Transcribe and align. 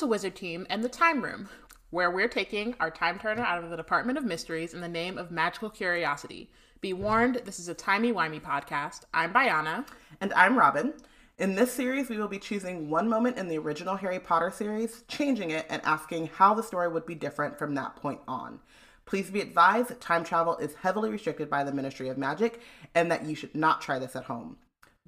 To 0.00 0.06
Wizard 0.06 0.34
Tea 0.34 0.58
and 0.70 0.82
the 0.82 0.88
Time 0.88 1.20
Room, 1.20 1.50
where 1.90 2.10
we're 2.10 2.26
taking 2.26 2.74
our 2.80 2.90
time 2.90 3.18
turner 3.18 3.42
out 3.42 3.62
of 3.62 3.68
the 3.68 3.76
Department 3.76 4.16
of 4.16 4.24
Mysteries 4.24 4.72
in 4.72 4.80
the 4.80 4.88
name 4.88 5.18
of 5.18 5.30
magical 5.30 5.68
curiosity. 5.68 6.50
Be 6.80 6.94
warned, 6.94 7.42
this 7.44 7.60
is 7.60 7.68
a 7.68 7.74
timey-wimey 7.74 8.40
podcast. 8.40 9.02
I'm 9.12 9.34
Bayana. 9.34 9.86
And 10.22 10.32
I'm 10.32 10.56
Robin. 10.56 10.94
In 11.36 11.54
this 11.54 11.70
series, 11.70 12.08
we 12.08 12.16
will 12.16 12.28
be 12.28 12.38
choosing 12.38 12.88
one 12.88 13.10
moment 13.10 13.36
in 13.36 13.46
the 13.46 13.58
original 13.58 13.94
Harry 13.94 14.18
Potter 14.18 14.50
series, 14.50 15.04
changing 15.06 15.50
it, 15.50 15.66
and 15.68 15.82
asking 15.84 16.28
how 16.28 16.54
the 16.54 16.62
story 16.62 16.88
would 16.88 17.04
be 17.04 17.14
different 17.14 17.58
from 17.58 17.74
that 17.74 17.96
point 17.96 18.20
on. 18.26 18.58
Please 19.04 19.30
be 19.30 19.42
advised 19.42 20.00
time 20.00 20.24
travel 20.24 20.56
is 20.56 20.76
heavily 20.76 21.10
restricted 21.10 21.50
by 21.50 21.62
the 21.62 21.74
Ministry 21.74 22.08
of 22.08 22.16
Magic 22.16 22.62
and 22.94 23.12
that 23.12 23.26
you 23.26 23.34
should 23.34 23.54
not 23.54 23.82
try 23.82 23.98
this 23.98 24.16
at 24.16 24.24
home. 24.24 24.56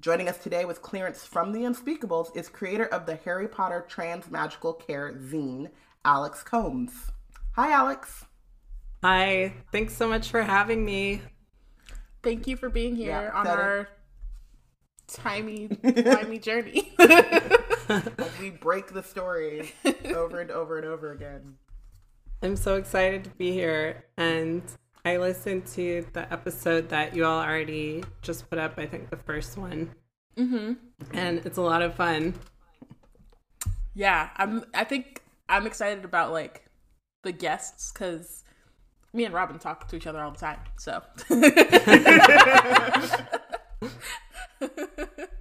Joining 0.03 0.27
us 0.27 0.37
today 0.37 0.65
with 0.65 0.81
clearance 0.81 1.23
from 1.23 1.53
the 1.53 1.59
Unspeakables 1.59 2.35
is 2.35 2.49
creator 2.49 2.87
of 2.87 3.05
the 3.05 3.15
Harry 3.23 3.47
Potter 3.47 3.85
Trans 3.87 4.29
Magical 4.29 4.73
Care 4.73 5.13
zine, 5.13 5.69
Alex 6.03 6.43
Combs. 6.43 6.91
Hi, 7.53 7.71
Alex. 7.71 8.25
Hi. 9.01 9.53
Thanks 9.71 9.95
so 9.95 10.09
much 10.09 10.29
for 10.29 10.41
having 10.41 10.83
me. 10.83 11.21
Thank 12.21 12.47
you 12.47 12.57
for 12.57 12.67
being 12.67 12.97
here 12.97 13.31
yeah, 13.33 13.39
on 13.39 13.47
our 13.47 13.87
timey, 15.07 15.69
timey 15.95 16.37
journey. 16.37 16.93
We 18.41 18.49
break 18.49 18.87
the 18.87 19.03
story 19.03 19.71
over 20.03 20.41
and 20.41 20.51
over 20.51 20.79
and 20.79 20.85
over 20.85 21.13
again. 21.13 21.55
I'm 22.41 22.57
so 22.57 22.75
excited 22.75 23.23
to 23.23 23.29
be 23.29 23.53
here 23.53 24.03
and 24.17 24.63
I 25.05 25.17
listened 25.17 25.67
to 25.73 26.05
the 26.13 26.31
episode 26.31 26.87
that 26.89 27.15
you 27.15 27.25
all 27.25 27.41
already 27.41 28.03
just 28.21 28.49
put 28.49 28.57
up. 28.57 28.75
I 28.77 28.85
think 28.85 29.09
the 29.09 29.17
first 29.17 29.57
one, 29.57 29.91
mm-hmm. 30.37 30.73
and 31.11 31.45
it's 31.45 31.57
a 31.57 31.61
lot 31.61 31.81
of 31.81 31.95
fun. 31.95 32.35
Yeah, 33.93 34.29
I'm. 34.37 34.63
I 34.73 34.85
think 34.85 35.21
I'm 35.49 35.67
excited 35.67 36.05
about 36.05 36.31
like 36.31 36.63
the 37.23 37.33
guests 37.33 37.91
because 37.91 38.45
me 39.11 39.25
and 39.25 39.33
Robin 39.33 39.59
talk 39.59 39.89
to 39.89 39.97
each 39.97 40.07
other 40.07 40.23
all 40.23 40.31
the 40.31 40.39
time. 40.39 40.59
So. 40.77 41.03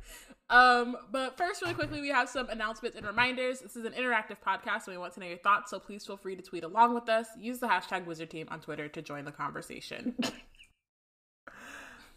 Um, 0.53 0.97
but 1.11 1.37
first, 1.39 1.63
really 1.63 1.73
quickly, 1.73 2.03
we 2.03 2.11
have 2.11 2.29
some 2.29 2.51
announcements 2.51 2.99
and 2.99 3.07
reminders. 3.07 3.61
This 3.61 3.75
is 3.75 3.87
an 3.87 3.95
interactive 3.95 4.37
podcast, 4.47 4.87
and 4.87 4.95
we 4.95 4.99
want 4.99 5.15
to 5.15 5.21
know 5.21 5.27
your 5.27 5.39
thoughts. 5.39 5.71
So 5.71 5.79
please 5.79 6.05
feel 6.05 6.19
free 6.19 6.37
to 6.37 6.43
tweet 6.43 6.63
along 6.63 6.95
with 6.95 7.09
us. 7.09 7.27
Use 7.39 7.59
the 7.59 7.69
hashtag 7.69 8.05
Wizard 8.05 8.29
Tea 8.31 8.45
on 8.47 8.61
Twitter 8.61 8.87
to 8.87 9.01
join 9.01 9.25
the 9.25 9.33
conversation. 9.33 10.15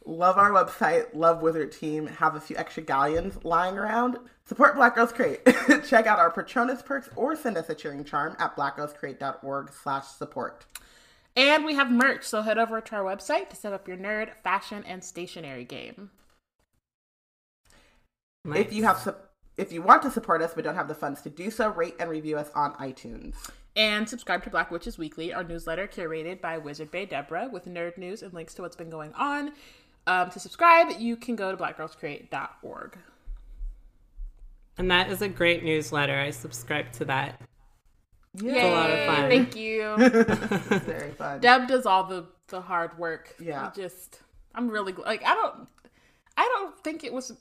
love 0.06 0.38
our 0.38 0.52
website, 0.52 1.06
love 1.14 1.42
Wizard 1.42 1.72
Tea. 1.72 2.06
Have 2.18 2.36
a 2.36 2.42
few 2.42 2.58
extra 2.58 2.84
galleons 2.84 3.38
lying 3.46 3.78
around. 3.78 4.18
Support 4.44 4.76
Black 4.76 4.96
Girls 4.96 5.14
Create. 5.14 5.40
Check 5.88 6.06
out 6.06 6.20
our 6.20 6.30
Patronus 6.30 6.82
perks 6.82 7.08
or 7.16 7.38
send 7.38 7.58
us 7.58 7.70
a 7.70 7.76
cheering 7.76 8.04
charm 8.04 8.36
at 8.38 8.58
blackgirlscreate.org/support. 8.58 10.66
And 11.38 11.64
we 11.64 11.76
have 11.76 11.90
merch, 11.90 12.26
so 12.26 12.42
head 12.42 12.58
over 12.58 12.82
to 12.82 12.96
our 12.98 13.04
website 13.04 13.48
to 13.50 13.56
set 13.56 13.72
up 13.72 13.88
your 13.88 13.98
nerd, 13.98 14.36
fashion, 14.44 14.84
and 14.86 15.06
stationery 15.06 15.64
game. 15.64 16.10
Nice. 18.46 18.60
If 18.60 18.74
you 18.74 18.84
have 18.84 19.16
if 19.58 19.72
you 19.72 19.82
want 19.82 20.02
to 20.04 20.12
support 20.12 20.42
us 20.42 20.54
but 20.54 20.64
don't 20.64 20.76
have 20.76 20.88
the 20.88 20.96
funds 20.96 21.22
to 21.24 21.30
do 21.30 21.50
so, 21.50 21.70
rate 21.70 21.96
and 22.00 22.10
review 22.10 22.38
us 22.38 22.50
on 22.56 22.74
iTunes. 22.74 23.36
And 23.76 24.08
subscribe 24.08 24.44
to 24.44 24.50
Black 24.50 24.72
Witches 24.72 24.98
Weekly, 24.98 25.34
our 25.34 25.44
newsletter 25.44 25.88
curated 25.88 26.40
by 26.40 26.58
Wizard 26.58 26.92
Bay 26.92 27.06
Deborah 27.06 27.50
with 27.52 27.66
nerd 27.66 27.98
news 27.98 28.22
and 28.22 28.34
links 28.34 28.54
to 28.54 28.62
what's 28.62 28.76
been 28.76 28.90
going 28.90 29.14
on. 29.14 29.52
Um, 30.08 30.30
to 30.30 30.40
subscribe, 30.40 31.00
you 31.00 31.18
can 31.18 31.36
go 31.36 31.52
to 31.52 31.58
blackgirlscreate.org. 31.58 32.98
And 34.78 34.92
that 34.92 35.10
is 35.10 35.22
a 35.22 35.28
great 35.28 35.64
newsletter. 35.64 36.18
I 36.18 36.32
subscribe 36.32 36.92
to 36.94 37.06
that. 37.06 37.42
Yay. 38.42 38.52
It's 38.52 38.64
a 38.64 38.72
lot 38.72 38.92
of 38.92 39.06
fun. 39.06 39.30
Thank 39.30 39.56
you. 39.56 39.96
very 40.80 41.12
fun. 41.12 41.40
Deb 41.40 41.68
does 41.68 41.86
all 41.86 42.04
the, 42.04 42.26
the 42.48 42.62
hard 42.62 42.98
work. 42.98 43.34
Yeah. 43.40 43.70
We 43.76 43.82
just, 43.82 44.20
I'm 44.54 44.70
really, 44.70 44.94
like, 44.94 45.24
I 45.26 45.34
don't, 45.34 45.68
I 46.38 46.44
don't 46.44 46.78
think 46.84 47.04
it 47.04 47.14
was 47.14 47.34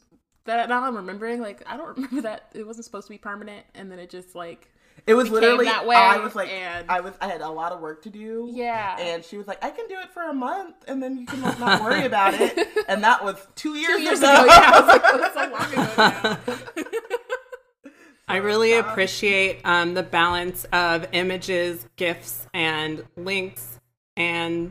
that 0.45 0.69
now 0.69 0.85
I'm 0.85 0.97
remembering, 0.97 1.41
like 1.41 1.63
I 1.67 1.77
don't 1.77 1.89
remember 1.97 2.23
that 2.23 2.51
it 2.55 2.67
wasn't 2.67 2.85
supposed 2.85 3.07
to 3.07 3.13
be 3.13 3.19
permanent, 3.19 3.67
and 3.75 3.91
then 3.91 3.99
it 3.99 4.11
just 4.11 4.35
like 4.35 4.71
it 5.07 5.15
was 5.15 5.29
literally 5.31 5.67
that 5.67 5.87
way. 5.87 5.97
I 5.97 6.19
was 6.19 6.35
like, 6.35 6.51
and... 6.51 6.91
I 6.91 7.01
was, 7.01 7.13
I 7.21 7.29
had 7.29 7.43
a 7.43 7.51
lot 7.51 7.73
of 7.73 7.81
work 7.81 8.03
to 8.05 8.11
do. 8.11 8.49
Yeah, 8.51 8.99
and 8.99 9.25
she 9.25 9.37
was 9.37 9.47
like, 9.47 9.63
I 9.63 9.71
can 9.71 9.87
do 9.87 9.97
it 9.99 10.11
for 10.13 10.23
a 10.23 10.33
month, 10.33 10.77
and 10.89 11.03
then 11.03 11.19
you 11.19 11.27
can 11.27 11.43
like, 11.43 11.59
not 11.59 11.83
worry 11.83 12.05
about 12.07 12.35
it. 12.35 12.69
And 12.87 13.03
that 13.03 13.25
was 13.25 13.37
two 13.55 13.77
years, 13.77 13.97
two 13.97 14.03
years 14.03 14.19
ago. 14.19 14.31
ago. 14.31 14.45
Yeah, 14.45 14.71
I 14.75 14.81
was 14.81 14.89
like, 14.89 15.03
oh, 15.05 15.19
that's 15.19 15.35
so 15.35 15.49
long 15.51 15.73
ago 15.73 15.95
now. 15.97 17.93
I 18.29 18.37
really 18.37 18.75
appreciate 18.75 19.61
um, 19.65 19.95
the 19.95 20.03
balance 20.03 20.65
of 20.65 21.07
images, 21.13 21.87
gifs, 21.97 22.47
and 22.53 23.05
links, 23.17 23.81
and 24.19 24.71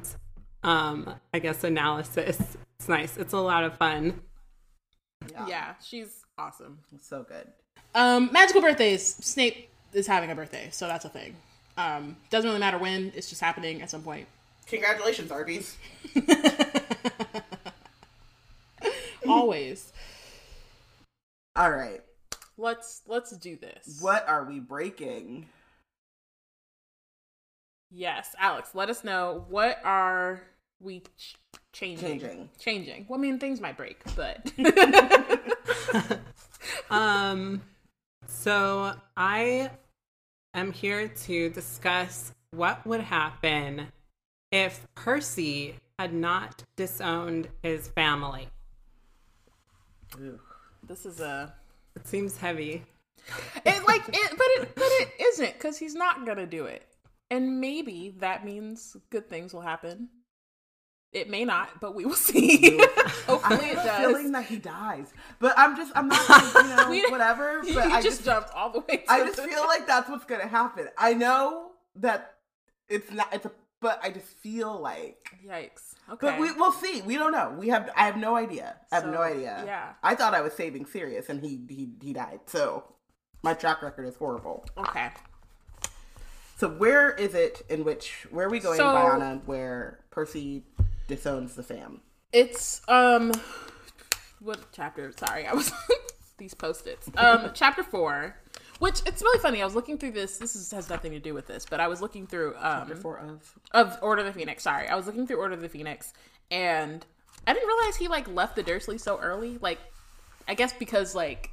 um, 0.63 1.15
I 1.33 1.39
guess 1.39 1.63
analysis. 1.63 2.39
It's 2.77 2.87
nice. 2.87 3.17
It's 3.17 3.33
a 3.33 3.39
lot 3.39 3.63
of 3.63 3.77
fun. 3.77 4.21
Yeah. 5.31 5.47
yeah, 5.47 5.73
she's 5.83 6.23
awesome. 6.37 6.79
So 7.01 7.23
good. 7.23 7.47
Um, 7.95 8.29
magical 8.31 8.61
birthdays. 8.61 9.15
Snape 9.15 9.69
is 9.93 10.07
having 10.07 10.31
a 10.31 10.35
birthday, 10.35 10.69
so 10.71 10.87
that's 10.87 11.05
a 11.05 11.09
thing. 11.09 11.35
Um, 11.77 12.15
doesn't 12.29 12.47
really 12.47 12.59
matter 12.59 12.77
when. 12.77 13.11
It's 13.15 13.29
just 13.29 13.41
happening 13.41 13.81
at 13.81 13.89
some 13.89 14.01
point. 14.01 14.27
Congratulations, 14.67 15.31
Arby's. 15.31 15.77
Always. 19.27 19.91
All 21.55 21.71
right. 21.71 22.01
Let's 22.57 23.01
let's 23.07 23.31
do 23.37 23.55
this. 23.55 23.99
What 24.01 24.27
are 24.27 24.43
we 24.43 24.59
breaking? 24.59 25.47
Yes, 27.95 28.35
Alex, 28.39 28.71
let 28.73 28.89
us 28.89 29.03
know 29.03 29.45
what 29.49 29.79
are 29.83 30.41
we 30.83 31.01
ch- 31.17 31.35
changing. 31.71 32.19
Changing. 32.19 32.49
Changing. 32.59 33.05
Well, 33.07 33.19
I 33.19 33.21
mean, 33.21 33.39
things 33.39 33.61
might 33.61 33.77
break, 33.77 34.01
but. 34.15 34.51
um, 36.89 37.61
so 38.27 38.93
I 39.15 39.71
am 40.53 40.71
here 40.71 41.07
to 41.07 41.49
discuss 41.49 42.33
what 42.51 42.85
would 42.85 43.01
happen 43.01 43.87
if 44.51 44.85
Percy 44.95 45.75
had 45.97 46.13
not 46.13 46.63
disowned 46.75 47.47
his 47.61 47.87
family. 47.89 48.49
This 50.87 51.05
is 51.05 51.19
a. 51.19 51.53
It 51.95 52.07
seems 52.07 52.37
heavy. 52.37 52.83
It 53.65 53.87
like 53.87 54.03
it, 54.07 54.31
but 54.31 54.47
it 54.47 54.75
but 54.75 54.83
it 54.83 55.09
isn't 55.19 55.53
because 55.53 55.77
he's 55.77 55.95
not 55.95 56.25
gonna 56.25 56.45
do 56.45 56.65
it, 56.65 56.85
and 57.31 57.61
maybe 57.61 58.13
that 58.19 58.45
means 58.45 58.97
good 59.09 59.29
things 59.29 59.53
will 59.53 59.61
happen. 59.61 60.09
It 61.13 61.29
may 61.29 61.45
not, 61.45 61.79
but 61.79 61.93
we 61.93 62.05
will 62.05 62.15
see. 62.15 62.77
Hopefully, 63.27 63.67
it 63.67 63.75
does. 63.75 63.99
Feeling 63.99 64.31
that 64.31 64.45
he 64.45 64.57
dies, 64.57 65.13
but 65.39 65.53
I'm 65.57 65.77
just 65.77 65.91
I'm 65.95 66.07
not 66.07 66.27
you 66.55 66.63
know 66.75 66.89
we, 66.89 67.05
whatever. 67.11 67.61
But 67.73 67.85
I 67.85 68.01
just, 68.01 68.17
just 68.17 68.25
jumped 68.25 68.49
all 68.55 68.71
the 68.71 68.79
way. 68.79 69.05
I 69.07 69.19
just 69.19 69.39
feel 69.39 69.63
like 69.67 69.85
that's 69.85 70.09
what's 70.09 70.25
gonna 70.25 70.47
happen. 70.47 70.87
I 70.97 71.13
know 71.13 71.71
that 71.97 72.35
it's 72.89 73.11
not. 73.11 73.31
It's 73.31 73.45
a. 73.45 73.51
But 73.79 73.99
I 74.01 74.09
just 74.09 74.25
feel 74.25 74.79
like 74.79 75.37
yikes. 75.45 75.93
Okay, 76.09 76.27
but 76.27 76.39
we 76.39 76.51
we'll 76.53 76.71
see. 76.71 77.01
We 77.03 77.15
don't 77.15 77.31
know. 77.31 77.55
We 77.59 77.69
have. 77.69 77.91
I 77.95 78.05
have 78.05 78.17
no 78.17 78.35
idea. 78.35 78.75
I 78.91 78.95
have 78.95 79.03
so, 79.03 79.11
no 79.11 79.21
idea. 79.21 79.61
Yeah. 79.65 79.89
I 80.01 80.15
thought 80.15 80.33
I 80.33 80.41
was 80.41 80.53
saving 80.53 80.85
Sirius, 80.87 81.29
and 81.29 81.41
he 81.41 81.61
he 81.69 81.89
he 82.01 82.13
died. 82.13 82.39
So 82.47 82.85
my 83.43 83.53
track 83.53 83.83
record 83.83 84.07
is 84.07 84.15
horrible. 84.15 84.65
Okay. 84.77 85.09
So 86.55 86.69
where 86.69 87.11
is 87.11 87.35
it 87.35 87.61
in 87.69 87.83
which 87.83 88.25
where 88.31 88.47
are 88.47 88.49
we 88.49 88.59
going, 88.59 88.77
so, 88.77 88.85
Bayana, 88.85 89.41
where 89.45 89.99
Percy 90.11 90.63
disowns 91.07 91.55
the 91.55 91.63
fam. 91.63 92.01
It's 92.31 92.81
um 92.87 93.31
what 94.39 94.59
chapter? 94.71 95.11
Sorry, 95.11 95.47
I 95.47 95.53
was 95.53 95.71
these 96.37 96.53
post-its. 96.53 97.09
Um 97.15 97.51
chapter 97.53 97.83
4, 97.83 98.35
which 98.79 99.01
it's 99.05 99.21
really 99.21 99.39
funny. 99.39 99.61
I 99.61 99.65
was 99.65 99.75
looking 99.75 99.97
through 99.97 100.11
this. 100.11 100.37
This 100.37 100.55
is, 100.55 100.71
has 100.71 100.89
nothing 100.89 101.11
to 101.11 101.19
do 101.19 101.33
with 101.33 101.47
this, 101.47 101.65
but 101.69 101.79
I 101.79 101.87
was 101.87 102.01
looking 102.01 102.27
through 102.27 102.55
um 102.57 102.87
chapter 102.87 102.95
4 102.95 103.17
of 103.19 103.53
of 103.71 103.97
Order 104.01 104.21
of 104.21 104.33
the 104.33 104.33
Phoenix. 104.33 104.63
Sorry. 104.63 104.87
I 104.87 104.95
was 104.95 105.05
looking 105.05 105.27
through 105.27 105.37
Order 105.37 105.53
of 105.53 105.61
the 105.61 105.69
Phoenix 105.69 106.13
and 106.51 107.05
I 107.45 107.53
didn't 107.53 107.67
realize 107.67 107.95
he 107.95 108.07
like 108.07 108.27
left 108.27 108.55
the 108.55 108.63
Dursley 108.63 108.97
so 108.97 109.19
early. 109.19 109.57
Like 109.61 109.79
I 110.47 110.55
guess 110.55 110.73
because 110.73 111.15
like 111.15 111.51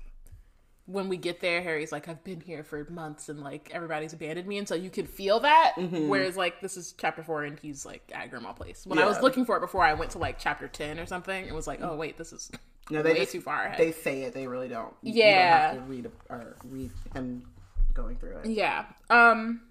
when 0.90 1.08
we 1.08 1.16
get 1.16 1.40
there, 1.40 1.62
Harry's 1.62 1.92
like, 1.92 2.08
I've 2.08 2.22
been 2.24 2.40
here 2.40 2.64
for 2.64 2.84
months 2.90 3.28
and 3.28 3.40
like 3.40 3.70
everybody's 3.72 4.12
abandoned 4.12 4.48
me. 4.48 4.58
And 4.58 4.66
so 4.66 4.74
you 4.74 4.90
could 4.90 5.08
feel 5.08 5.40
that. 5.40 5.74
Mm-hmm. 5.76 6.08
Whereas 6.08 6.36
like 6.36 6.60
this 6.60 6.76
is 6.76 6.94
chapter 6.98 7.22
four 7.22 7.44
and 7.44 7.58
he's 7.58 7.86
like 7.86 8.10
at 8.14 8.30
Grimmauld 8.30 8.56
Place. 8.56 8.86
When 8.86 8.98
yeah. 8.98 9.04
I 9.04 9.08
was 9.08 9.20
looking 9.20 9.44
for 9.44 9.56
it 9.56 9.60
before 9.60 9.84
I 9.84 9.94
went 9.94 10.10
to 10.12 10.18
like 10.18 10.38
chapter 10.38 10.68
10 10.68 10.98
or 10.98 11.06
something, 11.06 11.46
it 11.46 11.54
was 11.54 11.66
like, 11.66 11.80
oh, 11.82 11.96
wait, 11.96 12.18
this 12.18 12.32
is 12.32 12.50
no, 12.90 13.02
they 13.02 13.12
way 13.12 13.20
just, 13.20 13.32
too 13.32 13.40
far 13.40 13.66
ahead. 13.66 13.78
They 13.78 13.92
say 13.92 14.22
it, 14.22 14.34
they 14.34 14.46
really 14.46 14.68
don't. 14.68 14.94
Yeah. 15.02 15.72
You 15.72 15.78
don't 15.78 15.88
read, 15.88 16.10
or 16.28 16.56
read 16.64 16.90
him 17.14 17.44
going 17.94 18.16
through 18.16 18.38
it. 18.38 18.46
Yeah. 18.50 18.86
Um, 19.08 19.62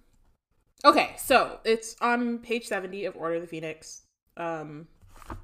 okay, 0.86 1.16
so 1.18 1.60
it's 1.66 1.96
on 2.02 2.40
page 2.40 2.68
70 2.68 3.06
of 3.06 3.16
Order 3.18 3.36
of 3.36 3.42
the 3.42 3.48
Phoenix. 3.48 4.04
Um, 4.38 4.88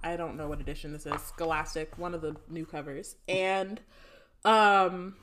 I 0.03 0.15
don't 0.15 0.37
know 0.37 0.47
what 0.47 0.61
edition 0.61 0.93
this 0.93 1.05
is. 1.05 1.21
Scholastic, 1.21 1.97
one 1.97 2.13
of 2.13 2.21
the 2.21 2.35
new 2.49 2.65
covers. 2.65 3.15
And 3.27 3.81
um 4.45 5.15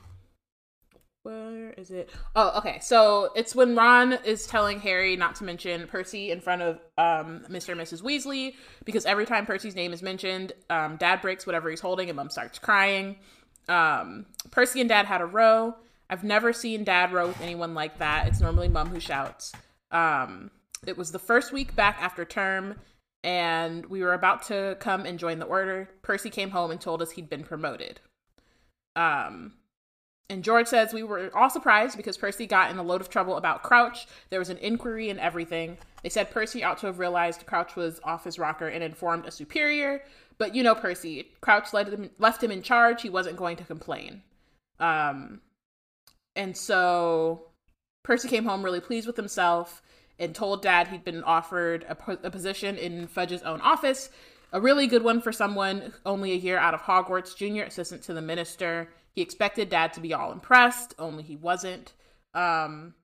where 1.23 1.71
is 1.71 1.89
it? 1.89 2.09
Oh, 2.35 2.57
okay. 2.57 2.79
So 2.81 3.31
it's 3.35 3.55
when 3.55 3.75
Ron 3.75 4.13
is 4.25 4.45
telling 4.45 4.79
Harry 4.81 5.15
not 5.15 5.35
to 5.35 5.45
mention 5.45 5.87
Percy 5.87 6.31
in 6.31 6.41
front 6.41 6.61
of 6.61 6.75
um, 6.97 7.45
Mr. 7.49 7.69
and 7.69 7.81
Mrs. 7.81 8.01
Weasley 8.01 8.55
because 8.83 9.05
every 9.05 9.25
time 9.25 9.45
Percy's 9.45 9.75
name 9.75 9.93
is 9.93 10.01
mentioned, 10.01 10.51
um, 10.69 10.97
Dad 10.97 11.21
breaks 11.21 11.45
whatever 11.45 11.69
he's 11.69 11.79
holding 11.79 12.09
and 12.09 12.17
Mom 12.17 12.29
starts 12.29 12.59
crying. 12.59 13.15
Um, 13.69 14.25
Percy 14.51 14.81
and 14.81 14.89
Dad 14.89 15.05
had 15.05 15.21
a 15.21 15.25
row. 15.25 15.75
I've 16.09 16.25
never 16.25 16.51
seen 16.51 16.83
Dad 16.83 17.13
row 17.13 17.27
with 17.27 17.41
anyone 17.41 17.73
like 17.73 17.99
that. 17.99 18.27
It's 18.27 18.41
normally 18.41 18.67
Mom 18.67 18.89
who 18.89 18.99
shouts. 18.99 19.53
Um, 19.91 20.51
it 20.85 20.97
was 20.97 21.11
the 21.11 21.19
first 21.19 21.53
week 21.53 21.75
back 21.75 21.97
after 22.01 22.25
term, 22.25 22.75
and 23.23 23.85
we 23.85 24.03
were 24.03 24.13
about 24.13 24.43
to 24.47 24.75
come 24.81 25.05
and 25.05 25.17
join 25.17 25.39
the 25.39 25.45
order. 25.45 25.89
Percy 26.01 26.29
came 26.29 26.49
home 26.49 26.71
and 26.71 26.81
told 26.81 27.01
us 27.01 27.11
he'd 27.11 27.29
been 27.29 27.43
promoted. 27.43 28.01
Um, 28.97 29.53
and 30.33 30.43
George 30.43 30.65
says 30.65 30.93
we 30.93 31.03
were 31.03 31.29
all 31.37 31.51
surprised 31.51 31.95
because 31.95 32.17
Percy 32.17 32.47
got 32.47 32.71
in 32.71 32.79
a 32.79 32.83
load 32.83 33.01
of 33.01 33.09
trouble 33.09 33.37
about 33.37 33.61
Crouch. 33.61 34.07
There 34.31 34.39
was 34.39 34.49
an 34.49 34.57
inquiry 34.57 35.11
and 35.11 35.19
everything. 35.19 35.77
They 36.01 36.09
said 36.09 36.31
Percy 36.31 36.63
ought 36.63 36.79
to 36.79 36.87
have 36.87 36.97
realized 36.97 37.45
Crouch 37.45 37.75
was 37.75 38.01
off 38.03 38.23
his 38.23 38.39
rocker 38.39 38.67
and 38.67 38.83
informed 38.83 39.27
a 39.27 39.31
superior. 39.31 40.01
But 40.39 40.55
you 40.55 40.63
know 40.63 40.73
Percy, 40.73 41.29
Crouch 41.41 41.71
him, 41.71 42.09
left 42.17 42.43
him 42.43 42.49
in 42.49 42.63
charge. 42.63 43.03
He 43.03 43.11
wasn't 43.11 43.37
going 43.37 43.57
to 43.57 43.63
complain. 43.63 44.23
Um, 44.79 45.41
and 46.35 46.57
so 46.57 47.49
Percy 48.01 48.27
came 48.27 48.45
home 48.45 48.63
really 48.63 48.81
pleased 48.81 49.05
with 49.05 49.15
himself 49.15 49.83
and 50.17 50.33
told 50.33 50.63
Dad 50.63 50.87
he'd 50.87 51.03
been 51.03 51.23
offered 51.23 51.83
a, 51.83 51.95
a 52.23 52.31
position 52.31 52.75
in 52.77 53.05
Fudge's 53.05 53.43
own 53.43 53.61
office, 53.61 54.09
a 54.51 54.59
really 54.59 54.87
good 54.87 55.03
one 55.03 55.21
for 55.21 55.31
someone 55.31 55.93
only 56.07 56.31
a 56.31 56.37
year 56.37 56.57
out 56.57 56.73
of 56.73 56.81
Hogwarts, 56.81 57.37
junior 57.37 57.65
assistant 57.65 58.01
to 58.05 58.15
the 58.15 58.21
minister. 58.21 58.89
He 59.13 59.21
expected 59.21 59.69
Dad 59.69 59.93
to 59.93 59.99
be 60.01 60.13
all 60.13 60.31
impressed, 60.31 60.95
only 60.97 61.23
he 61.23 61.35
wasn't. 61.35 61.93
Um, 62.33 62.95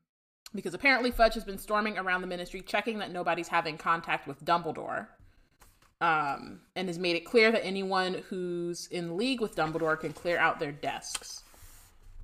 because 0.56 0.74
apparently 0.74 1.12
Fudge 1.12 1.36
has 1.36 1.44
been 1.44 1.60
storming 1.60 1.98
around 1.98 2.22
the 2.22 2.28
ministry, 2.28 2.62
checking 2.62 2.98
that 3.00 3.12
nobody's 3.12 3.48
having 3.48 3.78
contact 3.78 4.28
with 4.28 4.44
Dumbledore. 4.44 5.08
Um, 6.02 6.62
and 6.76 6.88
has 6.88 6.98
made 6.98 7.16
it 7.18 7.26
clear 7.26 7.52
that 7.52 7.64
anyone 7.64 8.24
who's 8.30 8.88
in 8.88 9.18
league 9.18 9.42
with 9.42 9.56
Dumbledore 9.56 10.00
can 10.00 10.14
clear 10.14 10.38
out 10.38 10.60
their 10.60 10.72
desks. 10.72 11.44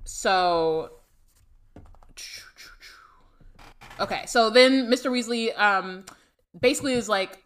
So, 0.04 0.92
okay, 4.00 4.24
so 4.26 4.50
then 4.50 4.90
Mr. 4.90 5.10
Weasley 5.10 5.56
um, 5.58 6.04
basically 6.58 6.94
is 6.94 7.08
like, 7.08 7.38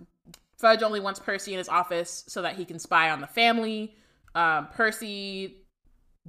Fudge 0.57 0.83
only 0.83 1.01
wants 1.01 1.19
Percy 1.19 1.53
in 1.53 1.59
his 1.59 1.69
office 1.69 2.25
so 2.29 2.43
that 2.43 2.55
he 2.55 2.65
can 2.65 2.79
spy 2.79 3.11
on 3.11 3.21
the 3.21 3.27
family. 3.27 3.97
Um, 4.35 4.69
Percy 4.69 5.60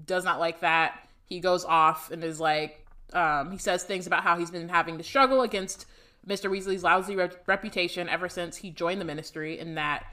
does 0.05 0.23
not 0.23 0.39
like 0.39 0.61
that. 0.61 0.99
He 1.25 1.39
goes 1.39 1.65
off 1.65 2.11
and 2.11 2.23
is 2.23 2.39
like, 2.39 2.85
um, 3.13 3.51
he 3.51 3.57
says 3.57 3.83
things 3.83 4.07
about 4.07 4.23
how 4.23 4.37
he's 4.37 4.51
been 4.51 4.69
having 4.69 4.97
to 4.97 5.03
struggle 5.03 5.41
against 5.41 5.85
Mr. 6.27 6.49
Weasley's 6.49 6.83
lousy 6.83 7.15
re- 7.15 7.29
reputation 7.47 8.07
ever 8.07 8.29
since 8.29 8.57
he 8.57 8.69
joined 8.69 9.01
the 9.01 9.05
ministry, 9.05 9.59
and 9.59 9.77
that 9.77 10.05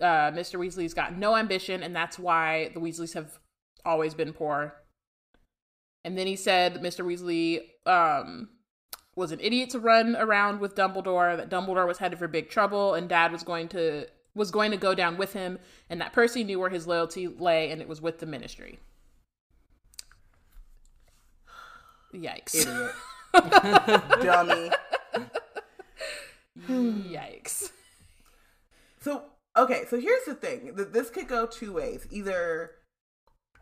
uh, 0.00 0.30
Mr. 0.32 0.58
Weasley's 0.58 0.94
got 0.94 1.16
no 1.16 1.36
ambition, 1.36 1.82
and 1.82 1.94
that's 1.94 2.18
why 2.18 2.70
the 2.74 2.80
Weasleys 2.80 3.14
have 3.14 3.38
always 3.84 4.14
been 4.14 4.32
poor. 4.32 4.74
And 6.04 6.18
then 6.18 6.26
he 6.26 6.36
said 6.36 6.82
Mr. 6.82 7.04
Weasley 7.04 7.60
um, 7.90 8.48
was 9.14 9.32
an 9.32 9.40
idiot 9.40 9.70
to 9.70 9.78
run 9.78 10.16
around 10.16 10.60
with 10.60 10.74
Dumbledore, 10.74 11.36
that 11.36 11.50
Dumbledore 11.50 11.86
was 11.86 11.98
headed 11.98 12.18
for 12.18 12.28
big 12.28 12.50
trouble, 12.50 12.94
and 12.94 13.08
Dad 13.08 13.32
was 13.32 13.42
going 13.42 13.68
to 13.68 14.06
was 14.34 14.50
going 14.50 14.70
to 14.70 14.76
go 14.76 14.94
down 14.94 15.16
with 15.16 15.32
him, 15.32 15.58
and 15.88 15.98
that 15.98 16.12
Percy 16.12 16.44
knew 16.44 16.60
where 16.60 16.68
his 16.68 16.86
loyalty 16.86 17.26
lay, 17.26 17.70
and 17.70 17.80
it 17.80 17.88
was 17.88 18.02
with 18.02 18.18
the 18.18 18.26
ministry. 18.26 18.78
Yikes. 22.16 22.54
Idiot. 22.54 22.92
Dummy. 24.24 24.70
Yikes. 26.68 27.70
So, 29.00 29.24
okay, 29.56 29.84
so 29.88 30.00
here's 30.00 30.24
the 30.24 30.34
thing. 30.34 30.74
Th- 30.76 30.88
This 30.88 31.10
could 31.10 31.28
go 31.28 31.46
two 31.46 31.72
ways. 31.72 32.06
Either 32.10 32.72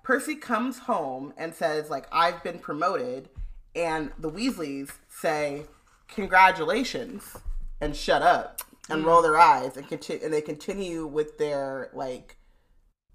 Percy 0.02 0.36
comes 0.36 0.80
home 0.80 1.34
and 1.36 1.54
says, 1.54 1.90
like, 1.90 2.06
I've 2.12 2.42
been 2.42 2.58
promoted, 2.58 3.30
and 3.74 4.12
the 4.18 4.30
Weasleys 4.30 4.90
say, 5.08 5.64
Congratulations, 6.08 7.36
and 7.80 7.96
shut 7.96 8.22
up 8.22 8.60
and 8.88 9.02
mm. 9.02 9.06
roll 9.06 9.22
their 9.22 9.38
eyes 9.38 9.76
and 9.76 9.88
continue 9.88 10.24
and 10.24 10.32
they 10.32 10.40
continue 10.40 11.06
with 11.06 11.38
their 11.38 11.90
like 11.92 12.36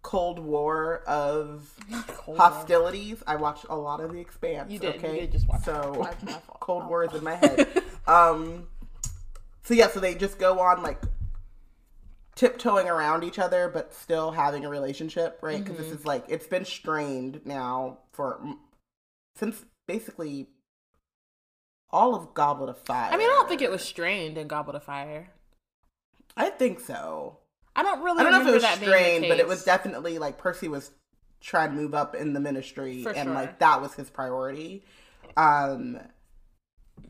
Cold 0.02 0.40
War 0.40 1.04
of 1.08 1.70
hostilities. 2.38 3.22
I 3.28 3.36
watched 3.36 3.66
a 3.70 3.76
lot 3.76 4.00
of 4.00 4.12
The 4.14 4.20
Expanse. 4.20 4.72
You 4.72 4.80
did. 4.80 4.96
You 4.96 5.00
Okay, 5.10 5.20
did 5.22 5.32
just 5.32 5.48
watch 5.48 5.64
so 5.64 5.94
My- 6.00 6.14
my 6.24 6.40
fault. 6.40 6.44
Cold 6.60 6.88
War 6.88 7.04
is 7.04 7.14
in 7.14 7.24
my 7.24 7.36
head. 7.36 7.68
um, 8.08 8.68
so 9.64 9.74
yeah, 9.74 9.88
so 9.90 10.00
they 10.00 10.16
just 10.16 10.40
go 10.40 10.60
on 10.60 10.82
like 10.84 11.02
tiptoeing 12.36 12.88
around 12.88 13.24
each 13.24 13.40
other, 13.40 13.68
but 13.70 13.94
still 13.94 14.32
having 14.32 14.66
a 14.66 14.70
relationship, 14.70 15.40
right? 15.42 15.62
Because 15.64 15.78
Mm-hmm. 15.80 15.90
this 15.90 16.00
is 16.00 16.06
like 16.06 16.26
it's 16.30 16.48
been 16.48 16.66
strained 16.66 17.42
now 17.46 18.00
for 18.14 18.40
since 19.36 19.66
basically 19.88 20.48
all 21.92 22.16
of 22.16 22.34
Goblet 22.34 22.70
of 22.70 22.78
Fire. 22.80 23.10
I 23.12 23.18
mean, 23.18 23.28
I 23.30 23.34
don't 23.34 23.50
think 23.50 23.62
it 23.62 23.72
was 23.72 23.82
strained 23.82 24.38
in 24.38 24.48
Goblet 24.48 24.76
of 24.76 24.84
Fire. 24.84 25.30
I 26.38 26.50
think 26.52 26.80
so. 26.80 27.40
I 27.80 27.82
don't 27.82 28.04
really 28.04 28.20
I 28.20 28.24
don't 28.24 28.34
know 28.34 28.42
if 28.42 28.48
it 28.48 28.52
was 28.52 28.64
that 28.64 28.82
being 28.82 28.92
the 28.92 28.98
strained, 28.98 29.26
but 29.30 29.40
it 29.40 29.48
was 29.48 29.64
definitely 29.64 30.20
like 30.20 30.38
Percy 30.38 30.68
was 30.68 30.92
trying 31.40 31.70
to 31.70 31.76
move 31.78 31.94
up 31.94 32.14
in 32.14 32.34
the 32.34 32.42
ministry, 32.42 33.04
For 33.04 33.12
and 33.12 33.28
sure. 33.28 33.34
like 33.34 33.60
that 33.60 33.82
was 33.82 33.94
his 33.94 34.10
priority. 34.10 34.84
Um, 35.38 35.98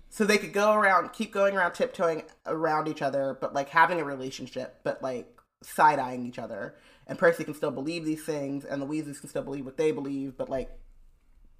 so 0.09 0.25
they 0.25 0.37
could 0.37 0.53
go 0.53 0.73
around, 0.73 1.11
keep 1.11 1.33
going 1.33 1.57
around, 1.57 1.73
tiptoeing 1.73 2.21
around 2.45 2.87
each 2.87 3.01
other, 3.01 3.35
but 3.41 3.55
like 3.55 3.69
having 3.69 3.99
a 3.99 4.03
relationship, 4.03 4.81
but 4.83 5.01
like 5.01 5.39
side 5.63 5.97
eyeing 5.97 6.23
each 6.23 6.37
other. 6.37 6.75
And 7.07 7.17
Percy 7.17 7.43
can 7.43 7.55
still 7.55 7.71
believe 7.71 8.05
these 8.05 8.23
things, 8.23 8.63
and 8.63 8.79
the 8.79 8.85
Weasleys 8.85 9.19
can 9.19 9.27
still 9.27 9.41
believe 9.41 9.65
what 9.65 9.77
they 9.77 9.91
believe, 9.91 10.37
but 10.37 10.49
like 10.49 10.69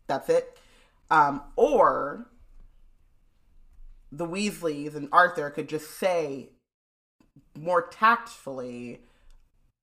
that's 0.06 0.30
it. 0.30 0.56
Um, 1.10 1.42
or 1.56 2.28
the 4.12 4.28
Weasleys 4.28 4.94
and 4.94 5.10
Arthur 5.12 5.50
could 5.50 5.68
just 5.68 5.98
say 5.98 6.50
more 7.60 7.88
tactfully, 7.88 9.02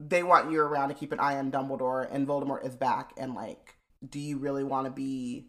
they 0.01 0.23
want 0.23 0.51
you 0.51 0.61
around 0.61 0.89
to 0.89 0.95
keep 0.95 1.13
an 1.13 1.21
eye 1.21 1.37
on 1.37 1.51
Dumbledore, 1.51 2.09
and 2.11 2.27
Voldemort 2.27 2.67
is 2.67 2.77
back. 2.77 3.13
And 3.17 3.35
like, 3.35 3.77
do 4.09 4.19
you 4.19 4.39
really 4.39 4.65
want 4.65 4.87
to 4.87 4.91
be 4.91 5.47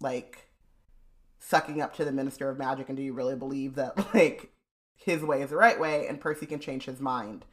like 0.00 0.48
sucking 1.38 1.80
up 1.80 1.94
to 1.96 2.04
the 2.04 2.12
Minister 2.12 2.48
of 2.48 2.58
Magic? 2.58 2.88
And 2.88 2.96
do 2.96 3.02
you 3.02 3.12
really 3.12 3.36
believe 3.36 3.74
that 3.76 4.14
like 4.14 4.52
his 4.96 5.22
way 5.22 5.42
is 5.42 5.50
the 5.50 5.56
right 5.56 5.78
way, 5.78 6.06
and 6.06 6.20
Percy 6.20 6.46
can 6.46 6.60
change 6.60 6.84
his 6.84 7.00
mind? 7.00 7.44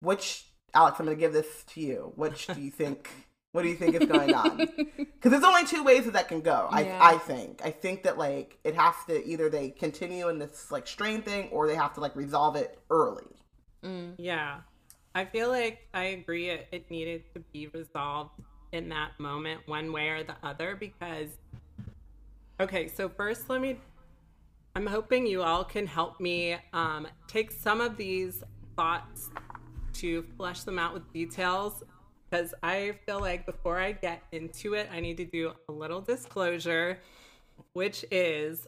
Which 0.00 0.46
Alex, 0.74 0.98
I'm 0.98 1.06
going 1.06 1.16
to 1.16 1.20
give 1.20 1.32
this 1.32 1.64
to 1.74 1.80
you. 1.80 2.12
Which 2.16 2.46
do 2.46 2.60
you 2.60 2.70
think? 2.70 3.27
What 3.52 3.62
do 3.62 3.68
you 3.68 3.76
think 3.76 3.94
is 3.94 4.06
going 4.06 4.34
on? 4.34 4.68
Because 5.18 5.32
there's 5.32 5.42
only 5.42 5.66
two 5.66 5.82
ways 5.82 6.04
that 6.04 6.12
that 6.12 6.28
can 6.28 6.42
go. 6.42 6.68
I 6.70 6.82
Yeah. 6.82 6.98
I 7.00 7.18
think. 7.18 7.60
I 7.64 7.72
think 7.72 8.04
that 8.04 8.18
like 8.18 8.58
it 8.62 8.76
has 8.76 8.94
to 9.08 9.26
either 9.26 9.50
they 9.50 9.70
continue 9.70 10.28
in 10.28 10.38
this 10.38 10.70
like 10.70 10.86
strain 10.86 11.22
thing, 11.22 11.48
or 11.50 11.66
they 11.66 11.74
have 11.74 11.92
to 11.94 12.00
like 12.00 12.14
resolve 12.14 12.54
it 12.54 12.78
early. 12.88 13.24
Yeah. 14.16 14.60
I 15.16 15.24
feel 15.24 15.48
like 15.48 15.88
I 15.92 16.04
agree 16.04 16.50
it, 16.50 16.68
it 16.70 16.88
needed 16.88 17.24
to 17.34 17.40
be 17.52 17.66
resolved 17.66 18.30
in 18.70 18.88
that 18.90 19.18
moment, 19.18 19.62
one 19.66 19.92
way 19.92 20.08
or 20.10 20.22
the 20.22 20.36
other, 20.44 20.76
because. 20.76 21.30
Okay, 22.60 22.86
so 22.86 23.08
first, 23.08 23.50
let 23.50 23.60
me. 23.60 23.80
I'm 24.76 24.86
hoping 24.86 25.26
you 25.26 25.42
all 25.42 25.64
can 25.64 25.86
help 25.86 26.20
me 26.20 26.56
um, 26.72 27.08
take 27.26 27.50
some 27.50 27.80
of 27.80 27.96
these 27.96 28.44
thoughts 28.76 29.30
to 29.94 30.22
flesh 30.36 30.62
them 30.62 30.78
out 30.78 30.94
with 30.94 31.12
details 31.12 31.82
because 32.28 32.54
I 32.62 32.94
feel 33.06 33.20
like 33.20 33.46
before 33.46 33.78
I 33.78 33.92
get 33.92 34.22
into 34.32 34.74
it, 34.74 34.88
I 34.92 35.00
need 35.00 35.16
to 35.18 35.24
do 35.24 35.52
a 35.68 35.72
little 35.72 36.00
disclosure, 36.00 36.98
which 37.72 38.04
is 38.10 38.66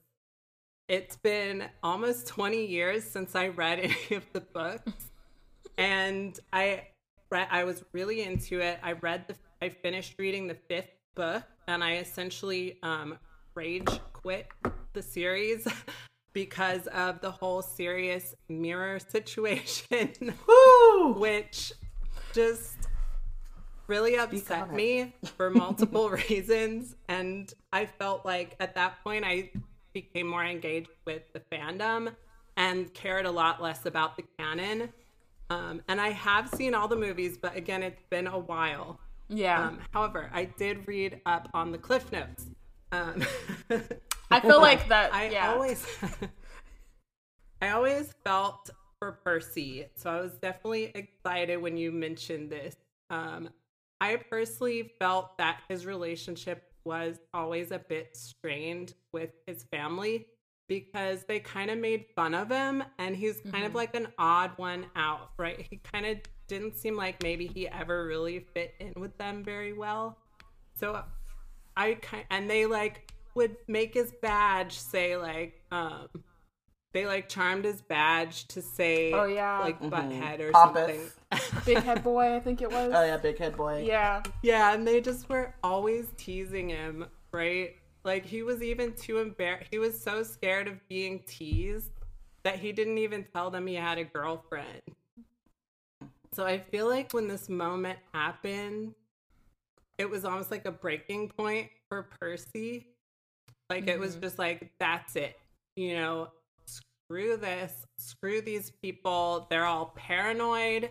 it's 0.89 1.17
been 1.17 1.65
almost 1.83 2.27
20 2.27 2.67
years 2.67 3.05
since 3.05 3.37
I 3.37 3.49
read 3.49 3.79
any 4.11 4.17
of 4.17 4.25
the 4.33 4.41
books. 4.41 4.93
and 5.79 6.39
I 6.53 6.89
read, 7.31 7.49
I 7.51 7.65
was 7.65 7.85
really 7.93 8.23
into 8.23 8.61
it. 8.61 8.79
I 8.83 8.93
read 8.93 9.29
the 9.29 9.35
I 9.63 9.69
finished 9.69 10.15
reading 10.19 10.47
the 10.47 10.57
fifth 10.69 10.89
book 11.15 11.43
and 11.69 11.85
I 11.85 11.97
essentially 11.97 12.79
um 12.83 13.19
rage 13.55 14.01
quit 14.15 14.47
the 14.95 15.03
series 15.03 15.69
because 16.33 16.87
of 16.89 17.21
the 17.21 17.31
whole 17.31 17.61
Sirius 17.61 18.35
mirror 18.49 18.99
situation 19.09 20.33
which 21.17 21.73
just 22.33 22.80
really 23.91 24.17
upset 24.17 24.73
me 24.73 25.13
for 25.37 25.51
multiple 25.65 26.09
reasons. 26.09 26.95
And 27.09 27.53
I 27.73 27.85
felt 27.85 28.25
like 28.25 28.57
at 28.61 28.75
that 28.77 29.03
point 29.03 29.25
I 29.27 29.51
became 29.93 30.29
more 30.29 30.45
engaged 30.45 30.89
with 31.05 31.23
the 31.35 31.41
fandom 31.53 32.15
and 32.57 32.93
cared 32.95 33.27
a 33.27 33.31
lot 33.31 33.61
less 33.61 33.85
about 33.85 34.17
the 34.17 34.25
canon. 34.39 34.91
Um, 35.51 35.83
and 35.89 36.01
I 36.01 36.11
have 36.11 36.49
seen 36.49 36.75
all 36.75 36.87
the 36.87 36.97
movies, 36.97 37.37
but 37.37 37.57
again, 37.57 37.83
it's 37.83 38.03
been 38.09 38.29
a 38.29 38.39
while. 38.39 39.01
Yeah. 39.29 39.67
Um, 39.67 39.81
however, 39.91 40.31
I 40.33 40.45
did 40.45 40.87
read 40.87 41.21
up 41.27 41.49
on 41.53 41.73
the 41.73 41.79
cliff 41.79 42.11
notes. 42.13 42.47
Um, 42.93 43.25
I 44.31 44.41
feel 44.41 44.61
like 44.61 44.89
that. 44.89 45.13
I 45.13 45.31
yeah. 45.31 45.53
always, 45.53 45.85
I 47.63 47.71
always 47.71 48.15
felt 48.25 48.71
for 49.01 49.13
Percy, 49.25 49.87
so 49.97 50.11
I 50.11 50.21
was 50.21 50.33
definitely 50.35 50.93
excited 50.95 51.57
when 51.57 51.77
you 51.77 51.91
mentioned 51.91 52.51
this. 52.51 52.77
Um, 53.09 53.49
I 54.01 54.17
personally 54.17 54.93
felt 54.99 55.37
that 55.39 55.61
his 55.69 55.87
relationship 55.87 56.65
was 56.85 57.19
always 57.35 57.71
a 57.71 57.79
bit 57.79 58.17
strained 58.17 58.95
with 59.13 59.31
his 59.47 59.65
family 59.65 60.27
because 60.69 61.25
they 61.25 61.41
kind 61.41 61.71
of 61.71 61.79
made 61.79 62.07
fun 62.17 62.35
of 62.35 62.49
him 62.51 62.83
and 62.99 63.15
he's 63.17 63.41
kind 63.53 63.65
Mm-hmm. 63.65 63.67
of 63.67 63.75
like 63.75 63.95
an 63.95 64.09
odd 64.19 64.53
one 64.57 64.87
out, 64.97 65.31
right? 65.39 65.67
He 65.71 65.79
kind 65.79 66.07
of 66.07 66.19
didn't 66.49 66.77
seem 66.77 66.97
like 66.97 67.23
maybe 67.23 67.47
he 67.47 67.69
ever 67.69 68.07
really 68.07 68.47
fit 68.55 68.75
in 68.81 68.93
with 68.97 69.17
them 69.19 69.45
very 69.45 69.73
well. 69.73 70.19
So 70.75 71.03
I 71.77 71.95
kind 71.95 72.25
and 72.31 72.49
they 72.51 72.67
like 72.67 73.13
would 73.35 73.57
make 73.69 73.95
his 73.95 74.13
badge 74.23 74.79
say 74.79 75.17
like 75.17 75.63
um 75.71 76.09
they 76.93 77.07
like 77.07 77.29
charmed 77.29 77.65
his 77.65 77.83
badge 77.83 78.47
to 78.49 78.63
say 78.63 79.13
Oh, 79.13 79.25
yeah. 79.25 79.61
like 79.61 79.81
mm-hmm. 79.81 79.95
butthead 79.95 80.41
or 80.41 80.51
Pompous. 80.51 81.15
something. 81.31 81.63
Big 81.65 81.83
head 81.85 82.03
boy, 82.03 82.35
I 82.35 82.41
think 82.41 82.61
it 82.63 82.71
was. 82.71 82.93
Oh 82.95 83.05
yeah, 83.05 83.17
big 83.17 83.39
head 83.39 83.57
boy. 83.57 83.85
yeah. 83.87 84.23
Yeah, 84.43 84.75
and 84.75 84.87
they 84.87 85.01
just 85.01 85.29
were 85.29 85.55
always 85.63 86.09
teasing 86.17 86.69
him, 86.69 87.07
right? 87.33 87.77
Like 88.05 88.27
he 88.27 88.43
was 88.43 88.63
even 88.63 88.95
too 88.95 89.19
embarrassed. 89.19 89.69
He 89.71 89.79
was 89.79 90.01
so 90.01 90.23
scared 90.25 90.67
of 90.67 90.77
being 90.89 91.21
teased 91.27 91.93
that 92.43 92.59
he 92.59 92.73
didn't 92.73 92.99
even 92.99 93.25
tell 93.33 93.51
them 93.51 93.67
he 93.67 93.75
had 93.75 93.99
a 93.99 94.05
girlfriend. 94.05 94.83
So 96.33 96.45
I 96.45 96.59
feel 96.59 96.89
like 96.89 97.13
when 97.13 97.29
this 97.29 97.49
moment 97.49 97.99
happened, 98.15 98.95
it 99.99 100.09
was 100.09 100.25
almost 100.25 100.51
like 100.51 100.65
a 100.65 100.71
breaking 100.73 101.29
point 101.29 101.69
for 101.89 102.09
Percy. 102.21 102.87
Like 103.69 103.87
it 103.87 104.01
was 104.01 104.13
mm-hmm. 104.13 104.23
just 104.23 104.39
like, 104.39 104.73
that's 104.79 105.17
it. 105.17 105.39
You 105.77 105.95
know, 105.95 106.29
screw 107.11 107.37
this, 107.37 107.73
screw 107.99 108.41
these 108.41 108.71
people. 108.83 109.49
They're 109.51 109.67
all 109.67 109.93
paranoid. 109.97 110.91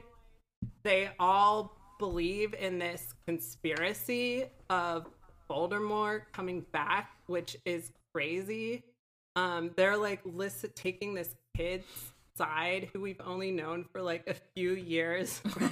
They 0.83 1.11
all 1.17 1.77
believe 1.97 2.53
in 2.59 2.77
this 2.77 3.13
conspiracy 3.25 4.43
of 4.69 5.07
Voldemort 5.49 6.23
coming 6.33 6.65
back, 6.73 7.11
which 7.27 7.55
is 7.63 7.93
crazy. 8.13 8.83
Um, 9.37 9.71
they're 9.77 9.95
like 9.95 10.19
listen, 10.25 10.71
taking 10.75 11.13
this 11.13 11.33
kid's 11.55 11.85
side 12.35 12.89
who 12.91 12.99
we've 12.99 13.21
only 13.25 13.51
known 13.51 13.85
for 13.89 14.01
like 14.01 14.27
a 14.27 14.35
few 14.57 14.73
years, 14.73 15.37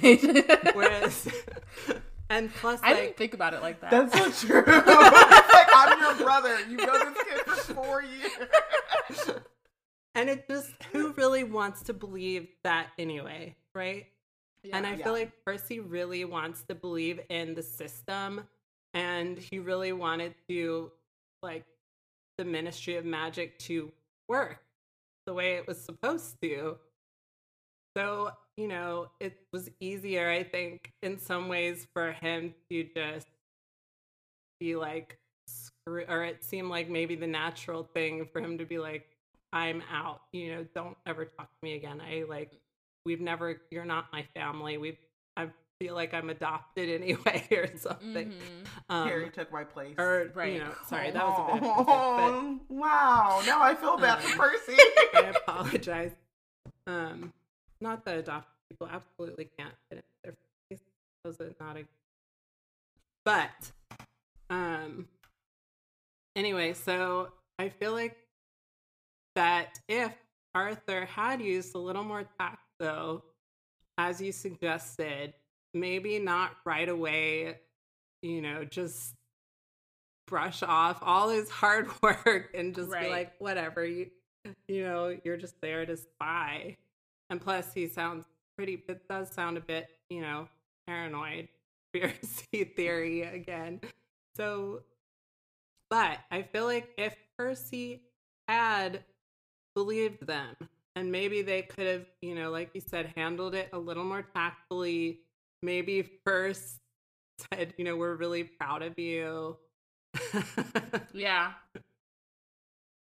whereas 0.72 1.28
and 2.30 2.54
plus 2.54 2.80
I 2.82 2.92
like 2.92 3.02
didn't 3.02 3.16
think 3.18 3.34
about 3.34 3.52
it 3.52 3.60
like 3.60 3.82
that. 3.82 3.90
That's 3.90 4.40
so 4.40 4.46
true. 4.46 4.64
it's 4.66 4.86
like 4.86 5.68
I'm 5.74 6.00
your 6.00 6.24
brother. 6.24 6.58
You 6.70 6.78
know 6.78 7.10
this 7.10 7.22
kid 7.22 7.40
for 7.40 7.74
four 7.74 8.02
years. 8.02 9.40
And 10.14 10.28
it 10.28 10.48
just 10.48 10.70
who 10.92 11.12
really 11.16 11.44
wants 11.44 11.82
to 11.84 11.92
believe 11.92 12.48
that 12.64 12.88
anyway, 12.98 13.56
right? 13.74 14.06
and 14.72 14.86
I 14.86 14.96
Yeah. 14.96 15.04
feel 15.04 15.12
like 15.12 15.32
Percy 15.46 15.80
really 15.80 16.24
wants 16.24 16.62
to 16.64 16.74
believe 16.74 17.20
in 17.30 17.54
the 17.54 17.62
system 17.62 18.46
and 18.94 19.38
he 19.38 19.58
really 19.58 19.92
wanted 19.92 20.34
to 20.48 20.92
like 21.42 21.64
the 22.38 22.44
Ministry 22.44 22.96
of 22.96 23.04
Magic 23.04 23.58
to 23.60 23.92
work 24.28 24.58
the 25.26 25.34
way 25.34 25.54
it 25.56 25.66
was 25.66 25.80
supposed 25.82 26.40
to. 26.42 26.78
So, 27.96 28.30
you 28.56 28.68
know, 28.68 29.10
it 29.20 29.38
was 29.52 29.70
easier, 29.80 30.28
I 30.30 30.42
think, 30.44 30.92
in 31.02 31.18
some 31.18 31.48
ways 31.48 31.86
for 31.92 32.12
him 32.12 32.54
to 32.70 32.84
just 32.94 33.26
be 34.60 34.76
like, 34.76 35.18
screw, 35.46 36.04
or 36.08 36.24
it 36.24 36.44
seemed 36.44 36.68
like 36.70 36.88
maybe 36.88 37.16
the 37.16 37.26
natural 37.26 37.82
thing 37.82 38.26
for 38.32 38.40
him 38.40 38.58
to 38.58 38.64
be 38.64 38.78
like, 38.78 39.06
I'm 39.52 39.82
out, 39.92 40.20
you 40.32 40.54
know, 40.54 40.66
don't 40.74 40.96
ever 41.06 41.24
talk 41.24 41.46
to 41.48 41.58
me 41.62 41.74
again. 41.74 42.00
I 42.00 42.24
like, 42.28 42.52
we've 43.04 43.20
never, 43.20 43.60
you're 43.70 43.84
not 43.84 44.06
my 44.12 44.24
family. 44.34 44.76
We've, 44.78 44.98
I 45.36 45.48
feel 45.80 45.94
like 45.94 46.12
I'm 46.12 46.28
adopted 46.28 46.88
anyway 46.90 47.46
or 47.52 47.68
something. 47.78 48.32
Um, 48.90 49.08
Harry 49.08 49.30
took 49.30 49.50
my 49.52 49.64
place. 49.64 49.94
or, 49.98 50.30
Right. 50.34 50.54
you 50.54 50.58
know, 50.60 50.72
sorry, 50.86 51.10
that 51.12 51.24
was 51.24 51.38
a 51.38 51.54
bit 51.54 51.62
offensive, 51.70 51.84
Oh, 51.88 52.60
wow. 52.68 53.42
Now 53.46 53.62
I 53.62 53.74
feel 53.74 53.96
bad 53.96 54.20
for 54.20 54.36
Percy. 54.36 54.76
I 55.14 55.32
apologize. 55.36 56.12
Um, 56.86 57.32
not 57.80 58.04
that 58.04 58.18
adopted 58.18 58.52
people 58.68 58.88
absolutely 58.92 59.48
can't 59.58 59.72
fit 59.88 59.98
in 59.98 60.02
their 60.24 60.34
face. 60.68 60.80
Those 61.24 61.40
are 61.40 61.54
not 61.60 61.76
a, 61.78 61.84
but, 63.24 63.72
um, 64.50 65.06
anyway, 66.36 66.72
so 66.74 67.28
I 67.58 67.68
feel 67.68 67.92
like 67.92 68.16
that 69.38 69.78
if 69.86 70.12
Arthur 70.52 71.04
had 71.04 71.40
used 71.40 71.76
a 71.76 71.78
little 71.78 72.02
more 72.02 72.24
tact, 72.40 72.58
though, 72.80 73.22
as 73.96 74.20
you 74.20 74.32
suggested, 74.32 75.32
maybe 75.72 76.18
not 76.18 76.56
right 76.66 76.88
away, 76.88 77.58
you 78.20 78.42
know, 78.42 78.64
just 78.64 79.14
brush 80.26 80.64
off 80.64 80.98
all 81.02 81.28
his 81.28 81.48
hard 81.62 81.88
work 82.02 82.50
and 82.52 82.74
just 82.74 82.90
Right. 82.90 83.04
be 83.04 83.10
like, 83.10 83.32
whatever, 83.38 83.84
you, 83.86 84.10
you 84.66 84.82
know, 84.82 85.16
you're 85.22 85.36
just 85.36 85.60
there 85.60 85.86
to 85.86 85.96
spy. 85.96 86.76
And 87.30 87.40
plus, 87.40 87.72
he 87.72 87.86
sounds 87.86 88.24
pretty, 88.56 88.82
it 88.88 89.06
does 89.08 89.30
sound 89.30 89.56
a 89.56 89.60
bit, 89.60 89.86
you 90.10 90.20
know, 90.20 90.48
paranoid, 90.88 91.46
conspiracy 91.94 92.64
theory 92.74 93.22
again. 93.22 93.80
So, 94.36 94.82
but 95.90 96.18
I 96.32 96.42
feel 96.42 96.64
like 96.64 96.88
if 96.98 97.14
Percy 97.36 98.02
had 98.48 99.04
believed 99.78 100.26
them 100.26 100.56
and 100.96 101.12
maybe 101.12 101.42
they 101.42 101.62
could 101.62 101.86
have, 101.86 102.04
you 102.20 102.34
know, 102.34 102.50
like 102.50 102.70
you 102.74 102.80
said, 102.80 103.12
handled 103.16 103.54
it 103.54 103.68
a 103.72 103.78
little 103.78 104.02
more 104.02 104.22
tactfully, 104.34 105.20
maybe 105.62 106.02
first 106.24 106.80
said, 107.52 107.74
you 107.78 107.84
know, 107.84 107.96
we're 107.96 108.16
really 108.16 108.42
proud 108.42 108.82
of 108.82 108.98
you. 108.98 109.56
yeah. 111.12 111.52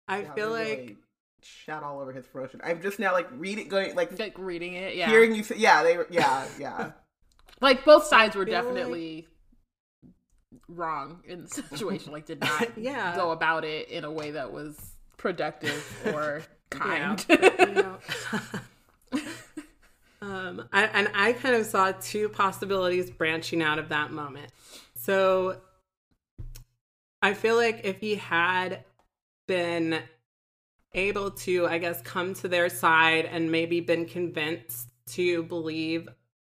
I 0.06 0.20
Yeah, 0.22 0.34
feel 0.34 0.50
like 0.50 0.66
really 0.78 0.96
shat 1.40 1.82
all 1.82 2.00
over 2.00 2.12
his 2.12 2.26
promotion. 2.26 2.60
I'm 2.62 2.82
just 2.82 2.98
now 2.98 3.12
like 3.14 3.28
reading, 3.32 3.68
going 3.68 3.94
like 3.94 4.18
Like 4.18 4.36
reading 4.38 4.74
it, 4.74 4.96
yeah. 4.96 5.08
hearing 5.08 5.34
you 5.34 5.42
say, 5.42 5.54
yeah, 5.56 5.82
they, 5.82 5.96
were 5.96 6.06
yeah, 6.10 6.46
yeah. 6.58 6.90
like 7.62 7.86
both 7.86 8.04
sides 8.04 8.36
were 8.36 8.44
feel 8.44 8.52
like- 8.54 8.64
definitely 8.64 9.28
wrong 10.68 11.22
in 11.26 11.42
the 11.42 11.48
situation. 11.48 12.12
Like 12.12 12.26
did 12.26 12.40
not 12.42 12.76
Yeah. 12.76 13.16
go 13.16 13.30
about 13.30 13.64
it 13.64 13.88
in 13.88 14.04
a 14.04 14.10
way 14.12 14.32
that 14.32 14.52
was 14.52 14.76
productive 15.20 16.02
or 16.14 16.42
kind. 16.70 17.24
Yeah, 17.28 17.36
but, 17.36 17.68
you 17.68 17.74
know. 17.74 17.98
um, 20.22 20.68
I, 20.72 20.84
and 20.84 21.10
I 21.14 21.34
kind 21.34 21.54
of 21.54 21.66
saw 21.66 21.92
two 21.92 22.28
possibilities 22.30 23.10
branching 23.10 23.62
out 23.62 23.78
of 23.78 23.90
that 23.90 24.10
moment. 24.10 24.50
So 24.94 25.58
I 27.22 27.34
feel 27.34 27.56
like 27.56 27.82
if 27.84 28.00
he 28.00 28.14
had 28.16 28.84
been 29.46 30.00
able 30.94 31.30
to, 31.32 31.66
I 31.66 31.78
guess, 31.78 32.00
come 32.02 32.34
to 32.34 32.48
their 32.48 32.68
side 32.68 33.26
and 33.26 33.52
maybe 33.52 33.80
been 33.80 34.06
convinced 34.06 34.88
to 35.08 35.42
believe 35.44 36.08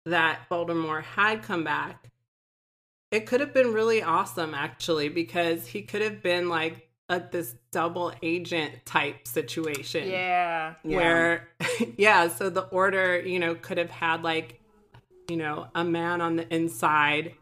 that 0.05 0.41
Voldemort 0.49 1.03
had 1.03 1.43
come 1.43 1.63
back, 1.63 2.09
it 3.11 3.27
could 3.27 3.41
have 3.41 3.53
been 3.53 3.73
really 3.73 4.01
awesome, 4.01 4.55
actually, 4.55 5.09
because 5.09 5.67
he 5.67 5.83
could 5.83 6.01
have 6.01 6.23
been 6.23 6.49
like 6.49 6.84
a, 7.09 7.21
this 7.31 7.55
double 7.71 8.13
agent 8.23 8.85
type 8.85 9.27
situation 9.27 10.09
yeah. 10.09 10.73
Yeah. 10.83 10.97
where 10.97 11.49
yeah 11.97 12.27
so 12.27 12.49
the 12.49 12.63
order 12.63 13.19
you 13.19 13.39
know 13.39 13.55
could 13.55 13.77
have 13.77 13.91
had 13.91 14.23
like 14.23 14.59
you 15.29 15.37
know 15.37 15.67
a 15.75 15.83
man 15.83 16.21
on 16.21 16.35
the 16.35 16.53
inside 16.53 17.33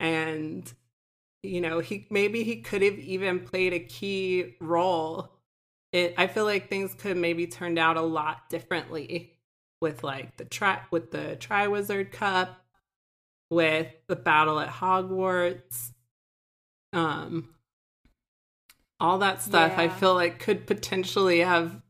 and 0.00 0.72
you 1.42 1.60
know 1.60 1.78
he 1.78 2.06
maybe 2.10 2.42
he 2.42 2.56
could 2.56 2.82
have 2.82 2.98
even 2.98 3.40
played 3.40 3.72
a 3.72 3.78
key 3.78 4.56
role 4.60 5.30
it 5.92 6.14
i 6.18 6.26
feel 6.26 6.44
like 6.44 6.68
things 6.68 6.94
could 6.94 7.16
maybe 7.16 7.46
turned 7.46 7.78
out 7.78 7.96
a 7.96 8.02
lot 8.02 8.48
differently 8.48 9.32
with 9.80 10.02
like 10.02 10.36
the 10.36 10.44
tri 10.44 10.80
with 10.90 11.10
the 11.12 11.36
triwizard 11.38 12.10
cup 12.10 12.64
with 13.48 13.86
the 14.08 14.16
battle 14.16 14.58
at 14.58 14.68
hogwarts 14.68 15.92
um 16.92 17.48
all 19.00 19.18
that 19.18 19.42
stuff 19.42 19.72
i 19.78 19.88
feel 19.88 20.14
like 20.14 20.38
could 20.38 20.66
potentially 20.66 21.40
have 21.40 21.80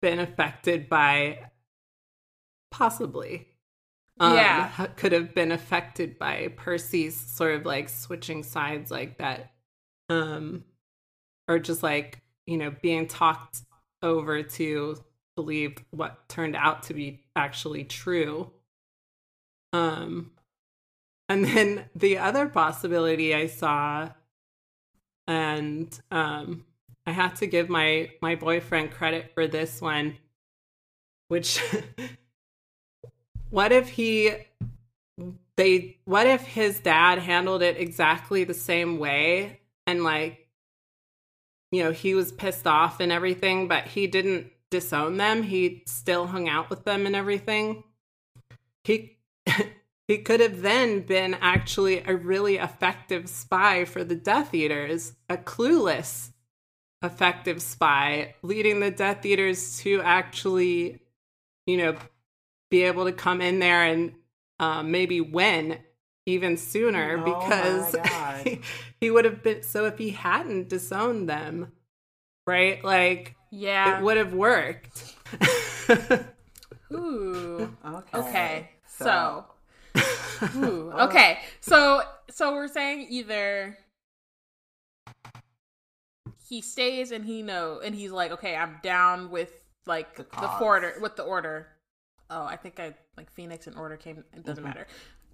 been 0.00 0.18
affected 0.18 0.88
by 0.88 1.38
possibly 2.70 3.48
um, 4.20 4.34
Yeah. 4.34 4.70
could 4.96 5.12
have 5.12 5.34
been 5.34 5.50
affected 5.52 6.18
by 6.18 6.48
percy's 6.56 7.16
sort 7.18 7.54
of 7.54 7.66
like 7.66 7.88
switching 7.88 8.42
sides 8.42 8.90
like 8.90 9.18
that 9.18 9.52
um 10.08 10.64
or 11.48 11.58
just 11.58 11.82
like 11.82 12.20
you 12.46 12.56
know 12.58 12.72
being 12.82 13.06
talked 13.06 13.62
over 14.02 14.42
to 14.42 14.96
believe 15.36 15.76
what 15.90 16.28
turned 16.28 16.54
out 16.54 16.84
to 16.84 16.94
be 16.94 17.24
actually 17.34 17.84
true 17.84 18.52
um 19.72 20.30
And 21.28 21.44
then 21.44 21.88
the 21.94 22.18
other 22.18 22.48
possibility 22.48 23.34
I 23.34 23.46
saw, 23.46 24.10
and 25.26 25.98
um, 26.10 26.64
I 27.06 27.12
had 27.12 27.36
to 27.36 27.46
give 27.46 27.68
my 27.68 28.10
my 28.20 28.34
boyfriend 28.34 28.90
credit 28.90 29.32
for 29.34 29.46
this 29.46 29.80
one, 29.80 30.16
which 31.28 31.60
what 33.50 33.72
if 33.72 33.88
he 33.88 34.32
they 35.56 35.98
what 36.04 36.26
if 36.26 36.42
his 36.42 36.80
dad 36.80 37.18
handled 37.18 37.62
it 37.62 37.76
exactly 37.78 38.44
the 38.44 38.54
same 38.54 38.98
way? 38.98 39.60
And 39.86 40.02
like 40.02 40.48
you 41.70 41.82
know 41.82 41.92
he 41.92 42.14
was 42.14 42.32
pissed 42.32 42.66
off 42.66 43.00
and 43.00 43.12
everything 43.12 43.68
but 43.68 43.84
he 43.84 44.06
didn't 44.06 44.50
disown 44.70 45.16
them. 45.16 45.42
He 45.42 45.82
still 45.86 46.26
hung 46.26 46.48
out 46.48 46.70
with 46.70 46.84
them 46.84 47.06
and 47.06 47.14
everything. 47.14 47.84
He 48.82 49.18
he 50.08 50.18
could 50.18 50.40
have 50.40 50.62
then 50.62 51.00
been 51.00 51.34
actually 51.34 52.00
a 52.00 52.14
really 52.14 52.56
effective 52.56 53.28
spy 53.28 53.84
for 53.84 54.04
the 54.04 54.14
death 54.14 54.54
eaters 54.54 55.14
a 55.28 55.36
clueless 55.36 56.32
effective 57.02 57.60
spy 57.60 58.34
leading 58.42 58.80
the 58.80 58.90
death 58.90 59.24
eaters 59.26 59.78
to 59.78 60.00
actually 60.02 61.00
you 61.66 61.76
know 61.76 61.96
be 62.70 62.82
able 62.82 63.04
to 63.04 63.12
come 63.12 63.40
in 63.40 63.58
there 63.58 63.84
and 63.84 64.14
um, 64.58 64.90
maybe 64.90 65.20
win 65.20 65.78
even 66.26 66.56
sooner 66.56 67.18
oh 67.18 67.24
because 67.24 67.96
he, 68.44 68.60
he 69.00 69.10
would 69.10 69.24
have 69.24 69.42
been 69.42 69.62
so 69.62 69.84
if 69.84 69.98
he 69.98 70.10
hadn't 70.10 70.68
disowned 70.68 71.28
them 71.28 71.72
right 72.46 72.82
like 72.82 73.36
yeah. 73.54 73.98
it 73.98 74.02
would 74.02 74.16
have 74.16 74.34
worked. 74.34 75.14
Ooh. 76.92 77.76
Okay, 77.84 78.18
okay. 78.18 78.70
so, 78.86 79.04
so 79.04 79.44
ooh, 80.56 80.92
okay 80.92 81.38
so 81.60 82.02
so 82.30 82.52
we're 82.52 82.68
saying 82.68 83.06
either 83.08 83.78
he 86.48 86.60
stays 86.60 87.12
and 87.12 87.24
he 87.24 87.42
know 87.42 87.80
and 87.84 87.94
he's 87.94 88.10
like 88.10 88.32
okay 88.32 88.56
i'm 88.56 88.78
down 88.82 89.30
with 89.30 89.52
like 89.86 90.16
the, 90.16 90.26
the 90.40 90.58
order 90.58 90.94
with 91.00 91.16
the 91.16 91.22
order 91.22 91.68
oh, 92.30 92.44
I 92.44 92.56
think 92.56 92.80
I 92.80 92.94
like 93.16 93.30
Phoenix 93.30 93.66
and 93.66 93.76
Order 93.76 93.96
came. 93.96 94.24
It 94.34 94.44
doesn't 94.44 94.62
mm-hmm. 94.62 94.68
matter. 94.68 94.86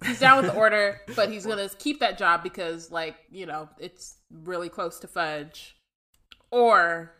He's 0.05 0.19
down 0.19 0.37
with 0.41 0.51
the 0.51 0.57
Order, 0.57 1.01
but 1.15 1.29
he's 1.31 1.45
gonna 1.45 1.69
keep 1.69 1.99
that 1.99 2.17
job 2.17 2.43
because, 2.43 2.91
like, 2.91 3.15
you 3.31 3.45
know, 3.45 3.69
it's 3.77 4.17
really 4.43 4.69
close 4.69 4.99
to 4.99 5.07
Fudge. 5.07 5.75
Or 6.51 7.13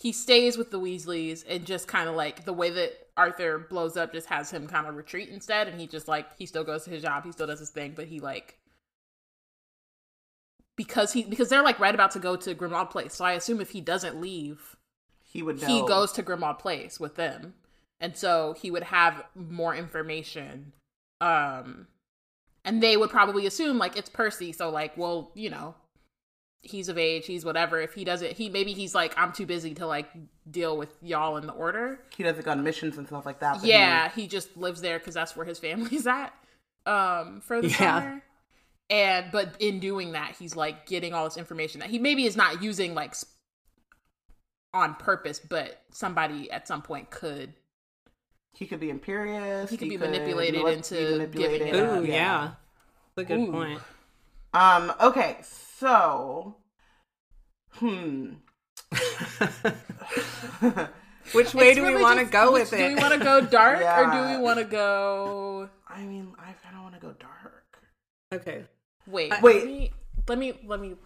he 0.00 0.12
stays 0.12 0.56
with 0.56 0.70
the 0.70 0.80
Weasleys 0.80 1.44
and 1.48 1.64
just 1.66 1.86
kind 1.86 2.08
of 2.08 2.14
like 2.14 2.44
the 2.44 2.52
way 2.52 2.70
that 2.70 3.08
Arthur 3.16 3.58
blows 3.58 3.96
up 3.96 4.12
just 4.12 4.28
has 4.28 4.50
him 4.50 4.66
kind 4.66 4.86
of 4.86 4.96
retreat 4.96 5.28
instead, 5.28 5.68
and 5.68 5.80
he 5.80 5.86
just 5.86 6.08
like 6.08 6.26
he 6.38 6.46
still 6.46 6.64
goes 6.64 6.84
to 6.84 6.90
his 6.90 7.02
job, 7.02 7.24
he 7.24 7.32
still 7.32 7.46
does 7.46 7.60
his 7.60 7.70
thing, 7.70 7.92
but 7.94 8.06
he 8.06 8.20
like 8.20 8.58
because 10.76 11.12
he 11.12 11.24
because 11.24 11.48
they're 11.48 11.62
like 11.62 11.78
right 11.78 11.94
about 11.94 12.12
to 12.12 12.18
go 12.18 12.36
to 12.36 12.54
Grimmauld 12.54 12.90
Place, 12.90 13.14
so 13.14 13.24
I 13.24 13.32
assume 13.32 13.60
if 13.60 13.70
he 13.70 13.80
doesn't 13.80 14.20
leave, 14.20 14.76
he 15.22 15.42
would 15.42 15.60
know. 15.60 15.66
he 15.68 15.86
goes 15.86 16.12
to 16.12 16.22
Grimmauld 16.22 16.58
Place 16.58 16.98
with 16.98 17.16
them 17.16 17.54
and 18.00 18.16
so 18.16 18.54
he 18.60 18.70
would 18.70 18.84
have 18.84 19.22
more 19.34 19.74
information 19.74 20.72
um 21.20 21.86
and 22.64 22.82
they 22.82 22.96
would 22.96 23.10
probably 23.10 23.46
assume 23.46 23.78
like 23.78 23.96
it's 23.96 24.08
percy 24.08 24.52
so 24.52 24.70
like 24.70 24.96
well 24.96 25.30
you 25.34 25.50
know 25.50 25.74
he's 26.62 26.88
of 26.88 26.98
age 26.98 27.26
he's 27.26 27.44
whatever 27.44 27.80
if 27.80 27.94
he 27.94 28.04
doesn't 28.04 28.32
he 28.32 28.50
maybe 28.50 28.72
he's 28.72 28.94
like 28.94 29.14
i'm 29.16 29.32
too 29.32 29.46
busy 29.46 29.72
to 29.74 29.86
like 29.86 30.10
deal 30.50 30.76
with 30.76 30.90
y'all 31.00 31.36
in 31.36 31.46
the 31.46 31.52
order 31.52 31.98
he 32.14 32.22
doesn't 32.22 32.44
go 32.44 32.50
on 32.50 32.62
missions 32.62 32.98
and 32.98 33.06
stuff 33.06 33.24
like 33.24 33.40
that 33.40 33.64
yeah 33.64 34.10
he... 34.10 34.22
he, 34.22 34.26
just 34.26 34.54
lives 34.56 34.80
there 34.80 34.98
because 34.98 35.14
that's 35.14 35.34
where 35.34 35.46
his 35.46 35.58
family's 35.58 36.06
at 36.06 36.34
um 36.86 37.40
for 37.40 37.62
the 37.62 37.68
yeah. 37.68 37.76
summer 37.76 38.22
and 38.90 39.26
but 39.32 39.54
in 39.58 39.80
doing 39.80 40.12
that 40.12 40.34
he's 40.38 40.54
like 40.54 40.86
getting 40.86 41.14
all 41.14 41.24
this 41.24 41.38
information 41.38 41.80
that 41.80 41.88
he 41.88 41.98
maybe 41.98 42.26
is 42.26 42.36
not 42.36 42.62
using 42.62 42.94
like 42.94 43.14
on 44.74 44.94
purpose 44.94 45.38
but 45.38 45.80
somebody 45.92 46.50
at 46.50 46.68
some 46.68 46.82
point 46.82 47.10
could 47.10 47.54
he 48.52 48.66
could 48.66 48.80
be 48.80 48.90
imperious. 48.90 49.70
He 49.70 49.76
could 49.76 49.84
he 49.84 49.90
be 49.90 49.96
could 49.96 50.10
manipulated 50.10 50.66
into 50.66 50.94
manipulated. 50.94 51.72
giving. 51.72 51.80
Ooh, 51.80 52.04
yeah. 52.04 52.12
yeah. 52.12 52.50
That's 53.16 53.30
a 53.30 53.34
good 53.34 53.48
Ooh. 53.48 53.52
point. 53.52 53.80
Um. 54.52 54.92
Okay. 55.00 55.38
So. 55.80 56.56
Hmm. 57.70 58.32
Which 61.32 61.54
way 61.54 61.68
it's 61.68 61.76
do 61.76 61.82
really 61.82 61.96
we 61.96 62.02
want 62.02 62.18
to 62.18 62.26
go 62.26 62.52
with 62.52 62.70
it? 62.74 62.76
Do 62.76 62.88
we 62.88 62.96
want 62.96 63.14
to 63.14 63.18
go 63.18 63.40
dark 63.50 63.80
yeah. 63.80 63.98
or 63.98 64.10
do 64.12 64.36
we 64.36 64.42
want 64.44 64.58
to 64.58 64.66
go? 64.66 65.70
I 65.88 66.02
mean, 66.02 66.34
I 66.38 66.52
kind 66.62 66.76
of 66.76 66.82
want 66.82 66.96
to 66.96 67.00
go 67.00 67.14
dark. 67.18 67.78
Okay. 68.30 68.64
Wait. 69.06 69.32
I, 69.32 69.40
wait. 69.40 69.54
Let 69.56 69.66
me, 69.66 69.92
let 70.28 70.38
me 70.38 70.52
let 70.66 70.80
me 70.80 70.96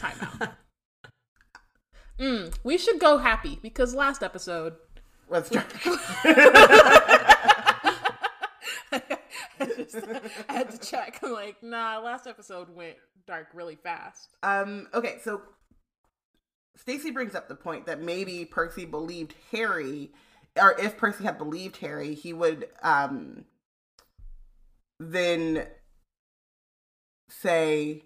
time 0.00 0.16
out. 0.20 0.48
mm, 2.18 2.52
we 2.64 2.76
should 2.76 2.98
go 2.98 3.18
happy 3.18 3.60
because 3.62 3.94
last 3.94 4.24
episode 4.24 4.74
Let's 5.28 5.48
try. 5.48 5.62
I, 9.60 9.66
just, 9.66 9.96
I 10.48 10.52
had 10.52 10.70
to 10.70 10.78
check. 10.78 11.20
I'm 11.22 11.32
like, 11.32 11.62
nah, 11.62 11.98
last 11.98 12.26
episode 12.26 12.74
went 12.74 12.96
dark 13.26 13.48
really 13.54 13.76
fast. 13.76 14.30
Um, 14.42 14.88
okay, 14.94 15.18
so 15.22 15.42
Stacy 16.76 17.10
brings 17.10 17.34
up 17.34 17.48
the 17.48 17.54
point 17.54 17.86
that 17.86 18.00
maybe 18.00 18.44
Percy 18.44 18.84
believed 18.84 19.34
Harry, 19.52 20.12
or 20.56 20.78
if 20.78 20.96
Percy 20.96 21.24
had 21.24 21.38
believed 21.38 21.76
Harry, 21.78 22.14
he 22.14 22.32
would 22.32 22.68
um 22.82 23.44
then 25.00 25.66
say 27.28 28.02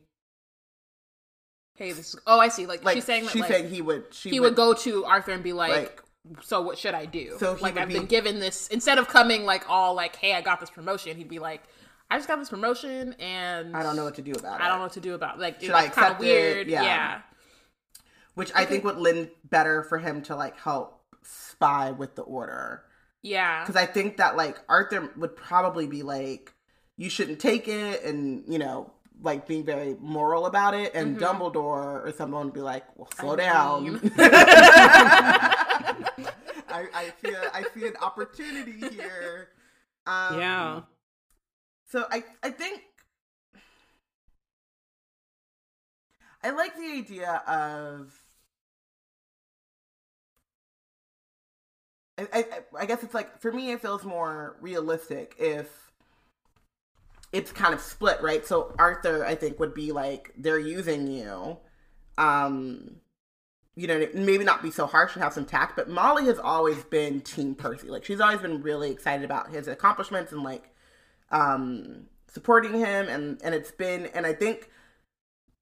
Hey, 1.75 1.93
this 1.93 2.15
is, 2.15 2.21
oh 2.27 2.39
I 2.39 2.49
see. 2.49 2.67
Like, 2.67 2.85
like 2.85 2.95
she's 2.95 3.05
saying 3.05 3.25
that 3.25 3.33
she's 3.33 3.43
like, 3.43 3.51
saying 3.51 3.71
he 3.71 3.81
would 3.81 4.13
she 4.13 4.31
he 4.31 4.41
would, 4.41 4.51
would, 4.51 4.57
go 4.57 4.75
to 4.75 5.05
Arthur 5.05 5.33
and 5.33 5.43
be 5.43 5.53
like, 5.53 5.71
like 5.71 6.03
so 6.43 6.63
what 6.63 6.79
should 6.79 6.95
I 6.95 7.07
do? 7.07 7.37
So 7.39 7.57
like 7.61 7.77
I've 7.77 7.89
be... 7.89 7.95
been 7.95 8.07
given 8.07 8.39
this 8.39 8.69
instead 8.69 8.99
of 8.99 9.09
coming 9.09 9.45
like 9.45 9.69
all 9.69 9.95
like, 9.95 10.17
hey, 10.17 10.35
I 10.35 10.41
got 10.41 10.61
this 10.61 10.71
promotion. 10.71 11.17
He'd 11.17 11.29
be 11.29 11.39
like, 11.39 11.63
I 12.11 12.17
just 12.17 12.29
got 12.29 12.39
this 12.39 12.51
promotion 12.51 13.15
and 13.19 13.77
I 13.77 13.83
don't 13.83 13.97
know 13.97 14.05
what 14.05 14.15
to 14.17 14.23
do 14.23 14.33
about 14.33 14.61
it. 14.61 14.65
I 14.65 14.69
don't 14.69 14.79
know 14.79 14.85
what 14.85 14.93
to 14.93 15.01
do 15.01 15.15
about 15.15 15.37
it. 15.37 15.41
like. 15.41 15.61
Should 15.61 15.71
I 15.71 15.85
accept 15.85 16.21
weird? 16.21 16.69
It? 16.69 16.73
Yeah. 16.73 16.83
yeah. 16.83 17.21
Which 18.35 18.51
I 18.55 18.65
think 18.65 18.85
would 18.85 18.99
lend 18.99 19.31
better 19.45 19.83
for 19.83 19.99
him 19.99 20.23
to 20.23 20.37
like 20.37 20.59
help 20.59 21.01
spy 21.23 21.91
with 21.91 22.15
the 22.15 22.23
order. 22.23 22.83
Yeah. 23.23 23.63
Because 23.63 23.77
I 23.77 23.87
think 23.87 24.17
that 24.19 24.37
like 24.37 24.59
Arthur 24.69 25.11
would 25.17 25.37
probably 25.37 25.87
be 25.87 26.03
like, 26.03 26.53
you 26.97 27.09
shouldn't 27.09 27.41
take 27.41 27.69
it, 27.69 28.05
and 28.05 28.45
you 28.47 28.59
know, 28.59 28.93
like 29.23 29.47
being 29.47 29.65
very 29.65 29.97
moral 30.01 30.47
about 30.47 30.75
it, 30.75 30.95
and 30.95 31.17
mm-hmm. 31.17 31.25
Dumbledore 31.25 32.07
or 32.07 32.13
someone 32.17 32.47
would 32.47 32.55
be 32.55 32.61
like, 32.61 32.85
"Well, 32.97 33.09
slow 33.19 33.33
I 33.33 33.37
down." 33.37 34.01
I, 36.73 36.87
I 36.95 37.13
see 37.23 37.33
a, 37.35 37.51
I 37.53 37.65
see 37.75 37.87
an 37.87 37.97
opportunity 38.01 38.89
here. 38.95 39.49
Um, 40.07 40.39
yeah. 40.39 40.81
So 41.87 42.07
I 42.11 42.25
I 42.43 42.51
think 42.51 42.83
I 46.43 46.51
like 46.51 46.77
the 46.77 46.93
idea 46.93 47.43
of. 47.47 48.13
I, 52.19 52.27
I, 52.33 52.45
I 52.81 52.87
guess 52.87 53.03
it's 53.03 53.15
like 53.15 53.41
for 53.41 53.53
me 53.53 53.73
it 53.73 53.81
feels 53.81 54.05
more 54.05 54.57
realistic 54.61 55.35
if 55.39 55.93
it's 57.33 57.51
kind 57.51 57.73
of 57.73 57.81
split, 57.81 58.21
right? 58.21 58.47
So 58.47 58.75
Arthur, 58.79 59.25
I 59.25 59.35
think, 59.35 59.59
would 59.59 59.75
be 59.75 59.93
like 59.93 60.33
they're 60.37 60.59
using 60.59 61.07
you. 61.07 61.57
Um, 62.19 62.97
you 63.75 63.87
know, 63.87 64.07
maybe 64.15 64.45
not 64.45 64.63
be 64.63 64.71
so 64.71 64.87
harsh 64.87 65.15
and 65.15 65.23
have 65.23 65.33
some 65.33 65.47
tact, 65.47 65.77
but 65.77 65.89
Molly 65.89 66.27
has 66.27 66.39
always 66.39 66.83
been 66.85 67.21
Team 67.23 67.55
Percy. 67.55 67.89
Like 67.89 68.05
she's 68.05 68.21
always 68.21 68.41
been 68.41 68.63
really 68.63 68.91
excited 68.91 69.25
about 69.25 69.51
his 69.51 69.69
accomplishments 69.69 70.33
and 70.33 70.43
like 70.43 70.71
um 71.31 72.05
supporting 72.29 72.75
him 72.75 73.09
and 73.09 73.41
and 73.43 73.55
it's 73.55 73.71
been 73.71 74.07
and 74.07 74.27
I 74.27 74.35
think 74.35 74.69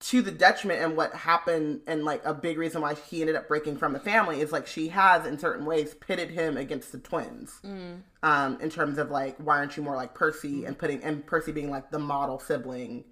to 0.01 0.23
the 0.23 0.31
detriment 0.31 0.81
and 0.81 0.97
what 0.97 1.13
happened 1.13 1.83
and 1.87 2.05
like 2.05 2.25
a 2.25 2.33
big 2.33 2.57
reason 2.57 2.81
why 2.81 2.95
he 2.95 3.21
ended 3.21 3.37
up 3.37 3.47
breaking 3.47 3.77
from 3.77 3.93
the 3.93 4.01
family 4.01 4.41
is 4.41 4.51
like 4.51 4.67
she 4.67 4.89
has 4.89 5.27
in 5.27 5.39
certain 5.39 5.67
ways 5.67 5.95
pitted 5.95 6.31
him 6.31 6.57
against 6.57 6.91
the 6.91 6.99
twins 6.99 7.61
mm. 7.63 8.01
um 8.23 8.59
in 8.61 8.71
terms 8.71 8.97
of 8.97 9.11
like 9.11 9.37
why 9.39 9.59
aren't 9.59 9.77
you 9.77 9.83
more 9.83 9.97
like 9.97 10.15
percy 10.15 10.65
and 10.65 10.79
putting 10.79 11.03
and 11.05 11.27
percy 11.27 11.53
being 11.53 11.71
like 11.71 11.91
the 11.91 11.99
model 11.99 12.39
sibling 12.39 13.05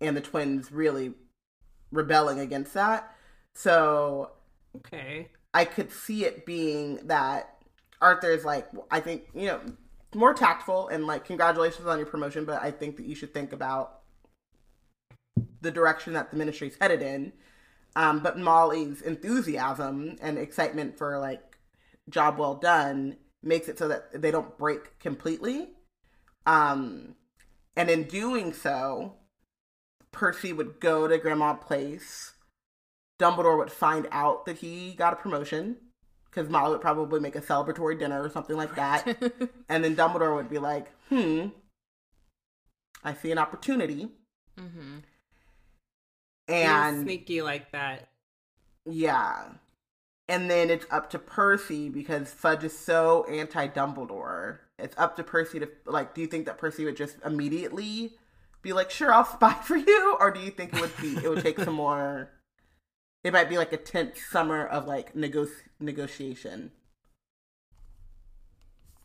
and 0.00 0.16
the 0.16 0.20
twins 0.20 0.70
really 0.70 1.12
rebelling 1.90 2.38
against 2.38 2.72
that 2.72 3.12
so 3.54 4.30
okay 4.76 5.28
i 5.54 5.64
could 5.64 5.90
see 5.90 6.24
it 6.24 6.46
being 6.46 6.96
that 7.06 7.56
arthur's 8.00 8.44
like 8.44 8.68
i 8.90 9.00
think 9.00 9.24
you 9.34 9.46
know 9.46 9.60
more 10.14 10.32
tactful 10.32 10.88
and 10.88 11.06
like 11.06 11.24
congratulations 11.24 11.86
on 11.86 11.98
your 11.98 12.06
promotion 12.06 12.44
but 12.44 12.62
i 12.62 12.70
think 12.70 12.96
that 12.96 13.06
you 13.06 13.14
should 13.14 13.34
think 13.34 13.52
about 13.52 13.98
the 15.60 15.70
direction 15.70 16.12
that 16.14 16.30
the 16.30 16.36
ministry's 16.36 16.76
headed 16.80 17.02
in. 17.02 17.32
Um, 17.96 18.20
but 18.20 18.38
Molly's 18.38 19.02
enthusiasm 19.02 20.16
and 20.20 20.38
excitement 20.38 20.96
for 20.96 21.18
like 21.18 21.58
job 22.08 22.38
well 22.38 22.54
done 22.54 23.16
makes 23.42 23.68
it 23.68 23.78
so 23.78 23.88
that 23.88 24.20
they 24.20 24.30
don't 24.30 24.56
break 24.58 24.98
completely. 24.98 25.70
Um, 26.46 27.16
And 27.76 27.90
in 27.90 28.04
doing 28.04 28.52
so, 28.52 29.14
Percy 30.12 30.52
would 30.52 30.80
go 30.80 31.08
to 31.08 31.18
Grimmauld 31.18 31.60
Place. 31.60 32.32
Dumbledore 33.18 33.58
would 33.58 33.72
find 33.72 34.06
out 34.12 34.46
that 34.46 34.58
he 34.58 34.94
got 34.94 35.12
a 35.12 35.16
promotion 35.16 35.76
because 36.30 36.48
Molly 36.48 36.72
would 36.72 36.80
probably 36.80 37.20
make 37.20 37.36
a 37.36 37.40
celebratory 37.40 37.98
dinner 37.98 38.22
or 38.22 38.30
something 38.30 38.56
like 38.56 38.74
that. 38.76 39.06
and 39.68 39.82
then 39.82 39.96
Dumbledore 39.96 40.36
would 40.36 40.48
be 40.48 40.58
like, 40.58 40.92
hmm, 41.08 41.46
I 43.02 43.14
see 43.14 43.32
an 43.32 43.38
opportunity. 43.38 44.08
Mm-hmm. 44.58 44.98
And 46.48 47.02
sneaky 47.04 47.42
like 47.42 47.72
that. 47.72 48.08
Yeah. 48.86 49.44
And 50.28 50.50
then 50.50 50.70
it's 50.70 50.86
up 50.90 51.10
to 51.10 51.18
Percy 51.18 51.88
because 51.88 52.32
Fudge 52.32 52.64
is 52.64 52.78
so 52.78 53.24
anti 53.30 53.66
Dumbledore. 53.68 54.58
It's 54.78 54.96
up 54.98 55.16
to 55.16 55.24
Percy 55.24 55.58
to 55.58 55.68
like. 55.86 56.14
Do 56.14 56.20
you 56.20 56.26
think 56.26 56.46
that 56.46 56.58
Percy 56.58 56.84
would 56.84 56.96
just 56.96 57.16
immediately 57.24 58.12
be 58.62 58.72
like, 58.72 58.90
"Sure, 58.90 59.12
I'll 59.12 59.24
spy 59.32 59.54
for 59.54 59.76
you," 59.76 60.16
or 60.20 60.30
do 60.30 60.40
you 60.40 60.50
think 60.50 60.74
it 60.74 60.80
would 60.80 60.96
be 61.00 61.16
it 61.16 61.28
would 61.28 61.42
take 61.42 61.58
some 61.58 61.74
more? 61.74 62.30
It 63.24 63.32
might 63.32 63.48
be 63.48 63.58
like 63.58 63.72
a 63.72 63.76
tense 63.76 64.20
summer 64.30 64.66
of 64.66 64.86
like 64.86 65.14
nego- 65.14 65.48
negotiation. 65.80 66.70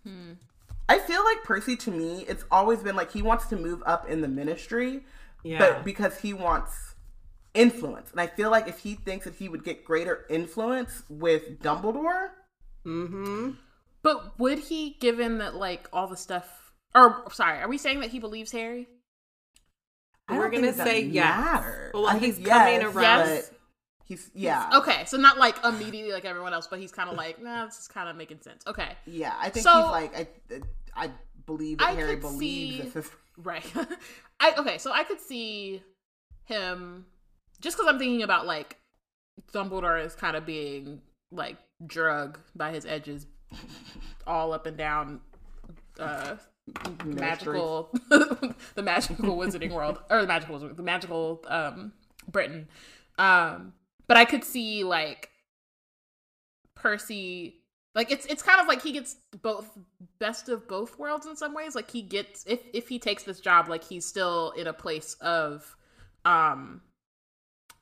Hmm. 0.04 0.34
I 0.88 0.99
feel 0.99 1.23
like 1.23 1.43
Percy 1.43 1.76
to 1.78 1.91
me, 1.91 2.26
it's 2.28 2.43
always 2.52 2.80
been 2.80 2.95
like 2.95 3.12
he 3.12 3.21
wants 3.21 3.45
to 3.47 3.56
move 3.56 3.82
up 3.86 4.10
in 4.10 4.21
the 4.21 4.28
ministry, 4.28 5.04
Yeah. 5.43 5.60
but 5.60 5.84
because 5.84 6.19
he 6.19 6.34
wants 6.34 6.95
influence. 7.54 8.12
And 8.12 8.19
I 8.19 8.28
feel 8.28 8.52
like 8.52 8.67
if 8.67 8.80
he 8.80 8.95
thinks 8.95 9.26
that 9.26 9.36
he 9.36 9.47
would 9.47 9.63
get 9.63 9.86
greater 9.86 10.26
influence 10.30 11.04
with 11.10 11.60
Dumbledore, 11.60 12.30
mm-hmm. 12.86 13.52
But 14.04 14.38
would 14.38 14.60
he, 14.60 14.97
given 14.99 15.38
that 15.39 15.56
like 15.56 15.88
all 15.93 16.08
the 16.08 16.17
stuff? 16.17 16.73
Or 16.93 17.23
sorry, 17.32 17.60
are 17.60 17.69
we 17.69 17.78
saying 17.78 18.02
that 18.02 18.12
he 18.12 18.19
believes 18.19 18.52
Harry? 18.52 18.88
I 20.28 20.38
We're 20.38 20.49
gonna 20.49 20.73
say 20.73 21.02
yes. 21.02 21.26
matters. 21.26 21.91
Well, 21.93 22.08
I 22.08 22.19
he's 22.19 22.36
think 22.36 22.47
coming 22.47 22.82
yes, 22.82 22.95
around. 22.95 23.28
Yes. 23.28 23.52
He's 24.05 24.29
yeah. 24.33 24.69
Okay, 24.75 25.05
so 25.05 25.17
not 25.17 25.37
like 25.37 25.63
immediately 25.63 26.11
like 26.11 26.25
everyone 26.25 26.53
else, 26.53 26.67
but 26.67 26.79
he's 26.79 26.91
kind 26.91 27.09
of 27.09 27.15
like, 27.15 27.41
nah, 27.41 27.65
this 27.65 27.79
is 27.79 27.87
kind 27.87 28.09
of 28.09 28.15
making 28.15 28.41
sense. 28.41 28.63
Okay, 28.67 28.89
Yeah, 29.05 29.33
I 29.39 29.49
think 29.49 29.63
So- 29.63 29.71
he's 29.81 29.91
like 29.91 30.15
I 30.17 30.61
I 30.95 31.11
believe 31.45 31.77
that 31.79 31.89
I 31.89 31.93
Harry 31.93 32.15
believes 32.17 32.39
see- 32.39 32.81
this 32.81 32.95
is 33.05 33.11
right. 33.37 33.65
I 34.39 34.53
okay, 34.57 34.77
so 34.77 34.91
I 34.91 35.03
could 35.03 35.21
see 35.21 35.81
him 36.45 37.05
just 37.61 37.77
because 37.77 37.87
I'm 37.89 37.97
thinking 37.97 38.23
about 38.23 38.45
like 38.45 38.77
Dumbledore 39.53 40.03
is 40.05 40.15
kind 40.15 40.35
of 40.35 40.45
being 40.45 41.01
like 41.31 41.57
drug 41.85 42.39
by 42.55 42.71
his 42.73 42.85
edges, 42.85 43.25
all 44.27 44.51
up 44.53 44.65
and 44.65 44.75
down. 44.77 45.21
Uh, 45.99 46.35
magical 47.05 47.89
the 48.09 48.81
magical 48.81 49.37
wizarding 49.37 49.71
world 49.71 49.99
or 50.09 50.21
the 50.21 50.27
magical 50.27 50.57
the 50.59 50.81
magical 50.81 51.43
um 51.49 51.91
britain 52.31 52.67
um 53.19 53.73
but 54.07 54.17
i 54.17 54.25
could 54.25 54.43
see 54.43 54.83
like 54.83 55.29
percy 56.75 57.63
like 57.95 58.11
it's 58.11 58.25
it's 58.25 58.41
kind 58.41 58.59
of 58.59 58.67
like 58.67 58.81
he 58.81 58.91
gets 58.91 59.17
both 59.41 59.77
best 60.19 60.49
of 60.49 60.67
both 60.67 60.97
worlds 60.97 61.27
in 61.27 61.35
some 61.35 61.53
ways. 61.53 61.75
Like 61.75 61.91
he 61.91 62.01
gets 62.01 62.43
if 62.47 62.61
if 62.73 62.87
he 62.87 62.97
takes 62.97 63.23
this 63.23 63.39
job 63.39 63.69
like 63.69 63.83
he's 63.83 64.05
still 64.05 64.51
in 64.57 64.67
a 64.67 64.73
place 64.73 65.15
of 65.21 65.75
um 66.25 66.81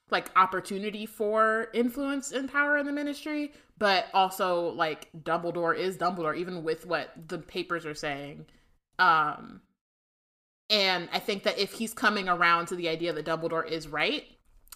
like 0.10 0.30
opportunity 0.36 1.06
for 1.06 1.68
influence 1.74 2.34
and 2.34 2.52
power 2.52 2.78
in 2.78 2.86
the 2.86 2.92
ministry 2.92 3.54
but 3.78 4.08
also 4.14 4.72
like 4.74 5.08
dumbledore 5.24 5.76
is 5.76 5.98
dumbledore 5.98 6.36
even 6.36 6.64
with 6.64 6.86
what 6.86 7.12
the 7.28 7.38
papers 7.38 7.86
are 7.86 7.96
saying. 7.96 8.46
Um 9.00 9.62
and 10.70 11.10
i 11.12 11.20
think 11.20 11.44
that 11.44 11.58
if 11.58 11.74
he's 11.74 11.94
coming 11.94 12.30
around 12.30 12.66
to 12.66 12.76
the 12.76 12.88
idea 12.90 13.12
that 13.14 13.26
dumbledore 13.26 13.70
is 13.70 13.88
right 13.88 14.26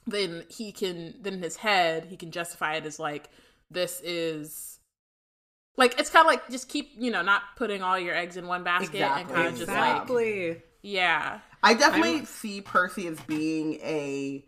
then 0.08 0.44
he 0.50 0.72
can 0.72 1.15
then 1.22 1.36
in 1.36 1.41
his 1.41 1.56
head 1.58 2.06
he 2.06 2.18
can 2.18 2.32
justify 2.32 2.76
it 2.76 2.86
as 2.86 3.00
like 3.00 3.30
this 3.72 4.02
is 4.04 4.80
like 5.78 6.00
it's 6.00 6.10
kind 6.10 6.26
of 6.26 6.28
like 6.32 6.48
just 6.50 6.70
keep 6.70 6.91
you 6.98 7.12
know 7.12 7.22
not 7.22 7.41
putting 7.58 7.82
all 7.82 7.98
your 8.00 8.15
eggs 8.15 8.38
in 8.38 8.48
one 8.48 8.63
basket 8.63 9.02
and 9.02 9.28
kind 9.30 9.48
of 9.48 9.56
just 9.58 9.70
like 9.70 10.63
yeah 10.82 11.39
I 11.63 11.74
definitely 11.74 12.15
I'm- 12.18 12.26
see 12.26 12.62
Percy 12.62 13.08
as 13.08 13.20
being 13.22 13.74
a 13.82 14.46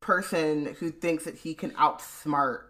person 0.00 0.74
who 0.78 0.90
thinks 0.90 1.24
that 1.24 1.34
he 1.36 1.54
can 1.54 1.72
outsmart 1.72 2.60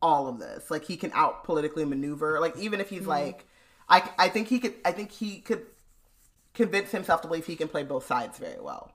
all 0.00 0.28
of 0.28 0.38
this. 0.38 0.70
Like 0.70 0.84
he 0.84 0.96
can 0.96 1.10
out 1.14 1.44
politically 1.44 1.84
maneuver. 1.84 2.40
Like 2.40 2.56
even 2.58 2.80
if 2.80 2.88
he's 2.88 3.00
Mm-hmm. 3.00 3.08
like 3.08 3.46
I 3.88 4.08
I 4.18 4.28
think 4.28 4.48
he 4.48 4.58
could 4.60 4.74
I 4.84 4.92
think 4.92 5.10
he 5.10 5.40
could 5.40 5.66
convince 6.54 6.90
himself 6.92 7.20
to 7.22 7.28
believe 7.28 7.46
he 7.46 7.56
can 7.56 7.68
play 7.68 7.82
both 7.82 8.06
sides 8.06 8.38
very 8.38 8.60
well. 8.60 8.92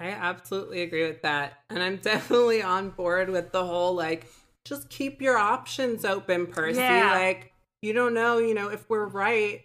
I 0.00 0.10
absolutely 0.10 0.82
agree 0.82 1.06
with 1.06 1.22
that. 1.22 1.60
And 1.70 1.82
I'm 1.82 1.96
definitely 2.02 2.62
on 2.62 2.90
board 2.90 3.30
with 3.30 3.52
the 3.52 3.64
whole 3.64 3.94
like, 3.94 4.26
just 4.64 4.90
keep 4.90 5.22
your 5.22 5.36
options 5.36 6.04
open, 6.04 6.46
Percy. 6.46 6.80
Yeah. 6.80 7.12
Like, 7.12 7.52
you 7.82 7.92
don't 7.92 8.14
know, 8.14 8.38
you 8.38 8.54
know, 8.54 8.68
if 8.68 8.88
we're 8.90 9.06
right, 9.06 9.62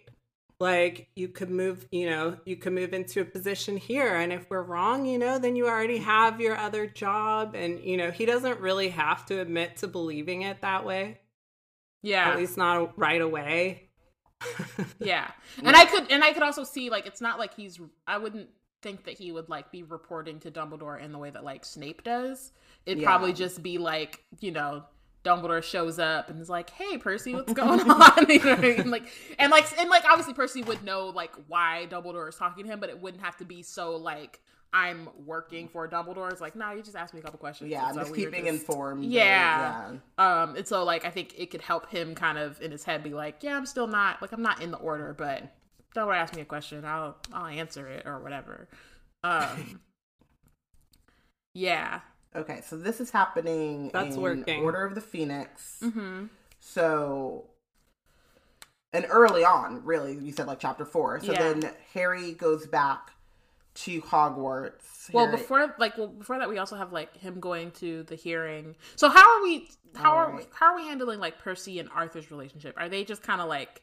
like 0.60 1.08
you 1.16 1.28
could 1.28 1.50
move, 1.50 1.86
you 1.90 2.08
know, 2.08 2.38
you 2.44 2.56
could 2.56 2.72
move 2.72 2.94
into 2.94 3.20
a 3.20 3.24
position 3.24 3.76
here. 3.76 4.14
And 4.14 4.32
if 4.32 4.48
we're 4.48 4.62
wrong, 4.62 5.04
you 5.04 5.18
know, 5.18 5.38
then 5.38 5.56
you 5.56 5.66
already 5.66 5.98
have 5.98 6.40
your 6.40 6.56
other 6.56 6.86
job. 6.86 7.54
And, 7.54 7.80
you 7.80 7.96
know, 7.96 8.10
he 8.10 8.24
doesn't 8.24 8.60
really 8.60 8.88
have 8.90 9.26
to 9.26 9.40
admit 9.40 9.78
to 9.78 9.88
believing 9.88 10.42
it 10.42 10.62
that 10.62 10.84
way. 10.84 11.18
yeah 12.02 12.30
At 12.30 12.38
least 12.38 12.56
not 12.56 12.98
right 12.98 13.20
away. 13.20 13.83
Yeah. 14.98 15.30
And 15.64 15.76
I 15.76 15.84
could 15.84 16.10
and 16.10 16.24
I 16.24 16.32
could 16.32 16.42
also 16.42 16.64
see 16.64 16.90
like 16.90 17.06
it's 17.06 17.20
not 17.20 17.38
like 17.38 17.54
he's 17.54 17.80
I 18.06 18.18
wouldn't 18.18 18.48
think 18.82 19.04
that 19.04 19.14
he 19.14 19.30
would 19.32 19.48
like 19.48 19.70
be 19.70 19.82
reporting 19.84 20.40
to 20.40 20.50
Dumbledore 20.50 21.00
in 21.00 21.12
the 21.12 21.18
way 21.18 21.30
that 21.30 21.44
like 21.44 21.64
Snape 21.64 22.02
does. 22.02 22.52
It'd 22.86 23.00
Yeah. 23.00 23.06
probably 23.08 23.32
just 23.32 23.62
be 23.62 23.78
like, 23.78 24.24
you 24.40 24.50
know, 24.50 24.84
Dumbledore 25.24 25.62
shows 25.62 25.98
up 25.98 26.28
and 26.28 26.38
is 26.40 26.50
like, 26.50 26.68
"Hey, 26.70 26.98
Percy, 26.98 27.34
what's 27.34 27.52
going 27.52 27.80
on?" 27.90 28.26
you 28.28 28.40
know 28.44 28.56
what 28.56 28.58
I 28.64 28.76
mean? 28.76 28.90
Like, 28.90 29.04
and 29.38 29.50
like, 29.50 29.66
and 29.78 29.88
like, 29.88 30.04
obviously, 30.04 30.34
Percy 30.34 30.62
would 30.62 30.84
know 30.84 31.06
like 31.06 31.32
why 31.48 31.86
Dumbledore 31.90 32.28
is 32.28 32.36
talking 32.36 32.64
to 32.64 32.70
him, 32.72 32.78
but 32.80 32.90
it 32.90 33.00
wouldn't 33.00 33.22
have 33.22 33.36
to 33.38 33.44
be 33.46 33.62
so 33.62 33.96
like 33.96 34.40
I'm 34.74 35.08
working 35.24 35.68
for 35.68 35.88
Dumbledore. 35.88 36.30
It's 36.32 36.40
like, 36.40 36.56
nah, 36.56 36.72
you 36.72 36.82
just 36.82 36.96
asked 36.96 37.14
me 37.14 37.20
a 37.20 37.22
couple 37.22 37.38
questions. 37.38 37.70
Yeah, 37.70 37.86
and 37.86 37.94
so 37.94 38.00
just 38.00 38.10
we 38.12 38.24
were 38.24 38.30
keeping 38.32 38.46
just- 38.46 38.58
informed. 38.60 39.04
Yeah. 39.04 39.88
and- 39.88 40.00
um, 40.18 40.56
and 40.56 40.66
so 40.66 40.82
like 40.84 41.04
I 41.06 41.10
think 41.10 41.32
it 41.38 41.50
could 41.52 41.62
help 41.62 41.88
him 41.90 42.14
kind 42.16 42.36
of 42.38 42.60
in 42.60 42.72
his 42.72 42.82
head 42.84 43.02
be 43.04 43.14
like, 43.14 43.36
yeah, 43.42 43.56
I'm 43.56 43.66
still 43.66 43.86
not 43.86 44.20
like 44.20 44.32
I'm 44.32 44.42
not 44.42 44.60
in 44.60 44.72
the 44.72 44.76
order, 44.78 45.14
but 45.16 45.44
don't 45.94 46.12
ask 46.12 46.34
me 46.34 46.42
a 46.42 46.44
question, 46.44 46.84
I'll 46.84 47.16
I'll 47.32 47.46
answer 47.46 47.86
it 47.88 48.02
or 48.04 48.18
whatever. 48.20 48.68
Um, 49.22 49.80
yeah. 51.54 52.00
Okay, 52.36 52.60
so 52.66 52.76
this 52.76 53.00
is 53.00 53.10
happening 53.10 53.90
That's 53.92 54.16
in 54.16 54.20
working. 54.22 54.64
Order 54.64 54.84
of 54.84 54.96
the 54.96 55.00
Phoenix. 55.00 55.78
Mm-hmm. 55.82 56.24
So, 56.58 57.44
and 58.92 59.06
early 59.08 59.44
on, 59.44 59.84
really, 59.84 60.16
you 60.16 60.32
said 60.32 60.48
like 60.48 60.58
chapter 60.58 60.84
four. 60.84 61.20
So 61.20 61.30
Yeah. 61.32 61.52
then 61.52 61.70
Harry 61.92 62.32
goes 62.32 62.66
back 62.66 63.12
to 63.74 64.00
Hogwarts. 64.02 65.12
Well, 65.12 65.26
Harry- 65.26 65.36
before 65.36 65.74
like 65.78 65.98
well 65.98 66.08
before 66.08 66.38
that, 66.38 66.48
we 66.48 66.58
also 66.58 66.76
have 66.76 66.92
like 66.92 67.16
him 67.16 67.40
going 67.40 67.70
to 67.72 68.04
the 68.04 68.14
hearing. 68.14 68.76
So 68.96 69.08
how 69.08 69.38
are 69.38 69.42
we? 69.42 69.68
How 69.94 70.12
are 70.16 70.34
we, 70.34 70.42
oh. 70.42 70.46
how 70.52 70.72
are 70.72 70.76
we 70.76 70.86
handling 70.86 71.20
like 71.20 71.38
Percy 71.38 71.78
and 71.78 71.88
Arthur's 71.94 72.30
relationship? 72.30 72.74
Are 72.76 72.88
they 72.88 73.04
just 73.04 73.22
kind 73.22 73.40
of 73.40 73.48
like? 73.48 73.82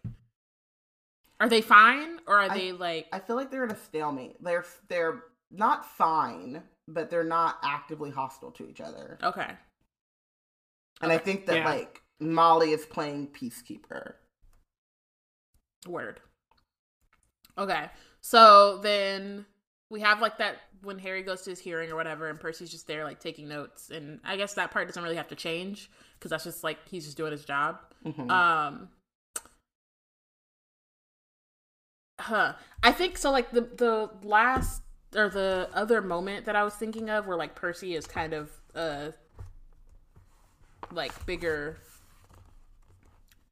Are 1.40 1.50
they 1.50 1.62
fine 1.62 2.20
or 2.28 2.38
are 2.40 2.50
I- 2.52 2.58
they 2.58 2.72
like? 2.72 3.08
I 3.12 3.20
feel 3.20 3.36
like 3.36 3.52
they're 3.52 3.64
in 3.66 3.72
a 3.72 3.78
stalemate. 3.78 4.42
They're 4.44 4.66
they're 4.88 5.24
not 5.52 5.86
fine, 5.86 6.64
but 6.88 7.10
they're 7.10 7.24
not 7.24 7.58
actively 7.64 8.12
hostile 8.12 8.52
to 8.52 8.68
each 8.70 8.80
other. 8.82 9.18
okay. 9.24 9.52
And 11.02 11.12
I 11.12 11.18
think 11.18 11.48
that 11.48 11.58
Yeah. 11.58 11.66
like 11.66 12.02
Molly 12.20 12.72
is 12.72 12.86
playing 12.86 13.30
peacekeeper. 13.30 14.14
Word. 15.88 16.20
Okay. 17.58 17.90
So 18.22 18.78
then 18.78 19.46
we 19.92 20.00
have 20.00 20.22
like 20.22 20.38
that 20.38 20.56
when 20.82 20.98
Harry 20.98 21.22
goes 21.22 21.42
to 21.44 21.50
his 21.52 21.60
hearing 21.60 21.92
or 21.92 21.96
whatever, 21.96 22.30
and 22.30 22.40
Percy's 22.40 22.72
just 22.72 22.88
there 22.88 23.04
like 23.04 23.20
taking 23.20 23.48
notes, 23.48 23.92
and 23.92 24.20
I 24.24 24.38
guess 24.38 24.54
that 24.56 24.72
part 24.72 24.88
doesn't 24.88 25.04
really 25.04 25.18
have 25.18 25.28
to 25.28 25.36
change 25.36 25.92
because 26.18 26.32
that's 26.32 26.46
just 26.46 26.64
like 26.64 26.80
he's 26.90 27.06
just 27.06 27.18
doing 27.18 27.34
his 27.34 27.44
job. 27.46 27.80
Mhm. 28.06 28.32
Um. 28.32 28.90
Huh. 32.20 32.54
I 32.82 32.92
think 32.92 33.18
so. 33.18 33.32
Like 33.32 33.52
the 33.52 33.62
the 33.62 34.10
last 34.24 34.82
or 35.16 35.28
the 35.28 35.70
other 35.74 36.02
moment 36.02 36.46
that 36.46 36.56
I 36.56 36.64
was 36.64 36.74
thinking 36.74 37.10
of, 37.10 37.28
where 37.28 37.38
like 37.38 37.54
Percy 37.54 37.96
is 37.96 38.08
kind 38.08 38.34
of 38.34 38.50
uh 38.74 39.12
like 40.92 41.26
bigger, 41.26 41.78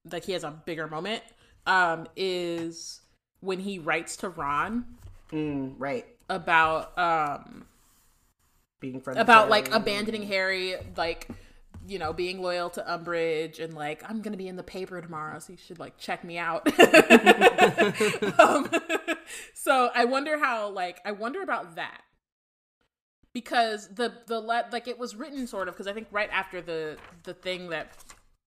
like 0.09 0.23
he 0.23 0.31
has 0.31 0.45
a 0.45 0.51
bigger 0.51 0.87
moment. 0.87 1.21
Um, 1.67 2.07
is 2.15 3.01
when 3.41 3.59
he 3.59 3.77
writes 3.77 4.15
to 4.17 4.29
Ron 4.29 4.85
Mm, 5.31 5.75
right. 5.77 6.05
About 6.29 6.97
um 6.97 7.65
Being 8.79 9.01
friends. 9.01 9.19
about 9.19 9.49
like 9.49 9.73
abandoning 9.73 10.23
Harry, 10.23 10.75
like 10.95 11.27
you 11.87 11.97
know, 11.97 12.13
being 12.13 12.41
loyal 12.41 12.69
to 12.71 12.81
Umbridge 12.81 13.59
and 13.59 13.73
like 13.73 14.03
I'm 14.09 14.21
gonna 14.21 14.37
be 14.37 14.47
in 14.47 14.55
the 14.55 14.63
paper 14.63 15.01
tomorrow, 15.01 15.39
so 15.39 15.53
you 15.53 15.57
should 15.57 15.79
like 15.79 15.97
check 15.97 16.23
me 16.23 16.37
out. 16.37 16.67
um, 18.39 18.69
so 19.53 19.89
I 19.93 20.05
wonder 20.05 20.37
how 20.39 20.69
like 20.69 21.01
I 21.03 21.11
wonder 21.11 21.41
about 21.41 21.75
that 21.75 22.01
because 23.33 23.87
the 23.89 24.13
the 24.27 24.39
let 24.39 24.71
like 24.73 24.87
it 24.87 24.97
was 24.97 25.15
written 25.15 25.47
sort 25.47 25.67
of 25.67 25.73
because 25.73 25.87
I 25.87 25.93
think 25.93 26.07
right 26.11 26.29
after 26.31 26.61
the 26.61 26.97
the 27.23 27.33
thing 27.33 27.69
that 27.69 27.91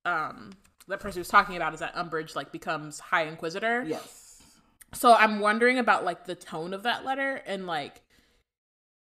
um 0.04 0.50
that 0.88 1.00
Percy 1.00 1.20
was 1.20 1.28
talking 1.28 1.56
about 1.56 1.74
is 1.74 1.80
that 1.80 1.94
Umbridge 1.94 2.34
like 2.34 2.52
becomes 2.52 2.98
High 2.98 3.24
Inquisitor. 3.24 3.84
Yes. 3.86 4.21
So 4.94 5.14
I'm 5.14 5.40
wondering 5.40 5.78
about 5.78 6.04
like 6.04 6.24
the 6.26 6.34
tone 6.34 6.74
of 6.74 6.82
that 6.84 7.04
letter 7.04 7.42
and 7.46 7.66
like 7.66 8.02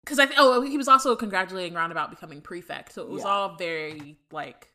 because 0.03 0.19
I 0.19 0.25
th- 0.25 0.37
oh 0.39 0.61
he 0.61 0.77
was 0.77 0.87
also 0.87 1.15
congratulating 1.15 1.73
Ron 1.73 1.91
about 1.91 2.09
becoming 2.09 2.41
prefect, 2.41 2.93
so 2.93 3.01
it 3.03 3.09
was 3.09 3.23
Yeah. 3.23 3.29
all 3.29 3.55
very 3.57 4.17
like 4.31 4.69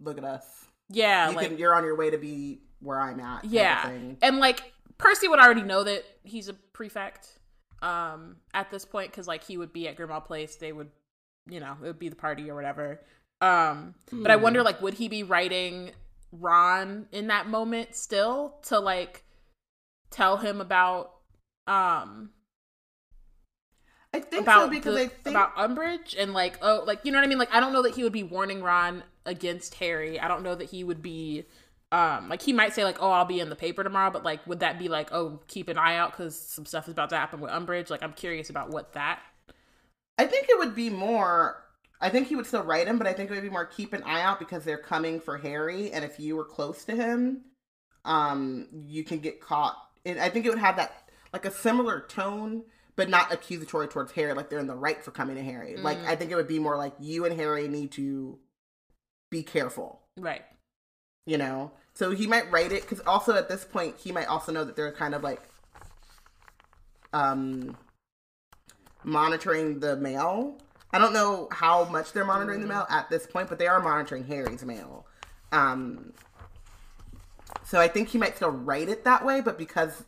Look 0.00 0.18
at 0.18 0.24
us. 0.24 0.44
yeah 0.88 1.30
You 1.30 1.36
like 1.36 1.48
can, 1.50 1.58
you're 1.58 1.74
on 1.74 1.84
your 1.84 1.96
way 1.96 2.10
to 2.10 2.18
be 2.18 2.62
where 2.80 3.00
I'm 3.00 3.20
at. 3.20 3.44
yeah 3.44 3.90
and 4.22 4.38
like 4.38 4.72
Percy 4.98 5.28
would 5.28 5.38
already 5.38 5.62
know 5.62 5.84
that 5.84 6.04
he's 6.24 6.48
a 6.48 6.54
prefect 6.54 7.38
um 7.82 8.36
at 8.54 8.70
this 8.70 8.84
point 8.86 9.10
because 9.10 9.26
like 9.28 9.44
he 9.44 9.56
would 9.58 9.72
be 9.72 9.86
at 9.88 9.96
Grimmauld 9.96 10.24
Place, 10.24 10.56
they 10.56 10.72
would 10.72 10.90
you 11.48 11.60
know 11.60 11.76
it 11.82 11.86
would 11.86 11.98
be 11.98 12.08
the 12.08 12.16
party 12.16 12.50
or 12.50 12.54
whatever. 12.54 13.00
Um, 13.42 13.94
but 14.10 14.30
I 14.30 14.36
wonder 14.36 14.62
like 14.62 14.80
would 14.80 14.94
he 14.94 15.08
be 15.08 15.22
writing 15.22 15.90
Ron 16.32 17.06
in 17.12 17.26
that 17.26 17.46
moment 17.48 17.94
still 17.94 18.56
to 18.64 18.78
like 18.80 19.22
tell 20.10 20.36
him 20.38 20.60
about 20.60 21.12
um 21.66 22.30
I 24.14 24.20
think 24.20 24.42
about 24.42 24.64
so 24.66 24.70
because 24.70 24.94
the- 24.94 25.02
I 25.02 25.08
think 25.08 25.36
about 25.36 25.56
Umbridge 25.56 26.14
and 26.18 26.32
like 26.32 26.58
oh 26.62 26.84
like 26.86 27.00
you 27.04 27.12
know 27.12 27.18
what 27.18 27.24
I 27.24 27.28
mean 27.28 27.38
like 27.38 27.52
I 27.52 27.60
don't 27.60 27.72
know 27.72 27.82
that 27.82 27.94
he 27.94 28.02
would 28.02 28.12
be 28.12 28.22
warning 28.22 28.62
Ron 28.62 29.02
against 29.24 29.74
Harry. 29.74 30.18
I 30.20 30.28
don't 30.28 30.42
know 30.42 30.54
that 30.54 30.70
he 30.70 30.84
would 30.84 31.02
be 31.02 31.44
um 31.92 32.28
like 32.28 32.42
he 32.42 32.52
might 32.52 32.72
say 32.74 32.84
like 32.84 32.96
oh 33.00 33.10
I'll 33.10 33.24
be 33.24 33.40
in 33.40 33.50
the 33.50 33.56
paper 33.56 33.84
tomorrow 33.84 34.10
but 34.10 34.24
like 34.24 34.46
would 34.46 34.60
that 34.60 34.78
be 34.78 34.88
like 34.88 35.12
oh 35.12 35.40
keep 35.48 35.68
an 35.68 35.78
eye 35.78 35.96
out 35.96 36.14
cuz 36.14 36.38
some 36.38 36.66
stuff 36.66 36.86
is 36.88 36.92
about 36.92 37.10
to 37.10 37.16
happen 37.16 37.40
with 37.40 37.50
Umbridge 37.50 37.90
like 37.90 38.02
I'm 38.02 38.12
curious 38.12 38.50
about 38.50 38.70
what 38.70 38.92
that 38.94 39.20
I 40.18 40.26
think 40.26 40.46
it 40.48 40.58
would 40.58 40.74
be 40.74 40.90
more. 40.90 41.62
I 42.00 42.10
think 42.10 42.28
he 42.28 42.36
would 42.36 42.46
still 42.46 42.62
write 42.62 42.86
him, 42.86 42.98
but 42.98 43.06
I 43.06 43.12
think 43.12 43.30
it 43.30 43.34
would 43.34 43.42
be 43.42 43.50
more 43.50 43.64
keep 43.64 43.92
an 43.92 44.02
eye 44.02 44.22
out 44.22 44.38
because 44.38 44.64
they're 44.64 44.78
coming 44.78 45.20
for 45.20 45.38
Harry, 45.38 45.90
and 45.92 46.04
if 46.04 46.20
you 46.20 46.36
were 46.36 46.44
close 46.44 46.84
to 46.84 46.94
him, 46.94 47.42
um, 48.04 48.68
you 48.72 49.02
can 49.04 49.18
get 49.18 49.40
caught. 49.40 49.76
And 50.06 50.18
I 50.20 50.30
think 50.30 50.46
it 50.46 50.48
would 50.50 50.58
have 50.58 50.76
that 50.76 51.10
like 51.32 51.44
a 51.44 51.50
similar 51.50 52.00
tone, 52.08 52.62
but 52.94 53.10
not 53.10 53.30
accusatory 53.32 53.88
towards 53.88 54.12
Harry, 54.12 54.32
like 54.32 54.48
they're 54.48 54.58
in 54.58 54.66
the 54.66 54.74
right 54.74 55.02
for 55.04 55.10
coming 55.10 55.36
to 55.36 55.42
Harry. 55.42 55.76
Like 55.76 55.98
Mm. 55.98 56.06
I 56.06 56.16
think 56.16 56.30
it 56.30 56.36
would 56.36 56.48
be 56.48 56.58
more 56.58 56.78
like 56.78 56.94
you 56.98 57.26
and 57.26 57.38
Harry 57.38 57.68
need 57.68 57.90
to 57.92 58.38
be 59.30 59.42
careful. 59.42 60.00
right 60.16 60.42
you 61.26 61.36
know 61.36 61.72
so 61.94 62.12
he 62.12 62.26
might 62.28 62.48
write 62.52 62.70
it 62.70 62.82
because 62.82 63.00
also 63.00 63.34
at 63.34 63.48
this 63.48 63.64
point 63.64 63.96
he 63.98 64.12
might 64.12 64.26
also 64.26 64.52
know 64.52 64.62
that 64.62 64.76
they're 64.76 64.92
kind 64.92 65.12
of 65.12 65.24
like 65.24 65.42
um 67.12 67.76
monitoring 69.04 69.80
the 69.80 69.96
mail 69.96 70.56
i 70.92 70.98
don't 70.98 71.12
know 71.12 71.48
how 71.50 71.84
much 71.86 72.12
they're 72.12 72.24
monitoring 72.24 72.60
the 72.60 72.66
mail 72.66 72.86
at 72.88 73.08
this 73.10 73.26
point 73.26 73.48
but 73.48 73.58
they 73.58 73.66
are 73.66 73.80
monitoring 73.80 74.24
harry's 74.24 74.64
mail 74.64 75.04
um 75.52 76.12
so 77.64 77.80
i 77.80 77.88
think 77.88 78.08
he 78.08 78.18
might 78.18 78.36
still 78.36 78.50
write 78.50 78.88
it 78.88 79.04
that 79.04 79.24
way 79.24 79.40
but 79.40 79.56
because 79.58 80.04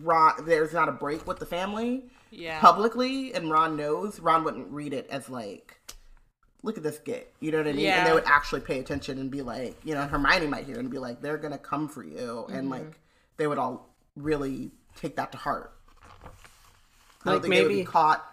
ron 0.00 0.32
there's 0.46 0.72
not 0.72 0.88
a 0.88 0.92
break 0.92 1.26
with 1.26 1.38
the 1.38 1.46
family 1.46 2.04
yeah 2.30 2.60
publicly 2.60 3.34
and 3.34 3.50
ron 3.50 3.76
knows 3.76 4.20
ron 4.20 4.44
wouldn't 4.44 4.70
read 4.70 4.92
it 4.92 5.06
as 5.10 5.28
like 5.28 5.78
look 6.62 6.76
at 6.76 6.82
this 6.84 6.98
git 6.98 7.34
you 7.40 7.50
know 7.50 7.58
what 7.58 7.66
i 7.66 7.72
mean 7.72 7.84
Yeah. 7.86 7.98
and 7.98 8.06
they 8.08 8.12
would 8.12 8.24
actually 8.26 8.60
pay 8.60 8.78
attention 8.78 9.18
and 9.18 9.30
be 9.30 9.42
like 9.42 9.76
you 9.84 9.94
know 9.94 10.02
hermione 10.06 10.46
might 10.46 10.64
hear 10.66 10.78
and 10.78 10.88
be 10.90 10.98
like 10.98 11.20
they're 11.20 11.36
gonna 11.38 11.58
come 11.58 11.88
for 11.88 12.04
you 12.04 12.46
and 12.48 12.62
Mm-hmm. 12.62 12.70
like 12.70 13.00
they 13.36 13.46
would 13.46 13.58
all 13.58 13.88
really 14.16 14.70
take 14.96 15.16
that 15.16 15.32
to 15.32 15.38
heart 15.38 15.72
I 17.24 17.32
Like 17.34 17.42
think 17.42 17.54
they 17.54 17.62
would 17.62 17.68
be 17.68 17.74
maybe- 17.76 17.86
caught 17.86 18.24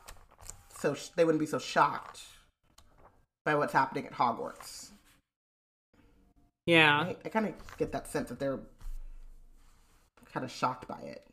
so 0.79 0.93
sh- 0.93 1.09
they 1.15 1.25
wouldn't 1.25 1.39
be 1.39 1.45
so 1.45 1.59
shocked 1.59 2.21
by 3.45 3.55
what's 3.55 3.73
happening 3.73 4.05
at 4.05 4.13
hogwarts 4.13 4.78
Yeah. 6.69 6.99
i, 7.01 7.15
I 7.25 7.29
kind 7.29 7.47
of 7.47 7.53
get 7.77 7.91
that 7.93 8.07
sense 8.07 8.29
that 8.29 8.39
they're 8.39 8.59
kind 10.33 10.43
of 10.45 10.51
shocked 10.51 10.87
by 10.87 10.99
it 11.01 11.25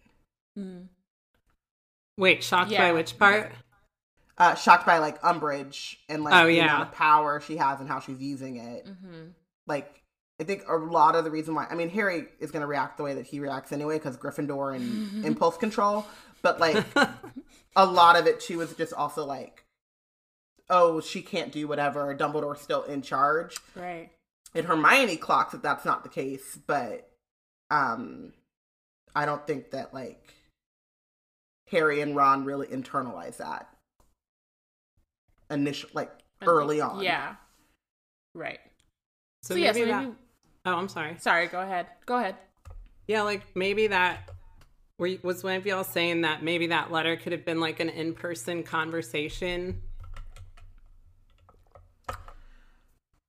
Wait, 2.18 2.42
shocked 2.42 2.70
Yeah. 2.70 2.88
by 2.88 2.92
which 2.92 3.18
part? 3.18 3.53
uh, 4.38 4.55
shocked 4.55 4.87
by 4.87 4.99
like 4.99 5.20
Umbridge 5.22 5.96
and 6.09 6.22
like 6.25 6.35
Oh, 6.35 6.46
the 6.46 6.55
yeah. 6.55 6.64
amount 6.64 6.88
of 6.88 6.94
power 6.94 7.40
she 7.40 7.57
has 7.59 7.81
and 7.81 7.88
how 7.88 8.01
she's 8.01 8.20
using 8.20 8.57
it. 8.57 8.87
mm-hmm. 8.87 9.29
Like, 9.66 10.03
I 10.40 10.44
think 10.44 10.62
a 10.68 10.77
lot 10.77 11.14
of 11.16 11.25
the 11.25 11.31
reason 11.31 11.55
why 11.55 11.66
I 11.70 11.75
mean 11.75 11.88
Harry 11.90 12.27
is 12.40 12.51
going 12.51 12.61
to 12.62 12.66
react 12.66 12.96
the 12.99 13.03
way 13.03 13.14
that 13.14 13.27
he 13.27 13.40
reacts 13.40 13.72
anyway 13.72 13.96
because 13.99 14.16
Gryffindor 14.16 14.75
and 14.77 15.25
impulse 15.31 15.57
control, 15.57 16.07
but 16.42 16.59
like 16.61 16.85
a 17.77 17.85
lot 17.87 18.16
of 18.16 18.27
it 18.27 18.40
too 18.40 18.61
is 18.62 18.72
just 18.75 18.92
also 18.94 19.25
like, 19.25 19.64
oh, 20.70 21.01
she 21.01 21.20
can't 21.22 21.53
do 21.53 21.66
whatever. 21.68 22.14
Dumbledore's 22.14 22.61
still 22.61 22.83
in 22.85 23.01
charge, 23.03 23.57
right 23.75 24.11
and 24.57 24.66
Hermione 24.66 25.16
clocks 25.16 25.53
that 25.53 25.62
that's 25.62 25.85
not 25.85 26.03
the 26.03 26.09
case, 26.09 26.59
but 26.66 27.09
um, 27.71 28.33
I 29.14 29.27
don't 29.27 29.47
think 29.47 29.71
that 29.73 29.92
like 29.95 30.35
Harry 31.71 32.01
and 32.01 32.14
Ron 32.16 32.45
really 32.45 32.66
internalize 32.69 33.37
that 33.38 33.69
initial 35.51 35.90
like 35.95 36.11
early 36.42 36.81
on. 36.81 37.03
yeah 37.03 37.37
right 38.35 38.59
So, 39.42 39.55
so, 39.55 39.61
yeah 39.61 39.73
maybe 39.73 39.81
so 39.81 39.87
that. 39.87 40.03
maybe 40.05 40.14
Oh, 40.64 40.75
I'm 40.75 40.88
sorry. 40.88 41.16
sorry 41.21 41.47
go 41.47 41.61
ahead 41.61 41.87
go 42.07 42.19
ahead 42.19 42.35
Yeah, 43.07 43.23
like 43.23 43.42
maybe 43.55 43.87
that. 43.88 44.31
Were 44.99 45.07
you- 45.07 45.21
was 45.23 45.45
one 45.45 45.55
of 45.57 45.64
y'all 45.66 45.85
saying 45.85 46.23
that 46.23 46.42
maybe 46.42 46.66
that 46.69 46.90
letter 46.90 47.16
could 47.16 47.31
have 47.33 47.45
been 47.45 47.61
like 47.61 47.79
an 47.81 47.88
in-person 47.88 48.62
conversation? 48.64 49.81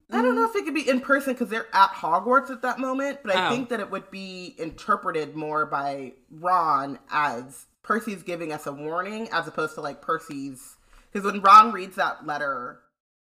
I 0.09 0.21
don't 0.21 0.35
know 0.35 0.45
if 0.49 0.55
it 0.55 0.63
could 0.63 0.73
be 0.73 0.87
in 0.89 1.01
person 1.01 1.33
because 1.33 1.49
they're 1.49 1.67
at 1.73 1.89
Hogwarts 1.89 2.49
at 2.49 2.61
that 2.61 2.79
moment, 2.79 3.19
but 3.23 3.35
I 3.35 3.47
Oh. 3.47 3.49
think 3.49 3.69
that 3.69 3.79
it 3.81 3.91
would 3.91 4.09
be 4.09 4.55
interpreted 4.57 5.35
more 5.35 5.65
by 5.65 6.13
Ron 6.31 6.97
as 7.11 7.65
Percy's 7.83 8.23
giving 8.23 8.53
us 8.53 8.65
a 8.67 8.71
warning 8.71 9.27
as 9.31 9.47
opposed 9.47 9.75
to 9.75 9.81
like 9.81 10.01
Percy's. 10.01 10.77
Because 11.11 11.29
when 11.29 11.41
Ron 11.41 11.73
reads 11.73 11.97
that 11.97 12.25
letter 12.25 12.79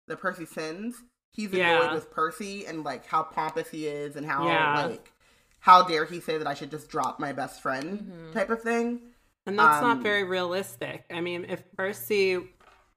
that 0.08 0.18
Percy 0.18 0.44
sends, 0.44 1.02
he's 1.30 1.52
annoyed 1.52 1.60
Yeah. 1.60 1.94
with 1.94 2.10
Percy 2.10 2.66
and 2.66 2.82
like 2.82 3.06
how 3.06 3.22
pompous 3.22 3.68
he 3.70 3.86
is 3.86 4.16
and 4.16 4.26
how 4.26 4.46
Yeah. 4.46 4.86
like 4.86 5.12
how 5.60 5.84
dare 5.84 6.04
he 6.04 6.18
say 6.18 6.38
that 6.38 6.46
I 6.48 6.54
should 6.54 6.72
just 6.72 6.88
drop 6.88 7.20
my 7.20 7.32
best 7.32 7.62
friend 7.62 8.00
Mm-hmm. 8.00 8.32
type 8.32 8.50
of 8.50 8.60
thing. 8.62 9.00
And 9.46 9.56
that's 9.56 9.76
Um, 9.78 9.88
not 9.88 9.98
very 10.02 10.24
realistic. 10.24 11.04
I 11.12 11.20
mean, 11.20 11.44
if 11.48 11.62
Percy 11.76 12.52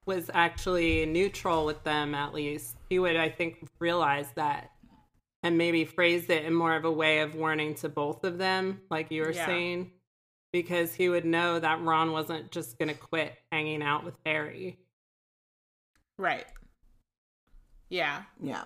was 0.07 0.31
actually 0.33 1.05
neutral 1.05 1.65
with 1.65 1.83
them, 1.83 2.15
at 2.15 2.33
least, 2.33 2.74
he 2.89 2.99
would, 2.99 3.15
I 3.15 3.29
think, 3.29 3.67
realize 3.79 4.31
that 4.35 4.71
and 5.43 5.57
maybe 5.57 5.85
phrased 5.85 6.29
it 6.29 6.45
in 6.45 6.53
more 6.53 6.75
of 6.75 6.85
a 6.85 6.91
way 6.91 7.19
of 7.19 7.35
warning 7.35 7.75
to 7.75 7.89
both 7.89 8.23
of 8.23 8.37
them, 8.37 8.81
like 8.89 9.11
you 9.11 9.21
were 9.23 9.33
Yeah. 9.33 9.45
saying, 9.45 9.91
because 10.51 10.93
he 10.95 11.09
would 11.09 11.25
know 11.25 11.59
that 11.59 11.81
Ron 11.81 12.11
wasn't 12.11 12.51
just 12.51 12.79
going 12.79 12.89
to 12.89 12.95
quit 12.95 13.33
hanging 13.51 13.81
out 13.83 14.03
with 14.03 14.17
Harry. 14.25 14.79
right 16.17 16.45
yeah 17.89 18.23
Yeah. 18.41 18.63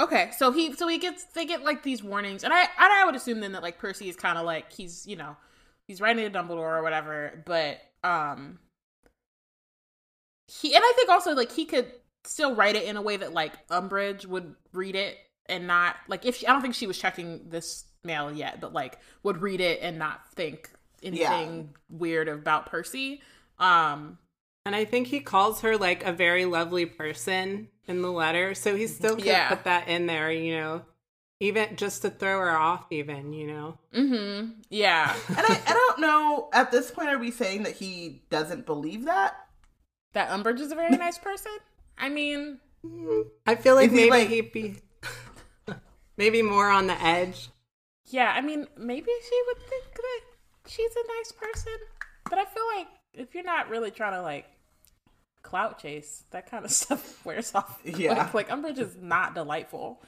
Okay, 0.00 0.30
so 0.36 0.50
he 0.50 0.72
so 0.72 0.88
he 0.88 0.98
gets 0.98 1.24
they 1.24 1.44
get 1.44 1.62
like 1.62 1.82
these 1.82 2.02
warnings, 2.02 2.44
and 2.44 2.52
I 2.52 2.62
and 2.62 2.68
I 2.78 3.04
would 3.04 3.14
assume 3.14 3.40
then 3.40 3.52
that 3.52 3.62
like 3.62 3.78
Percy 3.78 4.08
is 4.08 4.16
kind 4.16 4.38
of 4.38 4.44
like 4.44 4.72
he's 4.72 5.06
you 5.06 5.16
know 5.16 5.36
he's 5.86 6.00
writing 6.00 6.30
to 6.30 6.38
Dumbledore 6.38 6.78
or 6.78 6.82
whatever, 6.82 7.42
but 7.46 7.78
um 8.02 8.58
he 10.46 10.74
and 10.74 10.82
I 10.84 10.92
think 10.96 11.08
also 11.08 11.34
like 11.34 11.52
he 11.52 11.64
could 11.64 11.92
still 12.24 12.54
write 12.54 12.76
it 12.76 12.84
in 12.84 12.96
a 12.96 13.02
way 13.02 13.16
that 13.16 13.32
like 13.32 13.66
Umbridge 13.68 14.26
would 14.26 14.54
read 14.72 14.94
it 14.96 15.18
and 15.46 15.66
not 15.66 15.96
like 16.08 16.24
if 16.24 16.36
she, 16.36 16.46
I 16.46 16.52
don't 16.52 16.62
think 16.62 16.74
she 16.74 16.86
was 16.86 16.98
checking 16.98 17.48
this 17.48 17.84
mail 18.04 18.32
yet, 18.32 18.60
but 18.60 18.72
like 18.72 18.98
would 19.22 19.42
read 19.42 19.60
it 19.60 19.80
and 19.82 19.98
not 19.98 20.20
think 20.34 20.70
anything 21.02 21.74
weird 21.90 22.28
about 22.28 22.66
Percy. 22.66 23.20
Um 23.58 24.18
And 24.64 24.74
I 24.76 24.84
think 24.84 25.08
he 25.08 25.20
calls 25.20 25.60
her 25.62 25.76
like 25.76 26.04
a 26.04 26.12
very 26.12 26.44
lovely 26.44 26.86
person 26.86 27.68
in 27.86 28.02
the 28.02 28.10
letter. 28.12 28.54
So 28.54 28.76
he 28.76 28.86
still 28.86 29.16
could 29.16 29.24
Yeah. 29.24 29.48
put 29.48 29.64
that 29.64 29.88
in 29.88 30.06
there, 30.06 30.30
you 30.30 30.56
know, 30.56 30.82
even 31.40 31.74
just 31.76 32.02
to 32.02 32.10
throw 32.10 32.38
her 32.38 32.56
off, 32.56 32.86
even, 32.90 33.32
you 33.32 33.48
know. 33.48 33.78
mhm 33.92 34.54
yeah 34.70 35.12
And 35.28 35.38
I, 35.46 35.60
I 35.66 35.72
don't 35.72 36.00
know, 36.00 36.48
at 36.52 36.70
this 36.70 36.90
point, 36.92 37.08
are 37.08 37.18
we 37.18 37.30
saying 37.32 37.64
that 37.64 37.74
he 37.76 38.22
doesn't 38.30 38.64
believe 38.66 39.04
that? 39.06 39.34
that 40.12 40.28
Umbridge 40.28 40.60
is 40.60 40.70
a 40.72 40.76
very 40.76 40.96
nice 40.96 41.18
person. 41.18 41.52
I 41.98 42.08
mean, 42.08 42.58
I 43.46 43.54
feel 43.54 43.74
like 43.74 43.92
maybe 43.92 44.10
like- 44.10 44.28
he'd 44.28 44.52
be 44.52 44.76
maybe 46.16 46.42
more 46.42 46.68
on 46.70 46.86
the 46.86 47.00
edge. 47.02 47.48
Yeah, 48.06 48.32
I 48.36 48.40
mean, 48.40 48.66
maybe 48.76 49.06
she 49.28 49.42
would 49.46 49.58
think 49.62 49.84
that 49.94 50.20
she's 50.68 50.90
a 50.92 51.06
nice 51.18 51.32
person, 51.32 51.72
but 52.28 52.38
I 52.38 52.44
feel 52.44 52.64
like 52.76 52.86
if 53.14 53.34
you're 53.34 53.44
not 53.44 53.68
really 53.70 53.90
trying 53.90 54.12
to 54.14 54.22
like 54.22 54.44
clout 55.42 55.80
chase, 55.80 56.24
that 56.30 56.50
kind 56.50 56.64
of 56.64 56.70
stuff 56.82 57.24
wears 57.24 57.54
off. 57.54 57.80
Yeah. 57.84 58.14
like, 58.14 58.34
like 58.34 58.48
Umbridge 58.50 58.78
is 58.78 58.96
not 59.00 59.34
delightful, 59.34 60.02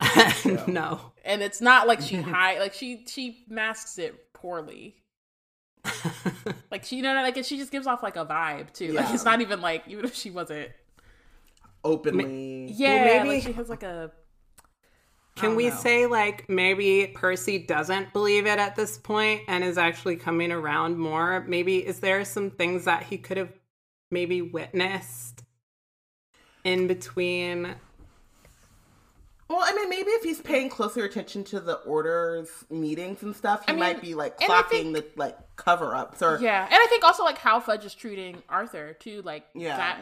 no. 0.66 1.12
and 1.24 1.42
it's 1.42 1.60
not 1.60 1.86
like 1.86 2.00
she 2.00 2.16
hide 2.16 2.58
like 2.60 2.72
she 2.74 3.04
she 3.06 3.44
masks 3.48 3.98
it 3.98 4.32
poorly. 4.32 4.96
like 6.70 6.84
she 6.84 6.96
you 6.96 7.02
know 7.02 7.14
like 7.14 7.42
she 7.44 7.58
just 7.58 7.70
gives 7.70 7.86
off 7.86 8.02
like 8.02 8.16
a 8.16 8.24
vibe 8.24 8.72
too. 8.72 8.92
Like 8.92 9.12
it's 9.12 9.24
not 9.24 9.40
even 9.40 9.60
like 9.60 9.84
even 9.88 10.04
if 10.04 10.14
she 10.14 10.30
wasn't. 10.30 10.70
Openly. 11.86 12.72
Yeah, 12.72 13.04
maybe- 13.04 13.28
like 13.28 13.42
she 13.44 13.52
has 13.52 13.68
like 13.68 13.82
a. 13.82 14.10
Can 15.36 15.54
we 15.54 15.68
know. 15.68 15.74
say 15.76 16.06
like 16.06 16.48
maybe 16.48 17.12
Percy 17.14 17.58
doesn't 17.58 18.12
believe 18.14 18.46
it 18.46 18.58
at 18.58 18.74
this 18.74 18.96
point 18.96 19.42
and 19.48 19.62
is 19.62 19.76
actually 19.76 20.16
coming 20.16 20.50
around 20.50 20.98
more? 20.98 21.44
Maybe 21.46 21.86
is 21.86 22.00
there 22.00 22.24
some 22.24 22.50
things 22.50 22.86
that 22.86 23.02
he 23.02 23.18
could 23.18 23.36
have 23.36 23.52
maybe 24.10 24.40
witnessed 24.40 25.44
in 26.64 26.86
between? 26.86 27.74
Well, 29.48 29.60
I 29.62 29.72
mean, 29.74 29.88
maybe 29.90 30.10
if 30.10 30.24
he's 30.24 30.40
paying 30.40 30.68
closer 30.70 31.04
attention 31.04 31.44
to 31.44 31.60
the 31.60 31.74
orders 31.82 32.48
meetings 32.70 33.22
and 33.22 33.36
stuff, 33.36 33.60
he 33.66 33.68
I 33.68 33.72
mean, 33.74 33.80
might 33.80 34.00
be 34.00 34.14
like 34.14 34.40
and 34.42 34.50
I 34.50 34.62
clocking 34.62 34.92
the 34.94 35.04
like 35.16 35.36
cover 35.56 35.94
ups 35.94 36.22
or 36.22 36.38
Yeah, 36.40 36.64
and 36.64 36.74
I 36.74 36.86
think 36.88 37.04
also 37.04 37.22
like 37.24 37.38
how 37.38 37.60
Fudge 37.60 37.84
is 37.84 37.94
treating 37.94 38.42
Arthur 38.48 38.94
too. 38.94 39.20
Like 39.22 39.44
Yeah. 39.54 39.76
that 39.76 39.98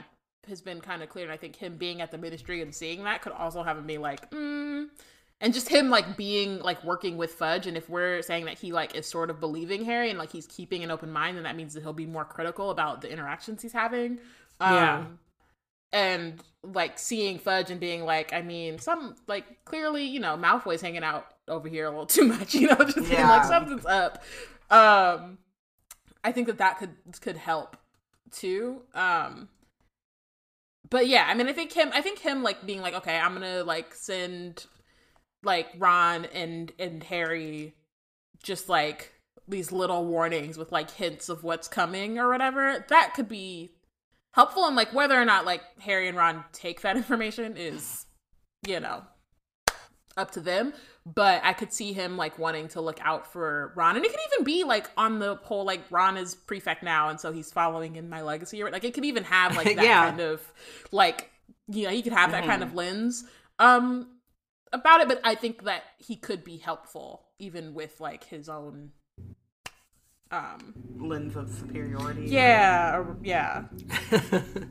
has 0.48 0.60
been 0.60 0.80
kind 0.80 1.02
of 1.02 1.08
clear, 1.08 1.24
and 1.24 1.32
I 1.32 1.36
think 1.36 1.56
him 1.56 1.76
being 1.76 2.00
at 2.00 2.10
the 2.10 2.18
ministry 2.18 2.62
and 2.62 2.74
seeing 2.74 3.04
that 3.04 3.22
could 3.22 3.32
also 3.32 3.62
have 3.62 3.78
him 3.78 3.86
be 3.86 3.98
like, 3.98 4.30
mm. 4.30 4.88
and 5.40 5.54
just 5.54 5.68
him 5.68 5.90
like 5.90 6.16
being 6.16 6.60
like 6.60 6.82
working 6.84 7.16
with 7.16 7.32
Fudge. 7.34 7.66
And 7.66 7.76
if 7.76 7.88
we're 7.88 8.22
saying 8.22 8.44
that 8.46 8.58
he 8.58 8.72
like 8.72 8.94
is 8.94 9.06
sort 9.06 9.30
of 9.30 9.40
believing 9.40 9.84
Harry 9.84 10.10
and 10.10 10.18
like 10.18 10.30
he's 10.30 10.46
keeping 10.46 10.84
an 10.84 10.90
open 10.90 11.10
mind, 11.10 11.36
then 11.36 11.44
that 11.44 11.56
means 11.56 11.74
that 11.74 11.82
he'll 11.82 11.92
be 11.92 12.06
more 12.06 12.24
critical 12.24 12.70
about 12.70 13.00
the 13.00 13.10
interactions 13.10 13.62
he's 13.62 13.72
having. 13.72 14.18
Um, 14.60 14.74
Yeah. 14.74 15.04
And 15.92 16.42
like 16.64 16.98
seeing 16.98 17.38
Fudge 17.38 17.70
and 17.70 17.78
being 17.78 18.04
like, 18.04 18.32
I 18.32 18.42
mean, 18.42 18.80
some 18.80 19.14
like 19.28 19.64
clearly, 19.64 20.04
you 20.04 20.18
know, 20.18 20.36
Malfoy's 20.36 20.80
hanging 20.80 21.04
out 21.04 21.26
over 21.46 21.68
here 21.68 21.86
a 21.86 21.90
little 21.90 22.06
too 22.06 22.24
much, 22.24 22.54
you 22.54 22.66
know, 22.66 22.76
just 22.76 23.08
being 23.08 23.22
like 23.22 23.44
something's 23.44 23.86
up. 23.86 24.24
Um, 24.70 25.38
I 26.24 26.32
think 26.32 26.46
that 26.46 26.58
that 26.58 26.78
could 26.78 26.96
could 27.20 27.36
help 27.36 27.76
too. 28.30 28.82
Um, 28.94 29.48
but 30.90 31.08
yeah, 31.08 31.26
I 31.28 31.34
mean, 31.34 31.48
I 31.48 31.52
think 31.52 31.72
him, 31.72 31.90
I 31.92 32.00
think 32.00 32.18
him 32.18 32.42
like 32.42 32.64
being 32.66 32.80
like, 32.80 32.94
okay, 32.94 33.18
I'm 33.18 33.34
gonna 33.34 33.64
like 33.64 33.94
send 33.94 34.66
like 35.42 35.68
Ron 35.78 36.26
and 36.26 36.72
and 36.78 37.02
Harry 37.04 37.74
just 38.42 38.68
like 38.68 39.12
these 39.48 39.72
little 39.72 40.04
warnings 40.06 40.56
with 40.56 40.72
like 40.72 40.90
hints 40.90 41.28
of 41.28 41.42
what's 41.42 41.68
coming 41.68 42.18
or 42.18 42.28
whatever. 42.28 42.84
That 42.88 43.14
could 43.14 43.28
be 43.28 43.72
helpful, 44.32 44.66
and 44.66 44.76
like 44.76 44.92
whether 44.92 45.20
or 45.20 45.24
not 45.24 45.46
like 45.46 45.62
Harry 45.80 46.08
and 46.08 46.16
Ron 46.16 46.44
take 46.52 46.82
that 46.82 46.96
information 46.98 47.56
is, 47.56 48.06
you 48.66 48.80
know, 48.80 49.02
up 50.16 50.30
to 50.32 50.40
them. 50.40 50.74
But 51.06 51.42
I 51.44 51.52
could 51.52 51.70
see 51.70 51.92
him 51.92 52.16
like 52.16 52.38
wanting 52.38 52.68
to 52.68 52.80
look 52.80 52.98
out 53.04 53.30
for 53.30 53.72
Ron, 53.76 53.96
and 53.96 54.04
it 54.06 54.10
could 54.10 54.20
even 54.32 54.44
be 54.44 54.64
like 54.64 54.88
on 54.96 55.18
the 55.18 55.34
whole 55.42 55.64
like 55.66 55.82
Ron 55.90 56.16
is 56.16 56.34
prefect 56.34 56.82
now, 56.82 57.10
and 57.10 57.20
so 57.20 57.30
he's 57.30 57.52
following 57.52 57.96
in 57.96 58.08
my 58.08 58.22
legacy. 58.22 58.62
Or 58.62 58.70
like 58.70 58.84
it 58.84 58.94
could 58.94 59.04
even 59.04 59.24
have 59.24 59.54
like 59.54 59.66
that 59.76 59.84
Yeah. 59.84 60.08
kind 60.08 60.20
of 60.20 60.40
like 60.92 61.30
you 61.68 61.84
know 61.84 61.90
he 61.90 62.00
could 62.00 62.14
have 62.14 62.30
that 62.30 62.44
kind 62.46 62.62
of 62.62 62.74
lens 62.74 63.24
um 63.58 64.08
about 64.72 65.02
it. 65.02 65.08
But 65.08 65.20
I 65.24 65.34
think 65.34 65.64
that 65.64 65.82
he 65.98 66.16
could 66.16 66.42
be 66.42 66.56
helpful 66.56 67.26
even 67.38 67.74
with 67.74 68.00
like 68.00 68.24
his 68.24 68.48
own 68.48 68.92
um 70.30 70.72
lens 70.98 71.36
of 71.36 71.50
superiority. 71.52 72.22
yeah 72.28 72.96
or- 72.96 73.16
yeah 73.22 73.60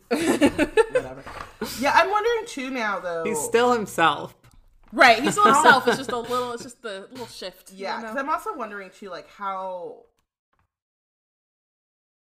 Whatever. 0.10 1.24
yeah, 1.80 1.92
I'm 1.94 2.10
wondering 2.10 2.46
too 2.48 2.72
now 2.72 3.00
though. 3.00 3.24
He's 3.24 3.40
still 3.40 3.72
himself. 3.74 4.34
Right 4.94 5.22
he's 5.22 5.34
still 5.34 5.44
himself. 5.54 5.88
It's 5.88 5.98
just 5.98 6.12
a 6.12 6.18
little. 6.18 6.54
It's 6.54 6.64
just 6.64 6.82
the 6.82 7.08
little 7.12 7.28
shift. 7.28 7.72
Yeah, 7.74 8.00
because 8.00 8.16
I'm 8.16 8.30
also 8.30 8.56
wondering 8.56 8.90
too, 8.90 9.10
like 9.10 9.30
how 9.30 10.04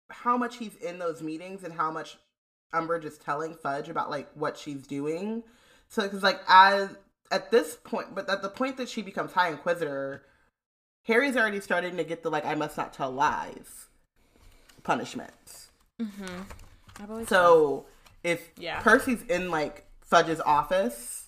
how 0.09 0.38
much 0.38 0.57
he's 0.57 0.75
in 0.75 0.99
those 0.99 1.21
meetings 1.21 1.63
and 1.63 1.73
how 1.73 1.91
much 1.91 2.17
Umbridge 2.73 3.05
is 3.05 3.17
telling 3.17 3.55
Fudge 3.55 3.89
about 3.89 4.09
like 4.09 4.29
what 4.36 4.57
she's 4.57 4.86
doing. 4.86 5.43
So, 5.88 6.03
because 6.03 6.23
like 6.23 6.41
as 6.47 6.89
at 7.31 7.51
this 7.51 7.77
point, 7.83 8.13
but 8.13 8.29
at 8.29 8.41
the 8.41 8.49
point 8.49 8.77
that 8.77 8.89
she 8.89 9.01
becomes 9.01 9.31
High 9.31 9.49
Inquisitor, 9.49 10.23
Harry's 11.05 11.36
already 11.38 11.62
starting 11.62 11.97
to 11.97 12.03
get 12.03 12.23
the 12.23 12.29
like 12.29 12.45
I 12.45 12.55
must 12.55 12.77
not 12.77 12.93
tell 12.93 13.12
lies 13.12 13.88
punishments. 14.83 15.69
Mm-hmm. 16.01 16.41
I 17.01 17.05
believe 17.05 17.29
So 17.29 17.86
if 18.23 18.51
Yeah. 18.57 18.79
Percy's 18.81 19.23
in 19.23 19.49
like 19.49 19.86
Fudge's 20.09 20.41
office, 20.41 21.22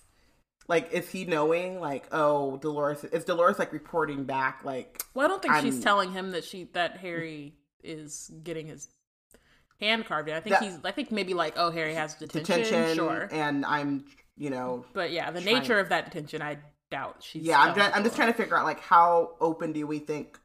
like 0.68 0.92
is 0.92 1.08
he 1.08 1.24
knowing 1.24 1.80
like 1.80 2.06
oh 2.12 2.56
Dolores 2.58 3.04
is 3.04 3.24
Dolores 3.24 3.58
like 3.58 3.72
reporting 3.72 4.24
back 4.24 4.60
like 4.64 5.02
Well, 5.14 5.24
I 5.24 5.28
don't 5.28 5.40
think 5.42 5.54
she's 5.56 5.74
I'm- 5.74 5.82
telling 5.82 6.12
him 6.12 6.32
that 6.32 6.44
she 6.44 6.64
that 6.72 6.98
Harry 6.98 7.54
is 7.82 8.30
getting 8.42 8.66
his 8.66 8.88
hand 9.80 10.06
carved. 10.06 10.28
in. 10.28 10.34
I 10.34 10.40
think 10.40 10.54
That- 10.58 10.62
he's. 10.64 10.78
I 10.84 10.90
think 10.90 11.12
maybe 11.12 11.34
like, 11.34 11.54
oh, 11.56 11.70
Harry 11.70 11.94
has 11.94 12.14
detention. 12.14 12.62
detention 12.62 12.96
Sure, 12.96 13.28
and 13.30 13.64
I'm 13.66 14.04
you 14.36 14.50
know 14.50 14.84
but 14.92 15.10
yeah, 15.12 15.30
the 15.30 15.40
nature 15.40 15.78
of 15.78 15.88
that 15.90 16.04
detention, 16.06 16.42
I 16.42 16.58
doubt 16.90 17.16
she's. 17.22 17.42
yeah 17.44 17.60
I'm 17.60 17.74
just, 17.74 17.96
I'm 17.96 18.02
just 18.04 18.16
trying 18.16 18.32
to 18.32 18.36
figure 18.36 18.56
out 18.56 18.64
like 18.64 18.80
how 18.80 19.32
open 19.40 19.72
do 19.72 19.86
we 19.86 19.98
think 19.98 20.38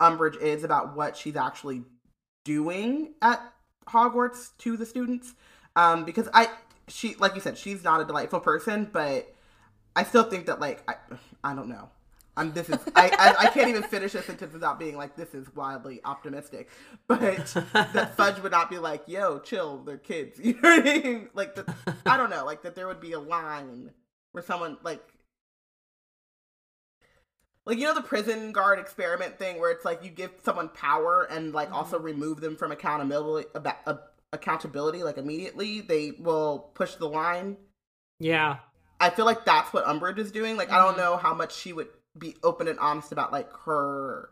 Umbridge 0.00 0.40
is 0.40 0.62
about 0.64 0.94
what 0.96 1.16
she's 1.16 1.34
actually 1.36 1.82
doing 2.44 3.14
at 3.22 3.40
Hogwarts 3.88 4.50
to 4.58 4.76
the 4.76 4.84
students 4.86 5.34
um 5.76 6.04
because 6.04 6.28
I 6.34 6.48
she 6.88 7.14
like 7.16 7.34
you 7.34 7.40
said 7.40 7.56
she's 7.58 7.82
not 7.84 8.00
a 8.00 8.04
delightful 8.04 8.40
person 8.40 8.88
but 8.92 9.34
I 9.98 10.04
still 10.04 10.22
think 10.22 10.46
that 10.46 10.60
like 10.60 10.88
I 10.88 10.94
I 11.42 11.56
don't 11.56 11.68
know. 11.68 11.88
I'm 12.36 12.52
this 12.52 12.68
is 12.68 12.78
I, 12.94 13.10
I 13.18 13.46
I 13.46 13.50
can't 13.50 13.68
even 13.68 13.82
finish 13.82 14.14
a 14.14 14.22
sentence 14.22 14.52
without 14.52 14.78
being 14.78 14.96
like 14.96 15.16
this 15.16 15.34
is 15.34 15.52
wildly 15.56 16.00
optimistic. 16.04 16.70
But 17.08 17.46
that 17.72 18.16
Fudge 18.16 18.40
would 18.40 18.52
not 18.52 18.70
be 18.70 18.78
like 18.78 19.02
yo 19.08 19.40
chill 19.40 19.78
they're 19.78 19.98
kids. 19.98 20.38
You 20.42 20.54
know 20.54 20.60
what 20.76 20.86
I 20.86 20.98
mean? 21.00 21.28
Like 21.34 21.56
the, 21.56 21.74
I 22.06 22.16
don't 22.16 22.30
know. 22.30 22.44
Like 22.44 22.62
that 22.62 22.76
there 22.76 22.86
would 22.86 23.00
be 23.00 23.10
a 23.10 23.18
line 23.18 23.90
where 24.30 24.44
someone 24.44 24.76
like 24.84 25.02
like 27.66 27.78
you 27.78 27.84
know 27.84 27.94
the 27.94 28.02
prison 28.02 28.52
guard 28.52 28.78
experiment 28.78 29.36
thing 29.36 29.58
where 29.58 29.72
it's 29.72 29.84
like 29.84 30.04
you 30.04 30.10
give 30.10 30.30
someone 30.44 30.68
power 30.68 31.26
and 31.28 31.52
like 31.52 31.72
also 31.72 31.98
remove 31.98 32.40
them 32.40 32.54
from 32.54 32.70
accountability 32.70 33.48
about 33.56 33.78
uh, 33.84 33.96
accountability 34.32 35.02
like 35.02 35.18
immediately 35.18 35.80
they 35.80 36.12
will 36.20 36.70
push 36.74 36.94
the 36.94 37.08
line? 37.08 37.56
Yeah. 38.20 38.58
I 39.00 39.10
feel 39.10 39.24
like 39.24 39.44
that's 39.44 39.72
what 39.72 39.84
umbridge 39.86 40.18
is 40.18 40.30
doing 40.32 40.56
like 40.56 40.70
i 40.70 40.78
don't 40.78 40.92
mm-hmm. 40.92 41.00
know 41.00 41.16
how 41.16 41.34
much 41.34 41.54
she 41.54 41.72
would 41.72 41.88
be 42.18 42.36
open 42.42 42.68
and 42.68 42.78
honest 42.78 43.12
about 43.12 43.32
like 43.32 43.52
her 43.64 44.30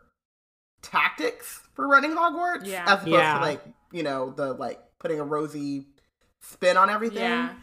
tactics 0.81 1.61
for 1.73 1.87
running 1.87 2.11
hogwarts 2.11 2.65
Yeah. 2.65 2.83
as 2.85 3.01
opposed 3.01 3.07
Yeah. 3.07 3.35
to 3.35 3.39
like 3.39 3.63
you 3.91 4.03
know 4.03 4.31
the 4.31 4.53
like 4.53 4.81
putting 4.99 5.19
a 5.19 5.23
rosy 5.23 5.87
spin 6.41 6.77
on 6.77 6.89
everything 6.89 7.23
Yeah. 7.23 7.53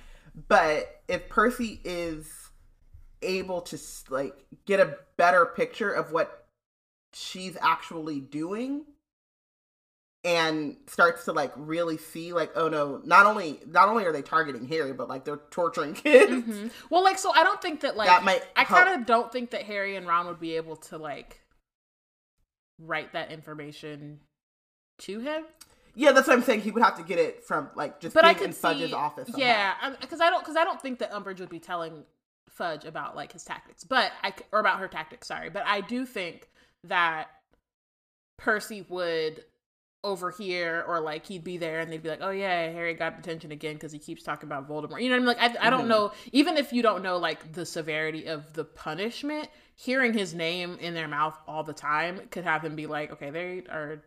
but 0.48 1.02
if 1.08 1.28
percy 1.28 1.80
is 1.84 2.50
able 3.22 3.60
to 3.62 3.78
like 4.10 4.34
get 4.66 4.80
a 4.80 4.96
better 5.16 5.46
picture 5.46 5.90
of 5.90 6.12
what 6.12 6.46
she's 7.12 7.56
actually 7.60 8.20
doing 8.20 8.84
and 10.24 10.76
starts 10.86 11.26
to 11.26 11.32
like 11.32 11.52
really 11.56 11.98
see 11.98 12.32
like 12.32 12.50
oh 12.56 12.68
no 12.68 13.00
not 13.04 13.26
only 13.26 13.60
not 13.66 13.88
only 13.90 14.04
are 14.06 14.12
they 14.12 14.22
targeting 14.22 14.66
harry 14.66 14.92
but 14.94 15.06
like 15.08 15.24
they're 15.24 15.40
torturing 15.50 15.92
kids 16.04 16.30
Mhm. 16.32 16.70
Well, 16.90 17.04
like, 17.04 17.18
so 17.18 17.30
I 17.34 17.42
don't 17.44 17.60
think 17.60 17.80
that 17.80 17.96
like 17.96 18.08
That 18.08 18.24
might 18.24 18.42
I 18.56 18.64
kind 18.64 18.88
of 19.00 19.06
don't 19.06 19.30
think 19.30 19.50
that 19.50 19.62
Harry 19.64 19.96
and 19.96 20.06
Ron 20.06 20.26
would 20.26 20.40
be 20.40 20.56
able 20.56 20.76
to 20.76 20.96
like 20.98 21.40
write 22.78 23.12
that 23.12 23.30
information 23.30 24.20
to 24.98 25.20
him. 25.20 25.44
yeah 25.94 26.12
that's 26.12 26.26
what 26.26 26.36
i'm 26.36 26.42
saying 26.42 26.60
he 26.60 26.70
would 26.70 26.82
have 26.82 26.96
to 26.96 27.02
get 27.04 27.18
it 27.18 27.44
from 27.44 27.68
like 27.76 28.00
just 28.00 28.14
But 28.14 28.24
I 28.24 28.34
could 28.34 28.48
in 28.48 28.52
fudge's 28.52 28.90
see, 28.90 28.94
office 28.94 29.28
somehow. 29.28 29.40
yeah, 29.46 29.74
because 30.00 30.20
I 30.20 30.30
don't 30.30 30.40
because 30.40 30.56
I 30.56 30.64
don't 30.64 30.80
think 30.80 30.98
that 31.00 31.12
Umbridge 31.12 31.40
would 31.40 31.48
be 31.50 31.60
telling 31.60 32.04
Fudge 32.48 32.84
about 32.84 33.14
like 33.16 33.32
his 33.32 33.44
tactics, 33.44 33.84
but 33.84 34.12
i 34.22 34.32
or 34.52 34.60
about 34.60 34.78
her 34.80 34.86
tactics. 34.88 35.26
Sorry, 35.28 35.50
but 35.50 35.64
I 35.66 35.80
do 35.80 36.06
think 36.06 36.48
that 36.84 37.28
Percy 38.38 38.84
would 38.88 39.44
overhear 40.04 40.84
or 40.86 41.00
like 41.00 41.26
he'd 41.26 41.42
be 41.42 41.56
there 41.56 41.80
and 41.80 41.90
they'd 41.90 42.02
be 42.02 42.08
like, 42.10 42.20
oh 42.22 42.30
yeah, 42.30 42.70
Harry 42.70 42.94
got 42.94 43.16
detention 43.16 43.50
again 43.50 43.74
because 43.74 43.90
he 43.90 43.98
keeps 43.98 44.22
talking 44.22 44.46
about 44.46 44.68
Voldemort. 44.68 45.02
You 45.02 45.08
know 45.08 45.16
what 45.16 45.36
I 45.38 45.44
mean? 45.44 45.54
Like 45.54 45.58
I, 45.62 45.66
I 45.66 45.70
don't 45.70 45.86
Mhm. 45.86 45.88
know. 45.88 46.12
Even 46.32 46.56
if 46.56 46.72
you 46.72 46.82
don't 46.82 47.02
know 47.02 47.16
like 47.16 47.52
the 47.52 47.66
severity 47.66 48.26
of 48.26 48.52
the 48.52 48.64
punishment, 48.64 49.48
hearing 49.74 50.12
his 50.12 50.34
name 50.34 50.78
in 50.80 50.94
their 50.94 51.08
mouth 51.08 51.36
all 51.48 51.64
the 51.64 51.72
time 51.72 52.20
could 52.30 52.44
have 52.44 52.62
them 52.62 52.76
be 52.76 52.86
like, 52.86 53.10
okay, 53.12 53.30
they 53.30 53.62
are 53.70 54.04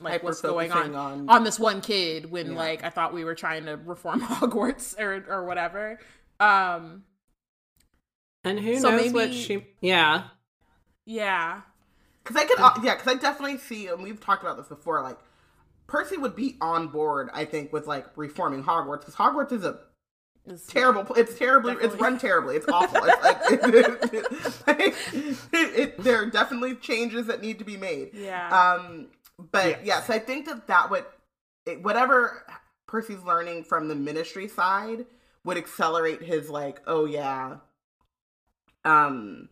like 0.00 0.22
what's 0.22 0.40
going 0.40 0.72
on 0.72 0.94
on- 0.94 1.28
on 1.28 1.44
this 1.44 1.58
one 1.58 1.80
kid 1.80 2.30
when 2.30 2.52
Yeah. 2.52 2.58
like 2.58 2.84
I 2.84 2.90
thought 2.90 3.12
we 3.12 3.24
were 3.24 3.34
trying 3.34 3.66
to 3.66 3.76
reform 3.76 4.20
Hogwarts 4.22 4.98
or 4.98 5.24
or 5.28 5.44
whatever. 5.44 5.98
Um 6.40 7.04
And 8.44 8.60
who 8.60 8.78
So 8.78 8.90
knows 8.90 9.12
what 9.12 9.32
she. 9.34 9.66
Yeah. 9.80 10.28
yeah. 11.04 11.62
Because 12.24 12.42
I 12.42 12.46
could, 12.46 12.58
uh, 12.58 12.72
yeah, 12.82 12.94
because 12.94 13.12
I 13.12 13.20
definitely 13.20 13.58
see, 13.58 13.86
and 13.88 14.02
we've 14.02 14.18
talked 14.18 14.42
about 14.42 14.56
this 14.56 14.66
before. 14.68 15.02
Like, 15.02 15.18
Percy 15.86 16.16
would 16.16 16.34
be 16.34 16.56
on 16.60 16.88
board, 16.88 17.28
I 17.34 17.44
think, 17.44 17.72
with 17.72 17.86
like 17.86 18.06
reforming 18.16 18.64
Hogwarts 18.64 19.00
because 19.00 19.14
Hogwarts 19.14 19.52
is 19.52 19.64
a 19.64 19.78
It's- 20.46 20.66
terrible. 20.66 21.06
It's 21.14 21.38
terribly. 21.38 21.74
It's 21.82 21.94
run 21.96 22.18
terribly. 22.18 22.56
It's 22.56 22.66
awful. 22.72 23.00
It's 23.04 23.22
like, 23.22 23.36
it, 23.50 24.66
like, 24.66 24.94
it, 25.52 25.78
it- 25.78 25.98
there 26.02 26.22
are 26.22 26.26
definitely 26.26 26.76
changes 26.76 27.26
that 27.26 27.42
need 27.42 27.58
to 27.58 27.64
be 27.64 27.76
made. 27.76 28.10
Yeah. 28.14 28.48
Um. 28.48 29.08
But 29.50 29.84
yes, 29.84 30.08
I 30.10 30.18
think 30.20 30.46
that 30.46 30.66
that 30.68 30.90
would 30.90 31.04
it, 31.66 31.82
whatever 31.82 32.46
Percy's 32.86 33.22
learning 33.24 33.64
from 33.64 33.88
the 33.88 33.94
Ministry 33.94 34.48
side 34.48 35.04
would 35.44 35.56
accelerate 35.58 36.22
his 36.22 36.48
like, 36.48 36.80
oh 36.86 37.04
yeah, 37.04 37.56
um, 38.84 39.48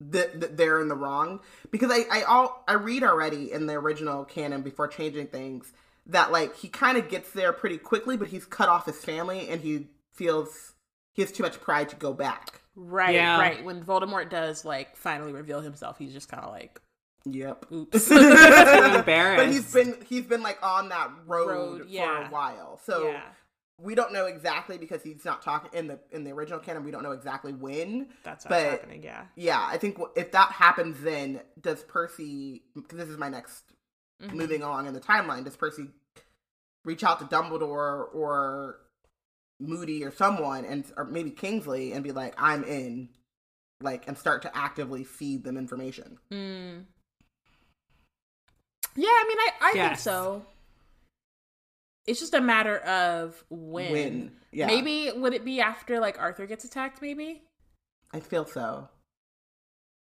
that 0.00 0.40
th- 0.40 0.52
they're 0.54 0.80
in 0.80 0.88
the 0.88 0.94
wrong 0.94 1.40
because 1.70 1.90
I 1.90 2.04
I 2.10 2.22
all 2.22 2.64
I 2.68 2.74
read 2.74 3.02
already 3.02 3.50
in 3.52 3.66
the 3.66 3.74
original 3.74 4.24
canon 4.24 4.62
before 4.62 4.86
changing 4.88 5.26
things 5.28 5.72
that 6.06 6.30
like 6.32 6.56
he 6.56 6.68
kind 6.68 6.96
of 6.98 7.08
gets 7.08 7.32
there 7.32 7.52
pretty 7.52 7.78
quickly, 7.78 8.16
but 8.16 8.28
he's 8.28 8.44
cut 8.46 8.68
off 8.68 8.86
his 8.86 9.04
family 9.04 9.48
and 9.48 9.60
he 9.60 9.88
feels 10.12 10.74
he 11.12 11.22
has 11.22 11.32
too 11.32 11.42
much 11.42 11.60
pride 11.60 11.88
to 11.88 11.96
go 11.96 12.12
back. 12.12 12.60
right, 12.76 13.14
Yeah. 13.14 13.38
right. 13.40 13.64
When 13.64 13.82
Voldemort 13.84 14.30
does 14.30 14.64
like 14.64 14.96
finally 14.96 15.32
reveal 15.32 15.60
himself, 15.60 15.98
he's 15.98 16.12
just 16.12 16.28
kind 16.28 16.44
of 16.44 16.50
like, 16.52 16.80
Yep. 17.24 17.66
oops. 17.72 18.10
embarrassed. 18.10 19.36
but 19.44 19.48
he's 19.52 19.72
been 19.72 19.96
he's 20.08 20.24
been 20.24 20.42
like 20.42 20.58
on 20.62 20.88
that 20.90 21.10
road, 21.26 21.48
Road, 21.48 21.80
for 21.82 21.88
yeah. 21.88 22.28
a 22.28 22.30
while. 22.30 22.80
So 22.84 23.08
yeah, 23.08 23.22
we 23.80 23.94
don't 23.94 24.12
know 24.12 24.26
exactly 24.26 24.76
because 24.78 25.02
he's 25.02 25.24
not 25.24 25.40
talking 25.42 25.70
in 25.72 25.86
the 25.86 25.98
in 26.10 26.24
the 26.24 26.32
original 26.32 26.58
canon. 26.58 26.84
We 26.84 26.90
don't 26.90 27.02
know 27.02 27.12
exactly 27.12 27.52
when. 27.52 28.08
that's 28.24 28.44
but- 28.44 28.62
happening. 28.62 29.02
Yeah. 29.02 29.24
Yeah, 29.36 29.64
I 29.64 29.78
think 29.78 29.98
wh- 29.98 30.16
if 30.16 30.32
that 30.32 30.52
happens, 30.52 31.00
then 31.00 31.40
does 31.60 31.82
Percy? 31.84 32.62
Because 32.74 32.98
this 32.98 33.08
is 33.08 33.16
my 33.18 33.28
next 33.28 33.72
Mhm. 34.22 34.32
moving 34.34 34.62
along 34.62 34.86
in 34.86 34.94
the 34.94 35.00
timeline. 35.00 35.44
Does 35.44 35.56
Percy 35.56 35.88
reach 36.84 37.04
out 37.04 37.18
to 37.20 37.24
Dumbledore 37.26 38.12
or 38.14 38.80
Moody 39.60 40.04
or 40.04 40.10
someone, 40.12 40.64
and 40.64 40.84
or 40.96 41.04
maybe 41.04 41.30
Kingsley, 41.30 41.92
and 41.92 42.02
be 42.02 42.10
like, 42.12 42.34
"I'm 42.36 42.64
in," 42.64 43.10
like, 43.80 44.08
and 44.08 44.16
start 44.18 44.42
to 44.42 44.56
actively 44.56 45.04
feed 45.04 45.44
them 45.44 45.56
information? 45.56 46.18
Mm. 46.32 46.84
Yeah, 48.96 49.08
I 49.08 49.24
mean, 49.28 49.38
I, 49.38 49.50
I 49.60 49.72
think 49.88 49.98
so. 49.98 50.44
It's 52.08 52.20
just 52.20 52.34
a 52.34 52.40
matter 52.40 52.78
of 52.78 53.44
when. 53.50 53.92
When? 53.92 54.32
Yeah. 54.50 54.66
Maybe 54.66 55.10
would 55.14 55.34
it 55.34 55.44
be 55.44 55.60
after 55.60 56.00
like 56.00 56.18
Arthur 56.18 56.46
gets 56.46 56.64
attacked? 56.64 57.02
Maybe. 57.02 57.42
I 58.12 58.20
feel 58.20 58.46
so. 58.46 58.88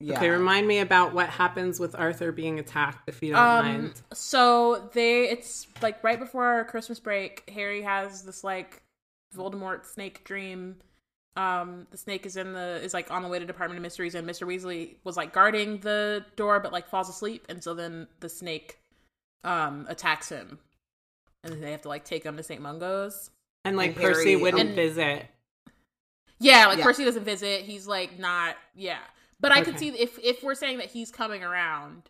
Yeah. 0.01 0.19
Okay, 0.19 0.29
remind 0.29 0.69
me 0.69 0.79
about 0.79 1.13
what 1.13 1.29
happens 1.29 1.81
with 1.81 1.97
Arthur 1.97 2.31
being 2.31 2.61
attacked, 2.61 3.09
if 3.09 3.21
you 3.23 3.33
don't 3.33 3.41
Um. 3.41 3.65
mind. 3.65 4.03
So 4.13 4.89
they, 4.93 5.29
it's 5.29 5.67
like 5.83 6.05
right 6.05 6.19
before 6.21 6.45
our 6.45 6.65
Christmas 6.65 7.01
break. 7.01 7.51
Harry 7.53 7.83
has 7.83 8.23
this 8.23 8.45
like 8.45 8.83
Voldemort 9.37 9.85
snake 9.87 10.23
dream. 10.25 10.77
Um, 11.37 11.87
the 11.91 11.97
snake 11.99 12.27
is 12.27 12.37
in 12.37 12.53
the 12.53 12.81
is 12.83 12.93
like 12.95 13.11
on 13.11 13.23
the 13.23 13.29
way 13.29 13.39
to 13.39 13.47
Department 13.47 13.79
of 13.79 13.83
Mysteries, 13.83 14.15
and 14.15 14.29
Mr. 14.29 14.47
Weasley 14.47 14.97
was 15.05 15.17
like 15.17 15.33
guarding 15.33 15.79
the 15.79 16.25
door, 16.37 16.61
but 16.61 16.73
like 16.73 16.89
falls 16.89 17.09
asleep, 17.09 17.47
and 17.49 17.63
so 17.63 17.75
then 17.75 18.09
the 18.21 18.29
snake 18.29 18.79
um 19.45 19.87
attacks 19.89 20.29
him, 20.29 20.59
and 21.45 21.53
then 21.53 21.61
they 21.61 21.71
have 21.73 21.83
to 21.83 21.89
like 21.89 22.05
take 22.05 22.25
him 22.25 22.37
to 22.37 22.43
St. 22.43 22.61
Mungo's. 22.61 23.31
And 23.65 23.77
like 23.77 23.91
and 23.93 23.99
Harry- 24.01 24.15
Percy 24.15 24.37
wouldn't 24.37 24.61
and- 24.69 24.75
visit. 24.77 25.27
Yeah, 26.41 26.67
like 26.69 26.79
Yeah. 26.79 26.85
Percy 26.85 27.05
doesn't 27.05 27.25
visit. 27.25 27.63
He's 27.63 27.87
like 27.87 28.19
not. 28.19 28.57
Yeah, 28.75 28.99
but 29.41 29.53
I 29.53 29.63
could 29.63 29.79
see 29.79 29.89
if 29.89 30.19
if 30.23 30.43
we're 30.43 30.55
saying 30.55 30.79
that 30.79 30.87
he's 30.87 31.11
coming 31.11 31.43
around, 31.43 32.09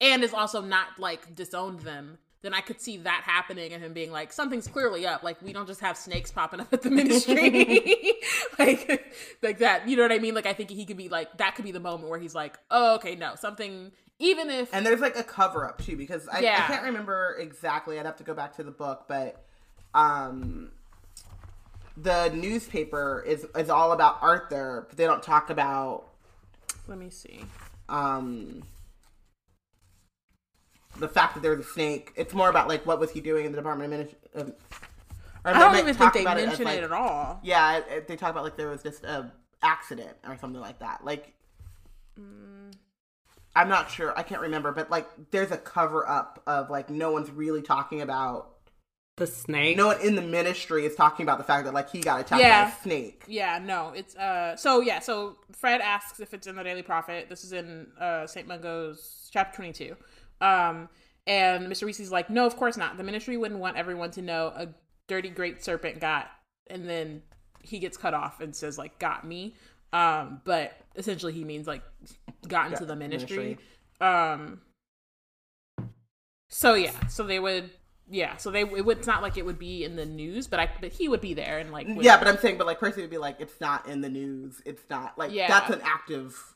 and 0.00 0.24
is 0.24 0.34
also 0.34 0.60
not 0.60 0.98
like 0.98 1.34
disowned 1.36 1.80
them, 1.80 2.18
then 2.42 2.54
I 2.54 2.60
could 2.60 2.80
see 2.80 2.96
that 2.98 3.22
happening 3.24 3.72
and 3.72 3.80
him 3.82 3.92
being 3.92 4.10
like 4.10 4.32
something's 4.32 4.66
clearly 4.66 5.06
up. 5.06 5.22
Like 5.22 5.40
we 5.42 5.52
don't 5.52 5.68
just 5.68 5.80
have 5.80 5.96
snakes 5.96 6.32
popping 6.32 6.58
up 6.60 6.72
at 6.72 6.82
the 6.82 6.90
ministry, 6.90 8.14
like 8.58 9.04
like 9.42 9.58
that. 9.58 9.88
You 9.88 9.96
know 9.96 10.02
what 10.02 10.12
I 10.12 10.18
mean? 10.18 10.34
Like 10.34 10.46
I 10.46 10.52
think 10.54 10.70
he 10.70 10.84
could 10.84 10.96
be 10.96 11.08
like 11.08 11.38
that 11.38 11.54
could 11.54 11.64
be 11.64 11.72
the 11.72 11.80
moment 11.80 12.10
where 12.10 12.18
he's 12.18 12.34
like, 12.34 12.58
oh 12.70 12.96
okay, 12.96 13.14
no, 13.14 13.36
something. 13.36 13.92
Even 14.18 14.50
if 14.50 14.72
And 14.72 14.86
there's 14.86 15.00
like 15.00 15.16
a 15.16 15.24
cover 15.24 15.66
up 15.66 15.82
too 15.82 15.96
because 15.96 16.28
I, 16.28 16.38
I 16.38 16.42
can't 16.68 16.84
remember 16.84 17.36
exactly. 17.40 17.98
I'd 17.98 18.06
have 18.06 18.16
to 18.16 18.24
go 18.24 18.34
back 18.34 18.54
to 18.56 18.62
the 18.62 18.70
book, 18.70 19.06
but 19.08 19.44
um, 19.94 20.70
the 21.96 22.28
newspaper 22.34 23.24
is 23.26 23.46
is 23.56 23.68
all 23.68 23.92
about 23.92 24.18
Arthur, 24.22 24.86
but 24.88 24.96
they 24.96 25.04
don't 25.06 25.22
talk 25.22 25.50
about 25.50 26.04
let 26.86 26.98
me 26.98 27.10
see. 27.10 27.44
um 27.88 28.62
the 30.98 31.08
fact 31.08 31.34
that 31.34 31.42
there's 31.42 31.64
a 31.64 31.68
snake. 31.68 32.12
It's 32.16 32.34
more 32.34 32.48
about 32.50 32.68
like 32.68 32.84
what 32.86 33.00
was 33.00 33.10
he 33.10 33.20
doing 33.20 33.46
in 33.46 33.52
the 33.52 33.56
Department 33.56 33.92
of 33.92 33.98
Ministry. 33.98 34.18
Um, 34.36 34.52
I 35.44 35.52
don't 35.58 35.76
even 35.78 35.94
think 35.94 36.12
they 36.12 36.22
mention 36.24 36.64
like- 36.66 36.78
it 36.78 36.84
at 36.84 36.92
all. 36.92 37.40
Yeah, 37.42 37.78
it- 37.78 37.86
it- 37.90 38.08
they 38.08 38.14
talk 38.16 38.30
about 38.30 38.44
like 38.44 38.56
there 38.56 38.68
was 38.68 38.82
just 38.82 39.02
a 39.04 39.32
accident 39.62 40.16
or 40.28 40.36
something 40.36 40.60
like 40.60 40.78
that. 40.80 41.04
Like, 41.04 41.32
Mm. 42.20 42.74
I'm 43.54 43.68
not 43.68 43.90
sure. 43.90 44.16
I 44.18 44.22
can't 44.22 44.40
remember, 44.40 44.72
but 44.72 44.90
like 44.90 45.06
there's 45.30 45.50
a 45.50 45.56
cover 45.58 46.08
up 46.08 46.42
of 46.46 46.70
like 46.70 46.88
no 46.90 47.10
one's 47.12 47.30
really 47.30 47.62
talking 47.62 48.00
about. 48.00 48.48
The 49.18 49.26
snake. 49.26 49.76
No 49.76 49.88
one 49.88 50.00
in 50.00 50.16
the 50.16 50.22
ministry 50.22 50.86
is 50.86 50.94
talking 50.94 51.24
about 51.24 51.36
the 51.36 51.44
fact 51.44 51.66
that 51.66 51.74
like 51.74 51.90
he 51.90 52.00
got 52.00 52.20
attacked 52.20 52.40
Yeah. 52.40 52.64
by 52.64 52.70
a 52.70 52.82
snake. 52.82 53.24
Yeah, 53.28 53.58
no, 53.62 53.92
it's 53.94 54.16
uh 54.16 54.56
so 54.56 54.80
yeah, 54.80 55.00
so 55.00 55.36
Fred 55.52 55.82
asks 55.82 56.18
if 56.18 56.32
it's 56.32 56.46
in 56.46 56.56
the 56.56 56.62
Daily 56.64 56.82
Prophet. 56.82 57.28
This 57.28 57.44
is 57.44 57.52
in 57.52 57.88
uh 58.00 58.26
St. 58.26 58.48
Mungo's 58.48 59.28
chapter 59.30 59.56
22. 59.56 59.96
Um 60.40 60.88
and 61.26 61.66
Mr. 61.68 61.84
Weasley's 61.84 62.10
like, 62.10 62.30
"No, 62.30 62.46
of 62.46 62.56
course 62.56 62.76
not. 62.78 62.96
The 62.96 63.04
ministry 63.04 63.36
wouldn't 63.36 63.60
want 63.60 63.76
everyone 63.76 64.10
to 64.12 64.22
know 64.22 64.46
a 64.56 64.68
dirty 65.08 65.28
great 65.28 65.62
serpent 65.62 66.00
got." 66.00 66.28
And 66.68 66.88
then 66.88 67.22
he 67.62 67.78
gets 67.78 67.96
cut 67.98 68.14
off 68.14 68.40
and 68.40 68.56
says 68.56 68.78
like, 68.78 68.98
"Got 68.98 69.26
me." 69.26 69.54
Um 69.92 70.40
but 70.44 70.72
essentially 70.96 71.32
he 71.32 71.44
means 71.44 71.66
like 71.66 71.82
got 72.48 72.66
into 72.72 72.82
Yeah, 72.84 72.88
the 72.88 72.96
ministry. 72.96 73.36
ministry. 73.38 73.58
Um 74.00 74.60
So 76.48 76.74
yeah, 76.74 77.06
so 77.08 77.24
they 77.24 77.38
would 77.40 77.70
yeah, 78.10 78.36
so 78.36 78.50
they 78.50 78.60
it 78.62 78.84
would, 78.84 78.98
it's 78.98 79.06
not 79.06 79.22
like 79.22 79.38
it 79.38 79.46
would 79.46 79.58
be 79.58 79.84
in 79.84 79.96
the 79.96 80.04
news, 80.04 80.46
but 80.46 80.60
I 80.60 80.68
but 80.80 80.92
he 80.92 81.08
would 81.08 81.20
be 81.20 81.34
there 81.34 81.58
and 81.58 81.70
like 81.72 81.86
would- 81.88 82.04
Yeah, 82.04 82.18
but 82.18 82.28
I'm 82.28 82.36
saying, 82.38 82.58
but 82.58 82.66
like 82.66 82.78
Percy 82.78 83.00
would 83.00 83.10
be 83.10 83.16
like, 83.18 83.36
it's 83.40 83.58
not 83.60 83.86
in 83.88 84.00
the 84.02 84.08
news. 84.10 84.60
It's 84.66 84.82
not 84.90 85.16
like 85.16 85.32
Yeah. 85.32 85.48
that's 85.48 85.70
an 85.70 85.80
active 85.82 86.54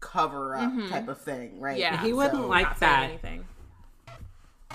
cover 0.00 0.56
up 0.56 0.70
Mhm. 0.72 0.88
type 0.88 1.08
of 1.08 1.20
thing, 1.20 1.60
right? 1.60 1.76
Yeah. 1.78 2.02
He 2.02 2.12
wouldn't 2.14 2.34
So- 2.42 2.46
like 2.48 2.78
that. 2.78 3.02
anything. 3.10 3.46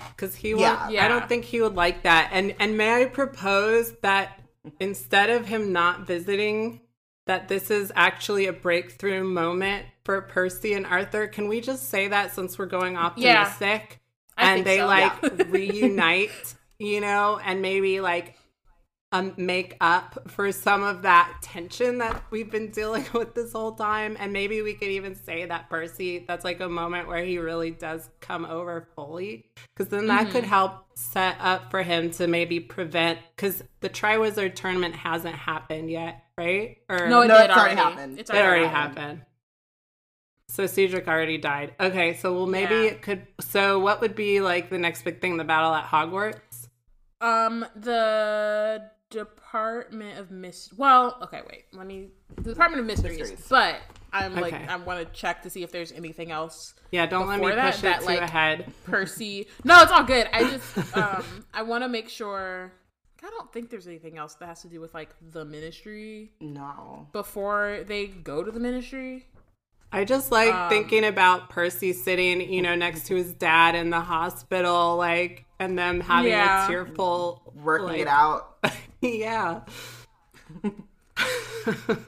because 0.10 0.36
he 0.36 0.54
would. 0.54 0.60
Yeah. 0.60 0.90
Yeah. 0.90 1.06
I 1.06 1.08
don't 1.08 1.28
think 1.30 1.46
he 1.46 1.62
would 1.62 1.74
like 1.76 2.04
that. 2.04 2.30
And 2.34 2.54
and 2.60 2.78
may 2.78 3.02
I 3.02 3.06
propose 3.06 3.94
that 4.02 4.40
instead 4.80 5.30
of 5.30 5.46
him 5.48 5.72
not 5.72 6.02
visiting, 6.02 6.82
that 7.26 7.48
this 7.48 7.72
is 7.72 7.92
actually 7.96 8.48
a 8.48 8.54
breakthrough 8.54 9.24
moment 9.24 9.86
for 10.04 10.22
Percy 10.22 10.74
and 10.74 10.86
Arthur. 10.86 11.28
Can 11.28 11.48
we 11.48 11.62
just 11.62 11.90
say 11.90 12.08
that 12.08 12.34
since 12.34 12.58
we're 12.58 12.68
going 12.68 12.98
optimistic? 12.98 14.00
I 14.38 14.56
and 14.56 14.66
they 14.66 14.78
so. 14.78 14.86
like 14.86 15.14
reunite, 15.50 16.56
you 16.78 17.02
know, 17.02 17.40
and 17.44 17.62
maybe 17.62 18.02
like 18.02 18.38
um, 19.16 19.34
make 19.38 19.78
up 19.82 20.30
for 20.30 20.52
some 20.52 20.84
of 20.84 21.02
that 21.04 21.38
tension 21.42 21.98
that 22.00 22.24
we've 22.32 22.50
been 22.52 22.72
dealing 22.72 23.06
with 23.14 23.34
this 23.36 23.54
whole 23.54 23.74
time. 23.74 24.18
And 24.20 24.34
maybe 24.34 24.62
we 24.62 24.74
could 24.74 24.90
even 24.90 25.16
say 25.16 25.46
that 25.46 25.70
Percy, 25.70 26.26
that's 26.28 26.44
like 26.44 26.60
a 26.60 26.70
moment 26.70 27.08
where 27.08 27.24
he 27.24 27.38
really 27.38 27.72
does 27.72 28.10
come 28.20 28.46
over 28.46 28.88
fully. 28.96 29.46
Because 29.76 29.90
then 29.90 30.08
that 30.08 30.24
Mm-hmm. 30.24 30.32
could 30.32 30.44
help 30.44 30.86
set 30.96 31.38
up 31.40 31.72
for 31.72 31.84
him 31.84 32.12
to 32.12 32.28
maybe 32.28 32.60
prevent, 32.60 33.20
because 33.36 33.64
the 33.82 33.90
Triwizard 33.90 34.56
tournament 34.56 34.96
hasn't 34.96 35.36
happened 35.36 35.90
yet, 35.92 36.24
right? 36.38 36.78
Or 36.90 37.08
No, 37.10 37.22
it 37.22 37.28
No, 37.28 37.36
did 37.36 37.50
it's 37.50 37.58
already 37.58 37.76
already. 37.76 37.76
happened. 37.76 38.20
It's 38.20 38.30
it 38.30 38.36
already 38.36 38.66
happened. 38.68 39.22
So 40.50 40.68
Cedric 40.68 41.08
already 41.08 41.38
died. 41.38 41.74
Okay, 41.80 42.14
so 42.16 42.34
well 42.34 42.46
maybe 42.48 42.76
Yeah. 42.76 42.82
it 42.92 43.02
could. 43.02 43.28
So 43.42 43.80
what 43.80 44.00
would 44.02 44.16
be 44.16 44.42
like 44.42 44.70
the 44.70 44.78
next 44.78 45.04
big 45.04 45.20
thing? 45.20 45.38
The 45.38 45.44
battle 45.44 45.74
at 45.74 45.86
Hogwarts. 45.86 46.68
Um, 47.20 47.66
the 47.76 48.90
Department 49.10 50.20
of 50.20 50.32
Mys. 50.32 50.70
Well, 50.78 51.18
okay, 51.24 51.42
wait. 51.50 51.66
Let 51.74 51.88
me. 51.88 52.10
The 52.38 52.52
Department 52.52 52.82
of 52.82 52.86
Mysteries. 52.88 53.20
Mysteries. 53.20 53.46
But 53.50 53.78
I'm 54.12 54.36
like, 54.36 54.54
Okay. 54.54 54.66
I 54.68 54.76
want 54.78 55.06
to 55.06 55.20
check 55.20 55.42
to 55.44 55.50
see 55.50 55.64
if 55.64 55.72
there's 55.72 55.92
anything 55.92 56.32
else. 56.32 56.74
Yeah, 56.92 57.06
don't 57.06 57.28
let 57.28 57.40
me 57.40 57.48
that, 57.52 57.74
push 57.74 57.82
that, 57.82 57.98
it 57.98 58.00
too 58.02 58.06
like- 58.08 58.22
ahead. 58.22 58.72
Percy. 58.86 59.48
No, 59.64 59.82
it's 59.82 59.92
all 59.92 60.04
good. 60.04 60.28
I 60.34 60.50
just, 60.50 60.78
um, 60.98 61.24
I 61.54 61.64
want 61.64 61.84
to 61.84 61.88
make 61.88 62.10
sure. 62.10 62.72
I 63.24 63.30
don't 63.32 63.52
think 63.52 63.72
there's 63.72 63.88
anything 63.88 64.20
else 64.20 64.36
that 64.36 64.46
has 64.48 64.62
to 64.62 64.68
do 64.68 64.80
with 64.80 64.94
like 64.94 65.10
the 65.32 65.46
ministry 65.46 66.34
No. 66.40 67.08
before 67.12 67.80
they 67.88 68.06
go 68.06 68.44
to 68.44 68.52
the 68.52 68.60
ministry. 68.60 69.26
I 69.92 70.04
just 70.06 70.32
like 70.32 70.54
Um, 70.54 70.70
thinking 70.70 71.04
about 71.06 71.50
Percy 71.50 71.92
sitting, 71.94 72.42
you 72.42 72.62
know, 72.62 72.76
next 72.76 73.08
to 73.08 73.16
his 73.16 73.34
dad 73.34 73.74
in 73.74 73.90
the 73.90 74.02
hospital, 74.02 74.98
like, 74.98 75.46
and 75.60 75.76
them 75.80 76.02
having 76.02 76.32
Yeah. 76.32 76.66
a 76.66 76.68
tearful 76.68 77.52
Working 77.56 77.88
like- 77.88 78.00
it 78.02 78.08
out. 78.08 78.55
Yeah. 79.06 79.62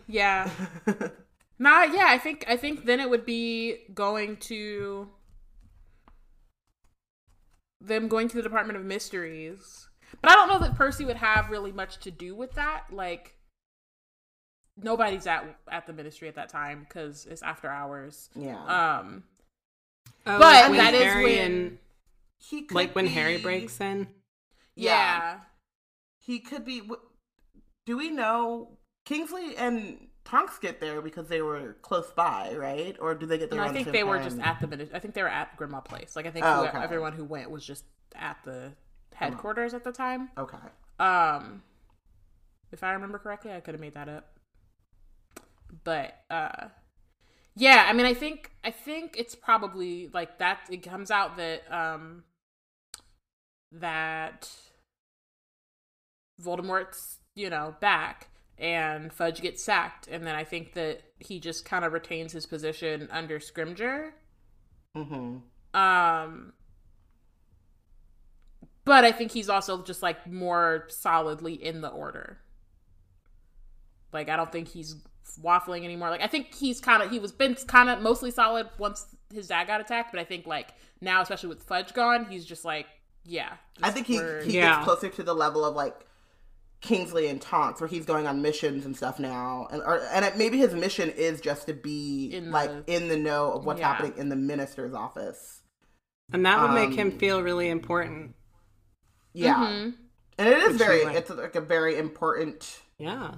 Yeah. 0.07 0.49
nah, 1.59 1.83
yeah, 1.83 2.05
I 2.07 2.17
think 2.17 2.45
I 2.47 2.57
think 2.57 2.85
then 2.85 2.99
it 2.99 3.09
would 3.09 3.25
be 3.25 3.77
going 3.93 4.37
to 4.37 5.09
them 7.81 8.07
going 8.07 8.27
to 8.27 8.35
the 8.37 8.43
Department 8.43 8.77
of 8.77 8.85
Mysteries. 8.85 9.87
But 10.21 10.31
I 10.31 10.35
don't 10.35 10.47
know 10.49 10.59
that 10.59 10.75
Percy 10.75 11.05
would 11.05 11.17
have 11.17 11.49
really 11.49 11.71
much 11.71 11.97
to 11.99 12.11
do 12.11 12.35
with 12.35 12.53
that. 12.53 12.85
Like 12.91 13.35
nobody's 14.81 15.25
at 15.27 15.43
at 15.71 15.87
the 15.87 15.93
ministry 15.93 16.27
at 16.27 16.35
that 16.35 16.49
time 16.49 16.85
because 16.87 17.25
it's 17.29 17.41
after 17.41 17.69
hours. 17.69 18.29
Yeah. 18.35 18.63
Um, 18.99 19.23
Oh, 20.25 20.39
But 20.39 20.69
when 20.69 20.77
that 20.77 20.93
is 20.93 21.03
Harry 21.03 21.23
when- 21.23 21.51
and 21.51 21.77
he 22.37 22.61
could 22.63 22.75
like 22.75 22.95
when 22.95 23.05
be, 23.05 23.11
Harry 23.11 23.37
breaks 23.37 23.79
in. 23.81 24.07
yeah. 24.75 25.39
He 26.27 26.39
could 26.39 26.65
be. 26.65 26.81
Do 27.85 27.97
we 27.97 28.11
know 28.11 28.77
Kingsley 29.05 29.55
and 29.55 30.07
Tonks 30.25 30.59
get 30.59 30.81
there 30.81 31.01
because 31.01 31.29
they 31.29 31.41
were 31.41 31.77
close 31.81 32.11
by, 32.11 32.53
right? 32.55 32.97
Or 32.99 33.15
do 33.15 33.25
they 33.25 33.37
get 33.37 33.49
there? 33.49 33.59
No, 33.59 33.63
I 33.63 33.69
the 33.69 33.73
think 33.75 33.85
same 33.85 33.93
they 33.93 34.03
were 34.03 34.19
just 34.19 34.37
at 34.39 34.59
the. 34.59 34.89
I 34.93 34.99
think 34.99 35.13
they 35.13 35.23
were 35.23 35.29
at 35.29 35.57
Grimmauld 35.57 35.85
Place. 35.85 36.17
Like 36.17 36.25
I 36.25 36.31
think 36.31 36.45
Oh, 36.45 36.65
okay. 36.65 36.77
everyone 36.83 37.13
who 37.13 37.23
went 37.23 37.49
was 37.49 37.65
just 37.65 37.85
at 38.13 38.37
the 38.43 38.73
headquarters 39.15 39.73
at 39.73 39.85
the 39.85 39.93
time. 39.93 40.29
Okay. 40.37 40.57
Um, 40.99 41.63
if 42.73 42.83
I 42.83 42.91
remember 42.91 43.19
correctly, 43.19 43.53
I 43.53 43.61
could 43.61 43.73
have 43.73 43.81
made 43.81 43.93
that 43.93 44.09
up. 44.09 44.25
But 45.85 46.13
uh, 46.29 46.67
yeah, 47.55 47.85
I 47.87 47.93
mean, 47.93 48.05
I 48.05 48.13
think 48.13 48.51
I 48.65 48.71
think 48.71 49.15
it's 49.17 49.33
probably 49.33 50.09
like 50.13 50.39
that. 50.39 50.59
It 50.69 50.83
comes 50.83 51.09
out 51.09 51.37
that 51.37 51.63
um 51.71 52.25
that 53.71 54.49
Voldemort's 56.43 57.19
you 57.35 57.49
know 57.49 57.75
back 57.79 58.27
and 58.59 59.13
Fudge 59.13 59.41
gets 59.41 59.63
sacked, 59.63 60.07
and 60.07 60.25
then 60.25 60.33
I 60.35 60.43
think 60.43 60.73
that 60.73 61.01
he 61.19 61.39
just 61.39 61.63
kind 61.65 61.85
of 61.85 61.93
retains 61.93 62.31
his 62.31 62.45
position 62.47 63.07
under 63.11 63.39
Scrimgeour. 63.39 64.11
Mm-hmm. 64.95 65.79
Um, 65.79 66.53
but 68.83 69.03
I 69.05 69.11
think 69.11 69.31
he's 69.31 69.49
also 69.49 69.83
just 69.83 70.01
like 70.01 70.25
more 70.25 70.85
solidly 70.89 71.53
in 71.53 71.81
the 71.81 71.89
order. 71.89 72.39
Like 74.11 74.29
I 74.29 74.35
don't 74.35 74.51
think 74.51 74.69
he's 74.69 74.95
waffling 75.43 75.83
anymore. 75.83 76.09
Like 76.09 76.23
I 76.23 76.27
think 76.27 76.55
he's 76.55 76.79
kind 76.79 77.03
of 77.03 77.11
he 77.11 77.19
was 77.19 77.31
been 77.31 77.55
kind 77.67 77.89
of 77.89 78.01
mostly 78.01 78.31
solid 78.31 78.69
once 78.79 79.05
his 79.31 79.49
dad 79.49 79.67
got 79.67 79.81
attacked, 79.81 80.11
but 80.11 80.19
I 80.19 80.23
think 80.23 80.47
like 80.47 80.69
now, 81.01 81.21
especially 81.21 81.49
with 81.49 81.61
Fudge 81.63 81.93
gone, 81.93 82.25
he's 82.29 82.45
just 82.45 82.65
like 82.65 82.87
yeah. 83.23 83.53
I 83.83 83.91
think 83.91 84.07
he 84.07 84.15
he 84.45 84.57
Yeah. 84.57 84.77
gets 84.77 84.85
closer 84.85 85.09
to 85.09 85.23
the 85.23 85.35
level 85.35 85.65
of 85.65 85.75
like 85.75 86.05
Kingsley 86.81 87.27
and 87.27 87.41
Tonks, 87.41 87.81
where 87.81 87.87
he's 87.87 88.05
going 88.05 88.27
on 88.27 88.41
missions 88.41 88.85
and 88.85 88.95
stuff 88.95 89.19
now, 89.19 89.67
and 89.71 89.81
or, 89.81 90.01
and 90.11 90.23
it, 90.23 90.37
maybe 90.37 90.57
his 90.59 90.73
mission 90.73 91.09
is 91.09 91.41
just 91.41 91.67
to 91.67 91.73
be 91.73 92.29
In 92.33 92.51
like 92.51 92.71
in 92.87 93.07
the 93.07 93.17
know 93.17 93.51
of 93.53 93.65
what's 93.65 93.79
Yeah. 93.79 93.93
happening 93.93 94.13
in 94.17 94.29
the 94.29 94.35
minister's 94.35 94.93
office. 94.93 95.63
And 96.31 96.45
that 96.45 96.61
would 96.61 96.73
make 96.73 96.93
him 96.97 97.11
Um, 97.11 97.17
feel 97.19 97.41
really 97.41 97.69
important. 97.69 98.35
Yeah, 99.33 99.55
Mhm. 99.55 99.95
and 100.37 100.47
it 100.49 100.57
is 100.59 100.73
Which 100.73 100.77
very 100.77 101.05
like... 101.05 101.15
it's 101.15 101.29
like 101.29 101.55
a 101.55 101.61
very 101.61 101.97
important 101.97 102.81
Yeah. 102.97 103.35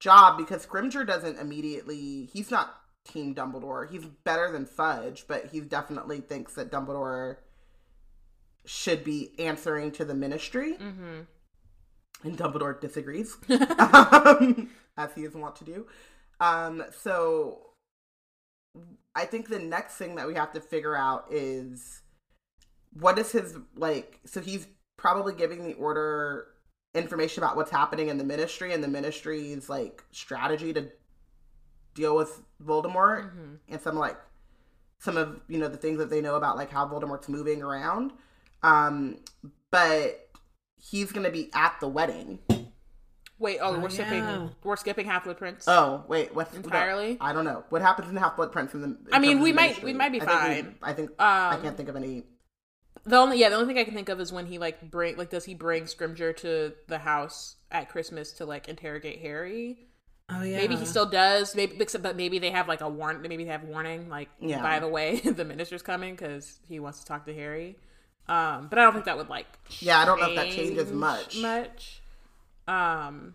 job 0.00 0.36
because 0.38 0.66
Scrimgeour 0.66 1.06
doesn't 1.06 1.38
immediately 1.38 2.26
he's 2.32 2.50
not 2.50 2.80
Team 3.04 3.34
Dumbledore. 3.34 3.88
He's 3.88 4.04
better 4.06 4.50
than 4.50 4.64
Fudge, 4.66 5.26
but 5.28 5.46
he 5.46 5.60
definitely 5.60 6.20
thinks 6.20 6.54
that 6.54 6.70
Dumbledore 6.72 7.36
should 8.64 9.04
be 9.04 9.38
answering 9.38 9.92
to 9.92 10.04
the 10.04 10.14
ministry. 10.14 10.74
Mhm. 10.78 11.26
And 12.24 12.36
Dumbledore 12.38 12.80
disagrees, 12.80 13.36
um, 13.78 14.70
as 14.96 15.10
he 15.14 15.22
is 15.24 15.34
wont 15.34 15.56
to 15.56 15.64
do. 15.64 15.86
Um, 16.40 16.82
so 16.98 17.60
I 19.14 19.24
think 19.26 19.48
the 19.48 19.58
next 19.58 19.96
thing 19.96 20.14
that 20.16 20.26
we 20.26 20.34
have 20.34 20.52
to 20.54 20.60
figure 20.60 20.96
out 20.96 21.26
is 21.30 22.00
what 22.98 23.18
is 23.18 23.30
his 23.32 23.56
like 23.76 24.20
so 24.24 24.40
he's 24.40 24.66
probably 24.96 25.34
giving 25.34 25.64
the 25.64 25.74
order 25.74 26.46
information 26.94 27.42
about 27.42 27.56
what's 27.56 27.70
happening 27.70 28.08
in 28.08 28.18
the 28.18 28.24
ministry 28.24 28.72
and 28.72 28.82
the 28.82 28.88
ministry's 28.88 29.68
like 29.68 30.04
strategy 30.12 30.72
to 30.72 30.88
deal 31.94 32.16
with 32.16 32.42
Voldemort 32.64 33.30
Mhm. 33.34 33.58
and 33.68 33.80
some 33.80 33.96
like 33.96 34.16
some 34.98 35.16
of 35.16 35.40
you 35.48 35.58
know 35.58 35.68
the 35.68 35.76
things 35.76 35.98
that 35.98 36.08
they 36.10 36.20
know 36.20 36.36
about 36.36 36.56
like 36.56 36.70
how 36.70 36.86
Voldemort's 36.88 37.28
moving 37.28 37.62
around. 37.62 38.12
Um, 38.62 39.18
but 39.70 40.23
he's 40.90 41.12
gonna 41.12 41.30
be 41.30 41.50
at 41.54 41.76
the 41.80 41.88
wedding. 41.88 42.38
Wait, 43.38 43.58
oh, 43.60 43.74
Oh, 43.74 43.78
we're 43.80 43.90
skipping 43.90 44.18
yeah. 44.18 44.48
we're 44.62 44.76
skipping 44.76 45.06
Half 45.06 45.24
Blood 45.24 45.38
Prince. 45.38 45.64
Oh 45.66 46.04
wait, 46.08 46.34
what 46.34 46.52
Entirely? 46.54 47.18
I 47.20 47.32
don't 47.32 47.44
know 47.44 47.64
what 47.68 47.82
happens 47.82 48.08
in 48.08 48.16
Half 48.16 48.36
Blood 48.36 48.52
Prince. 48.52 48.74
In 48.74 48.80
the, 48.80 48.86
in 48.86 48.98
I 49.12 49.18
mean, 49.18 49.40
we 49.40 49.52
might- 49.52 49.62
ministry. 49.82 49.84
we 49.86 49.92
might 49.98 50.12
be 50.12 50.20
I 50.20 50.24
think 50.24 50.30
we- 50.30 50.62
fine. 50.62 50.74
I 50.82 50.92
think 50.92 51.10
I 51.18 51.54
Um, 51.56 51.62
can't 51.62 51.76
think 51.76 51.88
of 51.88 51.96
any. 51.96 52.24
The 53.06 53.16
only 53.16 53.38
yeah, 53.38 53.48
the 53.50 53.56
only 53.56 53.66
thing 53.66 53.78
I 53.78 53.84
can 53.84 53.92
think 53.94 54.08
of 54.08 54.20
is 54.20 54.32
when 54.32 54.46
he 54.46 54.58
like 54.58 54.90
bring 54.90 55.16
like 55.16 55.30
does 55.30 55.44
he 55.44 55.54
bring 55.54 55.84
Scrimgeour 55.84 56.36
to 56.38 56.72
the 56.88 56.98
house 56.98 57.56
at 57.70 57.90
Christmas 57.90 58.32
to 58.34 58.46
like 58.46 58.68
interrogate 58.68 59.20
Harry? 59.20 59.88
Oh 60.30 60.42
yeah. 60.42 60.56
Maybe 60.56 60.76
he 60.76 60.86
still 60.86 61.04
does. 61.04 61.54
Maybe 61.54 61.76
except 61.80 62.02
but 62.02 62.16
maybe 62.16 62.38
they 62.38 62.50
have 62.50 62.66
like 62.68 62.80
a 62.80 62.88
warn. 62.88 63.20
Maybe 63.20 63.36
they 63.44 63.50
have 63.50 63.64
warning 63.64 64.08
like 64.08 64.30
Yeah. 64.40 64.62
by 64.62 64.78
the 64.78 64.88
way 64.88 65.16
the 65.20 65.44
minister's 65.44 65.82
coming 65.82 66.14
because 66.14 66.60
he 66.68 66.78
wants 66.80 67.00
to 67.00 67.04
talk 67.04 67.26
to 67.26 67.34
Harry. 67.34 67.76
Um, 68.26 68.68
but 68.68 68.78
I 68.78 68.82
don't 68.82 68.92
think 68.94 69.04
that 69.04 69.16
would 69.18 69.28
like 69.28 69.46
Yeah, 69.80 69.98
I 69.98 70.04
don't 70.04 70.18
know 70.20 70.30
if 70.30 70.36
that 70.36 70.50
changes 70.50 70.90
much. 70.90 71.36
Much. 71.36 72.00
Um, 72.66 73.34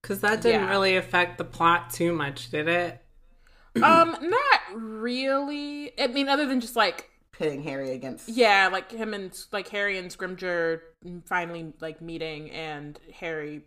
because 0.00 0.20
that 0.20 0.40
didn't 0.40 0.62
Yeah. 0.62 0.70
really 0.70 0.96
affect 0.96 1.36
the 1.38 1.44
plot 1.44 1.90
too 1.90 2.12
much, 2.14 2.50
did 2.50 2.68
it? 2.68 3.04
um, 3.82 4.16
not 4.20 4.60
really. 4.74 5.92
I 6.00 6.06
mean, 6.06 6.28
other 6.28 6.46
than 6.46 6.60
just 6.60 6.76
like 6.76 7.10
Pitting 7.32 7.62
Harry 7.62 7.90
against. 7.92 8.28
Yeah, 8.28 8.68
like 8.72 8.90
him 8.90 9.14
and 9.14 9.38
like 9.52 9.68
Harry 9.68 9.98
and 9.98 10.10
Scrimgeour 10.10 10.80
finally 11.26 11.72
like 11.80 12.00
meeting 12.00 12.50
and 12.50 12.98
Harry 13.14 13.62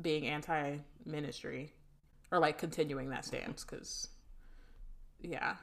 being 0.00 0.26
anti-ministry 0.26 1.72
or 2.30 2.38
like 2.38 2.58
continuing 2.58 3.08
that 3.10 3.24
stance 3.24 3.64
because 3.64 4.08
yeah. 5.20 5.56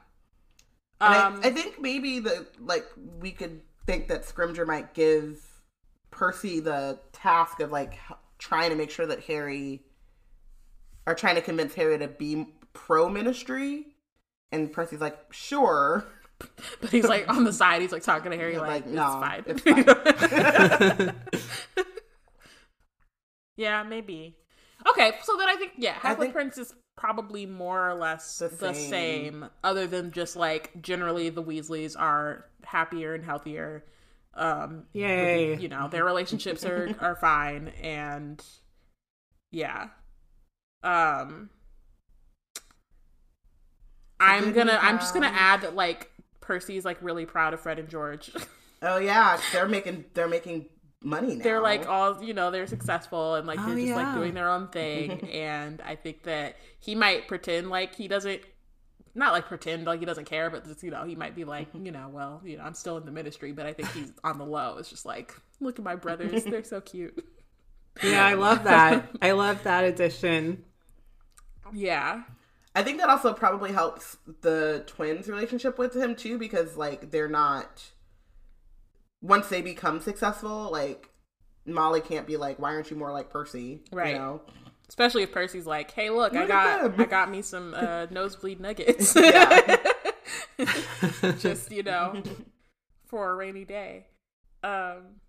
Um, 1.00 1.40
I, 1.42 1.48
I 1.48 1.50
think 1.50 1.80
maybe 1.80 2.20
the 2.20 2.46
like 2.60 2.86
we 3.20 3.30
could 3.32 3.60
think 3.86 4.08
that 4.08 4.22
Scrimgeour 4.24 4.66
might 4.66 4.94
give 4.94 5.40
Percy 6.10 6.60
the 6.60 6.98
task 7.12 7.60
of 7.60 7.70
like 7.72 7.98
trying 8.38 8.70
to 8.70 8.76
make 8.76 8.90
sure 8.90 9.06
that 9.06 9.20
Harry 9.24 9.82
are 11.06 11.14
trying 11.14 11.34
to 11.34 11.42
convince 11.42 11.74
Harry 11.74 11.98
to 11.98 12.08
be 12.08 12.46
pro 12.72 13.08
ministry, 13.08 13.86
and 14.52 14.72
Percy's 14.72 15.00
like, 15.00 15.18
sure. 15.32 16.06
but 16.80 16.90
he's 16.90 17.04
like 17.04 17.28
on 17.28 17.44
the 17.44 17.52
side. 17.52 17.82
He's 17.82 17.92
like 17.92 18.02
talking 18.02 18.30
to 18.30 18.36
Harry 18.36 18.58
like, 18.58 18.84
like, 18.84 18.86
no, 18.86 19.22
it's 19.46 19.62
it's 19.66 20.82
fine. 21.00 21.14
yeah, 23.56 23.82
maybe. 23.82 24.36
Okay, 24.88 25.12
so 25.22 25.36
then 25.36 25.48
I 25.48 25.56
think 25.56 25.72
yeah, 25.76 25.92
Half 25.92 26.16
Blood 26.16 26.18
think- 26.20 26.34
Prince 26.34 26.58
is 26.58 26.74
probably 26.96 27.46
more 27.46 27.88
or 27.90 27.94
less 27.94 28.38
the, 28.38 28.48
The 28.48 28.72
same. 28.72 28.90
same. 28.90 29.46
other 29.62 29.86
than 29.86 30.10
just 30.12 30.36
like 30.36 30.80
generally 30.80 31.28
the 31.30 31.42
Weasleys 31.42 31.98
are 31.98 32.46
happier 32.64 33.14
and 33.14 33.24
healthier. 33.24 33.84
Um, 34.36 34.84
Yay. 34.92 35.56
you 35.56 35.68
know 35.68 35.86
their 35.88 36.04
relationships 36.04 36.64
are 36.64 36.92
are 37.00 37.14
fine 37.14 37.68
and 37.80 38.44
yeah 39.52 39.90
um 40.82 41.50
i'm 44.18 44.52
gonna 44.52 44.76
i'm 44.82 44.98
just 44.98 45.14
gonna 45.14 45.30
add 45.32 45.60
that 45.60 45.76
like 45.76 46.10
percy's 46.40 46.84
like 46.84 46.98
really 47.00 47.26
proud 47.26 47.54
of 47.54 47.60
fred 47.60 47.78
and 47.78 47.88
george 47.88 48.32
Oh 48.86 48.98
yeah, 48.98 49.40
they're 49.52 49.66
making 49.68 50.04
they're 50.12 50.28
making 50.28 50.66
money 51.04 51.36
now. 51.36 51.44
they're 51.44 51.60
like 51.60 51.86
all 51.86 52.22
you 52.22 52.32
know 52.32 52.50
they're 52.50 52.66
successful 52.66 53.34
and 53.34 53.46
like 53.46 53.58
Oh, 53.60 53.66
they're 53.66 53.76
just 53.76 53.94
like 53.94 54.14
doing 54.14 54.34
their 54.34 54.48
own 54.50 54.68
thing. 54.68 55.28
And 55.32 55.80
i 55.84 55.94
think 55.94 56.22
that 56.24 56.56
he 56.80 56.94
might 56.94 57.28
pretend 57.28 57.70
like 57.70 57.94
he 57.94 58.08
doesn't 58.08 58.40
not 59.14 59.32
like 59.32 59.46
pretend 59.46 59.86
like 59.86 60.00
he 60.00 60.06
doesn't 60.06 60.24
care 60.24 60.50
but 60.50 60.64
just 60.64 60.82
you 60.82 60.90
know 60.90 61.04
he 61.04 61.14
might 61.14 61.36
be 61.36 61.44
like 61.44 61.68
mm-hmm. 61.68 61.86
you 61.86 61.92
know 61.92 62.08
well 62.10 62.40
you 62.44 62.56
know 62.56 62.64
i'm 62.64 62.74
still 62.74 62.96
in 62.96 63.04
the 63.04 63.12
ministry 63.12 63.52
but 63.52 63.66
i 63.66 63.72
think 63.72 63.90
he's 63.92 64.12
on 64.24 64.38
the 64.38 64.44
low. 64.44 64.78
It's 64.78 64.90
just 64.90 65.04
like 65.06 65.34
look 65.60 65.78
at 65.78 65.84
my 65.84 65.96
brothers. 65.96 66.44
They're 66.44 66.64
so 66.64 66.80
cute. 66.80 67.24
Yeah, 68.02 68.24
I 68.24 68.34
love 68.34 68.64
that. 68.64 69.08
I 69.22 69.32
love 69.32 69.62
that 69.64 69.84
addition. 69.84 70.64
yeah. 71.72 72.22
I 72.76 72.82
think 72.82 72.98
that 72.98 73.08
also 73.08 73.32
probably 73.32 73.70
helps 73.70 74.16
the 74.40 74.82
twins' 74.88 75.28
relationship 75.28 75.78
with 75.78 75.94
him 75.94 76.16
too, 76.16 76.38
because 76.38 76.76
like 76.76 77.12
they're 77.12 77.28
not 77.28 77.84
once 79.24 79.48
they 79.48 79.62
become 79.62 80.00
successful, 80.00 80.70
like 80.70 81.08
Molly 81.66 82.02
can't 82.02 82.26
be 82.26 82.36
like, 82.36 82.58
"Why 82.58 82.74
aren't 82.74 82.90
you 82.90 82.96
more 82.96 83.10
like 83.10 83.30
Percy?" 83.30 83.80
Right. 83.90 84.12
You 84.12 84.18
know? 84.18 84.42
Especially 84.88 85.22
if 85.22 85.32
Percy's 85.32 85.66
like, 85.66 85.90
"Hey, 85.90 86.10
look, 86.10 86.36
I 86.36 86.46
got. 86.46 87.00
I 87.00 87.04
got 87.06 87.30
me 87.30 87.40
some 87.40 87.72
uh, 87.74 88.06
nosebleed 88.10 88.60
nuggets, 88.60 89.14
just 91.38 91.72
you 91.72 91.82
know, 91.82 92.22
for 93.06 93.30
a 93.30 93.34
rainy 93.34 93.64
day." 93.64 94.08
Um. 94.62 95.20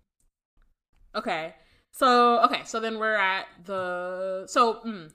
Okay, 1.14 1.54
so 1.92 2.44
okay, 2.44 2.60
so 2.66 2.78
then 2.78 2.98
we're 2.98 3.16
at 3.16 3.46
the 3.64 4.44
so 4.46 4.80
mm, 4.86 5.10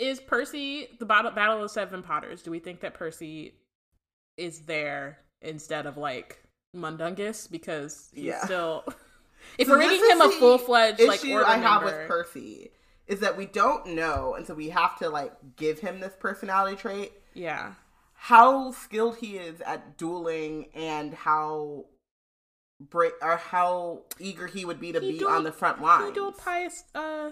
is 0.00 0.18
Percy 0.18 0.88
the 0.98 1.06
battle 1.06 1.30
battle 1.30 1.62
of 1.62 1.70
Seven 1.70 2.02
Potters? 2.02 2.42
Do 2.42 2.50
we 2.50 2.58
think 2.58 2.80
that 2.80 2.94
Percy 2.94 3.54
is 4.36 4.62
there 4.62 5.20
instead 5.40 5.86
of 5.86 5.96
like 5.96 6.40
Mundungus 6.74 7.46
because 7.50 8.10
he's 8.14 8.24
Yeah. 8.24 8.44
still. 8.44 8.84
If 9.56 9.66
So 9.68 9.72
we're 9.72 9.78
making 9.78 10.04
him 10.10 10.20
a 10.20 10.30
full 10.30 10.58
fledged 10.58 11.00
like 11.00 11.24
issue 11.24 11.34
I 11.38 11.56
have 11.56 11.82
member, 11.82 11.98
with 12.00 12.08
Percy 12.08 12.70
is 13.06 13.20
that 13.20 13.38
we 13.38 13.46
don't 13.46 13.86
know, 13.94 14.34
and 14.34 14.46
so 14.46 14.52
we 14.54 14.68
have 14.68 14.98
to 14.98 15.08
like 15.08 15.32
give 15.56 15.78
him 15.78 15.98
this 16.00 16.12
personality 16.20 16.76
trait. 16.76 17.12
yeah, 17.32 17.72
How 18.12 18.70
skilled 18.72 19.16
he 19.16 19.38
is 19.38 19.62
at 19.62 19.96
dueling, 19.96 20.66
and 20.74 21.14
how 21.14 21.86
break 22.80 23.14
or 23.22 23.38
how 23.38 24.02
eager 24.18 24.46
he 24.46 24.64
would 24.66 24.78
be 24.78 24.92
to 24.92 25.00
He 25.00 25.18
be 25.18 25.24
on 25.24 25.42
the 25.44 25.52
front 25.52 25.78
he 25.78 25.84
line. 25.84 26.12
dual 26.12 26.32
pious 26.32 26.84
uh 26.94 27.30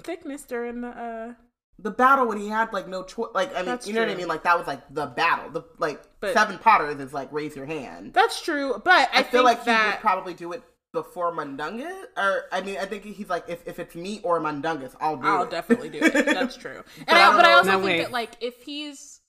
thickness 0.00 0.44
during 0.44 0.80
the 0.82 0.88
uh. 0.88 1.34
The 1.80 1.90
battle 1.90 2.26
when 2.26 2.38
he 2.38 2.48
had 2.48 2.72
like 2.72 2.88
no 2.88 3.04
choice. 3.04 3.28
Like 3.34 3.52
I 3.54 3.58
mean, 3.58 3.66
That's 3.66 3.86
you 3.86 3.92
know 3.94 4.00
what 4.00 4.08
I 4.10 4.14
mean? 4.14 4.28
Like 4.28 4.42
that 4.42 4.58
was 4.58 4.66
like 4.66 4.82
the 4.92 5.06
battle. 5.06 5.50
The 5.50 5.64
like 5.78 6.02
But- 6.20 6.32
seven 6.34 6.58
Potters 6.58 6.98
is 7.00 7.12
like 7.12 7.32
raise 7.32 7.54
your 7.54 7.66
hand. 7.66 8.14
That's 8.14 8.40
true, 8.42 8.80
but 8.84 9.08
I, 9.12 9.20
I, 9.20 9.22
feel 9.22 9.44
think 9.46 9.58
like 9.58 9.64
he 9.64 9.70
would 9.70 10.00
probably 10.00 10.34
do 10.34 10.52
it 10.52 10.62
before 10.92 11.32
Mundungus, 11.32 12.06
or 12.16 12.44
I 12.50 12.62
mean, 12.62 12.78
I 12.78 12.86
think 12.86 13.04
he's 13.04 13.28
like, 13.28 13.44
if, 13.48 13.66
if 13.68 13.78
it's 13.78 13.94
me 13.94 14.20
or 14.24 14.40
Mundungus, 14.40 14.96
I'll 15.00 15.16
do 15.18 15.26
I'll 15.26 15.42
it. 15.44 15.50
definitely 15.50 15.90
do 15.90 15.98
it. 16.02 16.12
That's 16.26 16.56
true. 16.56 16.82
And 16.96 17.06
But 17.06 17.16
I 17.16 17.28
I, 17.32 17.36
but 17.36 17.44
I 17.44 17.52
also 17.52 17.70
No, 17.72 17.76
think 17.78 17.84
wait. 17.86 17.98
that 18.02 18.10
like 18.10 18.30
if 18.40 18.62
he's 18.62 19.20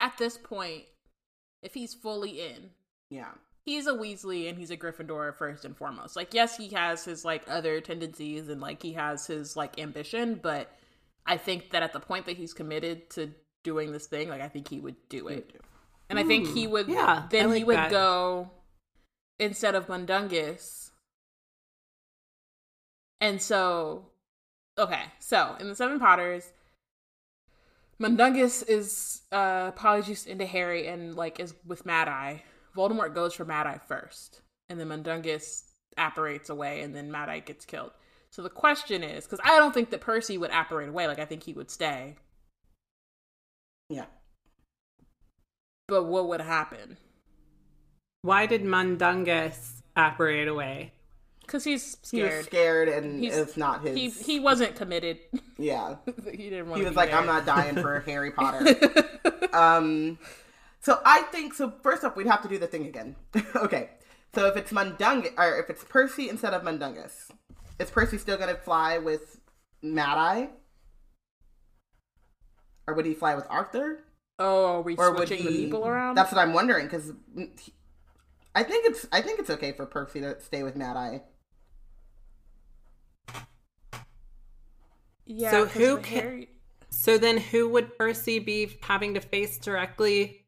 at 0.00 0.16
this 0.18 0.38
point, 0.38 0.84
if 1.62 1.74
he's 1.74 1.94
fully 1.94 2.40
in, 2.40 2.70
yeah, 3.10 3.28
he's 3.64 3.86
a 3.86 3.92
Weasley 3.92 4.48
and 4.48 4.58
he's 4.58 4.70
a 4.70 4.76
Gryffindor 4.76 5.36
first 5.36 5.64
and 5.64 5.76
foremost. 5.76 6.16
Like 6.16 6.34
yes, 6.34 6.56
he 6.56 6.68
has 6.70 7.04
his 7.04 7.24
like 7.24 7.44
other 7.46 7.80
tendencies 7.80 8.48
and 8.48 8.60
like 8.60 8.82
he 8.82 8.94
has 8.94 9.26
his 9.26 9.54
like 9.56 9.78
ambition, 9.78 10.40
but 10.42 10.74
I 11.26 11.36
think 11.36 11.70
that 11.70 11.82
at 11.82 11.92
the 11.92 12.00
point 12.00 12.26
that 12.26 12.36
he's 12.36 12.52
committed 12.52 13.10
to 13.10 13.30
doing 13.62 13.92
this 13.92 14.06
thing, 14.06 14.28
like 14.28 14.40
I 14.40 14.48
think 14.48 14.68
he 14.68 14.80
would 14.80 14.96
do 15.08 15.28
it. 15.28 15.60
And 16.10 16.18
I 16.18 16.24
think 16.24 16.48
he 16.48 16.66
would 16.66 16.88
yeah, 16.88 17.22
I 17.24 17.26
then 17.30 17.52
he 17.52 17.64
would 17.64 17.76
that. 17.76 17.90
go 17.90 18.50
instead 19.38 19.74
of 19.74 19.88
Mundungus. 19.88 20.90
And 23.20 23.40
so 23.40 24.06
okay, 24.76 25.02
so 25.20 25.56
in 25.60 25.68
the 25.68 25.76
Seven 25.76 25.98
Potters, 25.98 26.52
Mundungus 27.98 28.62
is 28.62 29.22
uh 29.30 29.72
polyjuiced 29.72 30.26
into 30.26 30.44
Harry 30.44 30.88
and 30.88 31.14
like 31.14 31.40
is 31.40 31.54
with 31.66 31.86
Mad 31.86 32.08
Eye. 32.08 32.42
Voldemort 32.76 33.14
goes 33.14 33.32
for 33.34 33.44
Mad 33.44 33.66
Eye 33.66 33.80
first, 33.86 34.40
and 34.68 34.80
then 34.80 34.88
Mundungus 34.88 35.64
apparates 35.96 36.50
away, 36.50 36.80
and 36.80 36.94
then 36.96 37.12
Mad 37.12 37.28
Eye 37.28 37.40
gets 37.40 37.64
killed. 37.64 37.92
So 38.32 38.42
the 38.42 38.48
question 38.50 39.02
is, 39.04 39.24
because 39.24 39.40
I 39.44 39.58
don't 39.58 39.74
think 39.74 39.90
that 39.90 40.00
Percy 40.00 40.38
would 40.38 40.50
apparate 40.50 40.88
away, 40.88 41.06
like 41.06 41.18
I 41.18 41.24
think 41.26 41.42
he 41.42 41.52
would 41.52 41.70
stay. 41.70 42.16
yeah. 43.90 44.06
But 45.88 46.04
what 46.04 46.28
would 46.28 46.40
happen? 46.40 46.96
Why 48.22 48.46
did 48.46 48.64
Mundungus 48.64 49.82
apparate 49.96 50.48
away? 50.48 50.92
Because 51.42 51.64
he's 51.64 51.98
He 52.10 52.22
was 52.22 52.30
scared. 52.30 52.44
scared, 52.46 52.88
and 52.88 53.20
He's- 53.20 53.36
it's 53.36 53.56
not 53.56 53.82
his. 53.82 53.96
He 53.96 54.08
he 54.34 54.40
wasn't 54.40 54.76
committed. 54.76 55.18
yeah, 55.58 55.96
he 56.30 56.48
didn't 56.48 56.68
want. 56.68 56.78
he 56.78 56.84
was 56.84 56.92
be 56.92 56.96
like, 56.96 57.10
there. 57.10 57.18
I'm 57.18 57.26
not 57.26 57.44
dying 57.44 57.74
for 57.74 58.00
Harry 58.06 58.30
Potter. 58.30 58.64
um, 59.52 60.18
so 60.80 61.00
I 61.04 61.22
think 61.22 61.52
so. 61.52 61.70
First 61.82 62.04
up, 62.04 62.16
we'd 62.16 62.28
have 62.28 62.42
to 62.42 62.48
do 62.48 62.58
the 62.58 62.68
thing 62.68 62.86
again. 62.86 63.16
okay, 63.56 63.90
so 64.34 64.46
if 64.46 64.56
it's 64.56 64.72
Mundungus, 64.72 65.32
or 65.36 65.58
if 65.58 65.68
it's 65.68 65.84
Percy 65.84 66.28
instead 66.30 66.54
of 66.54 66.62
Mundungus, 66.62 67.28
is 67.82 67.90
Percy 67.90 68.18
still 68.18 68.36
gonna 68.38 68.54
fly 68.56 68.98
with 68.98 69.40
Mad 69.82 70.16
Eye, 70.18 70.50
or 72.86 72.94
would 72.94 73.06
he 73.06 73.14
fly 73.14 73.34
with 73.34 73.46
Arthur? 73.50 74.04
Oh, 74.38 74.66
are 74.66 74.82
we 74.82 74.96
or 74.96 75.10
would 75.12 75.28
switching 75.28 75.46
he, 75.46 75.52
the 75.52 75.64
people 75.64 75.86
around? 75.86 76.14
That's 76.14 76.32
what 76.32 76.40
I'm 76.40 76.52
wondering 76.54 76.86
because 76.86 77.12
I 78.54 78.62
think 78.62 78.86
it's 78.86 79.06
I 79.12 79.20
think 79.20 79.38
it's 79.40 79.50
okay 79.50 79.72
for 79.72 79.86
Percy 79.86 80.20
to 80.20 80.40
stay 80.40 80.62
with 80.62 80.76
Mad 80.76 80.96
Eye. 80.96 81.22
yeah. 85.26 85.50
So 85.50 85.64
'cause 85.64 85.72
who 85.74 85.94
with 85.96 86.04
ca- 86.04 86.20
Harry- 86.20 86.48
So 86.90 87.16
then 87.18 87.38
who 87.38 87.68
would 87.70 87.96
Percy 87.96 88.38
be 88.38 88.78
having 88.82 89.14
to 89.14 89.20
face 89.20 89.58
directly? 89.58 90.46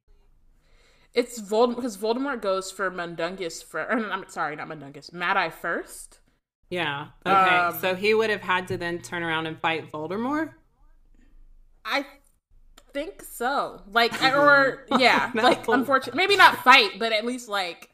It's 1.15 1.41
Voldemort 1.41 1.77
because 1.77 1.97
Voldemort 1.97 2.43
goes 2.43 2.71
for 2.71 2.91
Mundungus 2.91 3.63
for. 3.63 3.91
I'm 3.93 4.29
sorry, 4.29 4.57
not 4.57 4.69
Mundungus. 4.69 5.13
Mad 5.13 5.37
Eye 5.37 5.51
first. 5.51 6.19
Yeah. 6.71 7.09
Okay. 7.27 7.57
Um, 7.57 7.79
so 7.79 7.95
he 7.95 8.15
would 8.15 8.31
have 8.31 8.41
had 8.41 8.69
to 8.69 8.77
then 8.77 8.99
turn 8.99 9.23
around 9.23 9.47
and 9.47 9.59
fight 9.61 9.91
Voldemort? 9.91 10.51
I 11.85 12.05
think 12.93 13.23
so. 13.23 13.83
Like, 13.91 14.21
or 14.35 14.87
yeah, 14.99 15.31
like 15.35 15.69
unfortunately, 15.69 16.17
maybe 16.17 16.37
not 16.37 16.59
fight, 16.65 16.99
but 16.99 17.13
at 17.13 17.25
least 17.25 17.49
like. 17.49 17.91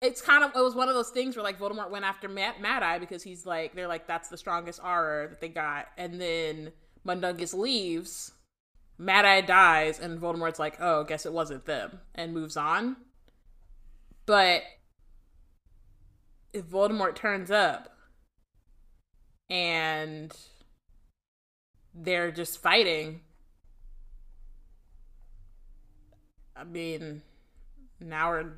It's 0.00 0.20
kind 0.20 0.42
of 0.42 0.50
it 0.56 0.60
was 0.60 0.74
one 0.74 0.88
of 0.88 0.96
those 0.96 1.10
things 1.10 1.36
where 1.36 1.44
like 1.44 1.60
Voldemort 1.60 1.90
went 1.90 2.04
after 2.04 2.28
Mad, 2.28 2.60
Mad 2.60 2.82
Eye 2.82 2.98
because 2.98 3.22
he's 3.22 3.46
like 3.46 3.76
they're 3.76 3.86
like 3.86 4.08
that's 4.08 4.28
the 4.28 4.36
strongest 4.36 4.80
aura 4.82 5.28
that 5.28 5.40
they 5.40 5.48
got, 5.48 5.86
and 5.96 6.20
then 6.20 6.72
Mundungus 7.04 7.54
leaves, 7.54 8.32
Mad 8.98 9.24
Eye 9.24 9.42
dies, 9.42 10.00
and 10.00 10.20
Voldemort's 10.20 10.58
like, 10.58 10.80
oh, 10.80 11.04
guess 11.04 11.24
it 11.24 11.32
wasn't 11.32 11.66
them, 11.66 12.00
and 12.16 12.34
moves 12.34 12.56
on. 12.56 12.96
But 14.26 14.62
if 16.52 16.64
Voldemort 16.64 17.14
turns 17.14 17.50
up 17.50 17.96
and 19.48 20.32
they're 21.94 22.30
just 22.30 22.60
fighting, 22.62 23.20
I 26.56 26.64
mean, 26.64 27.22
now 28.00 28.30
we're 28.30 28.52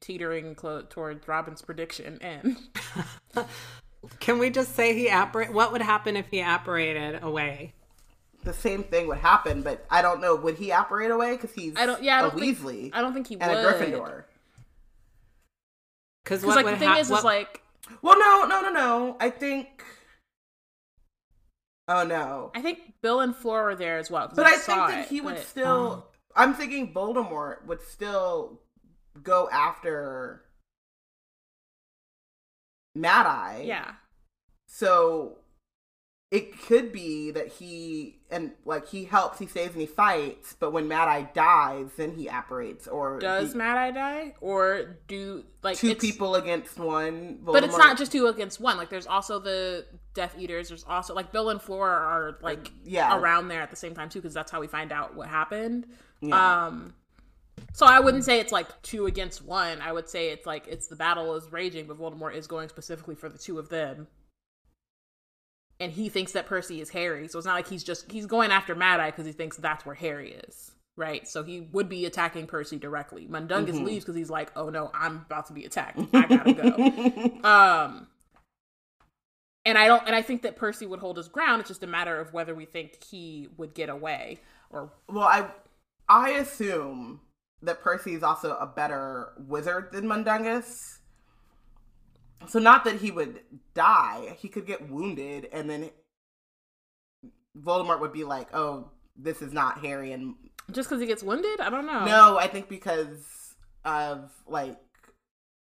teetering 0.00 0.54
clo- 0.54 0.82
towards 0.88 1.26
Robin's 1.26 1.62
prediction 1.62 2.18
and 2.20 2.56
Can 4.20 4.38
we 4.38 4.50
just 4.50 4.74
say 4.74 4.94
he 4.94 5.08
apparate? 5.08 5.52
What 5.52 5.72
would 5.72 5.80
happen 5.82 6.16
if 6.16 6.26
he 6.30 6.40
apparated 6.40 7.22
away? 7.22 7.74
The 8.42 8.52
same 8.52 8.84
thing 8.84 9.06
would 9.08 9.18
happen, 9.18 9.62
but 9.62 9.86
I 9.90 10.02
don't 10.02 10.20
know. 10.20 10.36
Would 10.36 10.56
he 10.56 10.70
apparate 10.70 11.10
away 11.10 11.32
because 11.32 11.52
he's 11.52 11.74
I 11.76 11.86
don't 11.86 12.02
yeah 12.02 12.16
I 12.16 12.18
a 12.18 12.22
don't 12.30 12.38
think 12.38 12.58
Weasley 12.58 12.90
I 12.92 13.00
don't 13.00 13.14
think 13.14 13.26
he 13.28 13.38
and 13.40 13.50
would 13.50 13.64
a 13.64 13.72
Gryffindor? 13.72 14.24
Because 16.24 16.40
because 16.40 16.56
like 16.56 16.64
would 16.64 16.74
the 16.74 16.78
thing 16.78 16.88
hap- 16.88 16.98
is 17.00 17.10
what- 17.10 17.18
is 17.18 17.24
like 17.24 17.62
Well, 18.02 18.18
no, 18.18 18.44
no, 18.48 18.62
no, 18.62 18.70
no. 18.72 19.16
I 19.20 19.30
think. 19.30 19.82
Oh 21.86 22.02
no. 22.04 22.50
I 22.54 22.62
think 22.62 22.94
Bill 23.02 23.20
and 23.20 23.36
Flora 23.36 23.64
were 23.64 23.74
there 23.76 23.98
as 23.98 24.10
well. 24.10 24.32
But 24.34 24.46
I 24.46 24.56
think 24.56 24.78
that 24.78 24.98
it, 25.00 25.08
he 25.08 25.20
would 25.20 25.34
but- 25.36 25.44
still. 25.44 25.92
Um, 25.92 26.02
I'm 26.36 26.54
thinking 26.54 26.92
Voldemort 26.92 27.64
would 27.66 27.80
still 27.82 28.60
go 29.22 29.48
after 29.50 30.44
Mad 32.96 33.26
Eye. 33.26 33.62
yeah 33.66 33.92
So 34.66 35.38
it 36.34 36.60
could 36.62 36.90
be 36.90 37.30
that 37.30 37.46
he 37.46 38.18
and 38.28 38.50
like 38.64 38.88
he 38.88 39.04
helps, 39.04 39.38
he 39.38 39.46
saves, 39.46 39.70
and 39.74 39.80
he 39.80 39.86
fights. 39.86 40.56
But 40.58 40.72
when 40.72 40.88
Mad 40.88 41.06
Eye 41.06 41.30
dies, 41.32 41.90
then 41.96 42.10
he 42.10 42.28
apparates. 42.28 42.88
Or 42.88 43.20
does 43.20 43.52
he- 43.52 43.58
Mad 43.58 43.78
Eye 43.78 43.92
die 43.92 44.34
or 44.40 44.96
do 45.06 45.44
like 45.62 45.76
two 45.76 45.94
people 45.94 46.34
against 46.34 46.76
one? 46.76 47.38
But 47.40 47.62
it's 47.62 47.78
not 47.78 47.96
just 47.96 48.10
two 48.10 48.26
against 48.26 48.58
one. 48.58 48.76
Like 48.76 48.90
there's 48.90 49.06
also 49.06 49.38
the 49.38 49.86
Death 50.14 50.34
Eaters. 50.36 50.70
There's 50.70 50.82
also 50.82 51.14
like 51.14 51.30
Bill 51.30 51.50
and 51.50 51.62
Flora 51.62 51.94
are 51.94 52.38
like 52.42 52.72
yeah. 52.82 53.16
around 53.16 53.46
there 53.46 53.62
at 53.62 53.70
the 53.70 53.76
same 53.76 53.94
time 53.94 54.08
too, 54.08 54.20
because 54.20 54.34
that's 54.34 54.50
how 54.50 54.60
we 54.60 54.66
find 54.66 54.90
out 54.90 55.14
what 55.14 55.28
happened. 55.28 55.86
Yeah. 56.20 56.66
Um, 56.66 56.94
so 57.74 57.86
I 57.86 58.00
wouldn't 58.00 58.24
say 58.24 58.40
it's 58.40 58.50
like 58.50 58.82
two 58.82 59.06
against 59.06 59.40
one. 59.40 59.80
I 59.80 59.92
would 59.92 60.08
say 60.08 60.30
it's 60.30 60.46
like 60.46 60.66
it's 60.66 60.88
the 60.88 60.96
battle 60.96 61.36
is 61.36 61.52
raging, 61.52 61.86
but 61.86 61.96
Voldemort 61.96 62.34
is 62.34 62.48
going 62.48 62.68
specifically 62.70 63.14
for 63.14 63.28
the 63.28 63.38
two 63.38 63.60
of 63.60 63.68
them. 63.68 64.08
And 65.80 65.90
he 65.92 66.08
thinks 66.08 66.32
that 66.32 66.46
Percy 66.46 66.80
is 66.80 66.90
Harry, 66.90 67.26
so 67.28 67.38
it's 67.38 67.46
not 67.46 67.54
like 67.54 67.68
he's 67.68 67.82
just 67.84 68.10
he's 68.10 68.26
going 68.26 68.50
after 68.52 68.74
Mad 68.74 69.00
Eye 69.00 69.10
because 69.10 69.26
he 69.26 69.32
thinks 69.32 69.56
that's 69.56 69.84
where 69.84 69.94
Harry 69.96 70.32
is, 70.48 70.70
right? 70.96 71.26
So 71.26 71.42
he 71.42 71.62
would 71.72 71.88
be 71.88 72.06
attacking 72.06 72.46
Percy 72.46 72.78
directly. 72.78 73.26
Mundungus 73.26 73.76
Mm-hmm. 73.76 73.84
leaves 73.84 74.04
because 74.04 74.16
he's 74.16 74.30
like, 74.30 74.52
"Oh 74.56 74.70
no, 74.70 74.90
I'm 74.94 75.16
about 75.26 75.46
to 75.48 75.52
be 75.52 75.64
attacked. 75.64 75.98
I 76.14 76.26
gotta 76.26 76.52
go." 76.54 77.48
um, 77.48 78.06
and 79.64 79.76
I 79.78 79.86
don't, 79.86 80.06
and 80.06 80.14
I 80.14 80.22
think 80.22 80.42
that 80.42 80.56
Percy 80.56 80.86
would 80.86 81.00
hold 81.00 81.16
his 81.16 81.28
ground. 81.28 81.60
It's 81.60 81.68
just 81.68 81.82
a 81.82 81.86
matter 81.88 82.20
of 82.20 82.32
whether 82.32 82.54
we 82.54 82.66
think 82.66 83.02
he 83.02 83.48
would 83.56 83.74
get 83.74 83.88
away 83.88 84.40
or 84.70 84.92
Well, 85.08 85.24
I 85.24 85.48
I 86.08 86.30
assume 86.30 87.20
that 87.62 87.80
Percy 87.80 88.14
is 88.14 88.22
also 88.22 88.56
a 88.56 88.66
better 88.66 89.32
wizard 89.38 89.88
than 89.92 90.06
Mundungus. 90.06 91.00
So 92.46 92.58
not 92.58 92.84
that 92.84 92.96
he 92.96 93.10
would 93.10 93.40
die, 93.74 94.36
he 94.38 94.48
could 94.48 94.66
get 94.66 94.90
wounded, 94.90 95.48
and 95.52 95.68
then 95.68 95.90
Voldemort 97.58 98.00
would 98.00 98.12
be 98.12 98.24
like, 98.24 98.48
"Oh, 98.54 98.90
this 99.16 99.40
is 99.40 99.52
not 99.52 99.78
Harry." 99.80 100.12
And 100.12 100.34
just 100.70 100.88
because 100.88 101.00
he 101.00 101.06
gets 101.06 101.22
wounded. 101.22 101.60
I 101.60 101.70
don't 101.70 101.86
know. 101.86 102.04
no, 102.04 102.38
I 102.38 102.46
think 102.48 102.68
because 102.68 103.54
of 103.84 104.30
like 104.46 104.78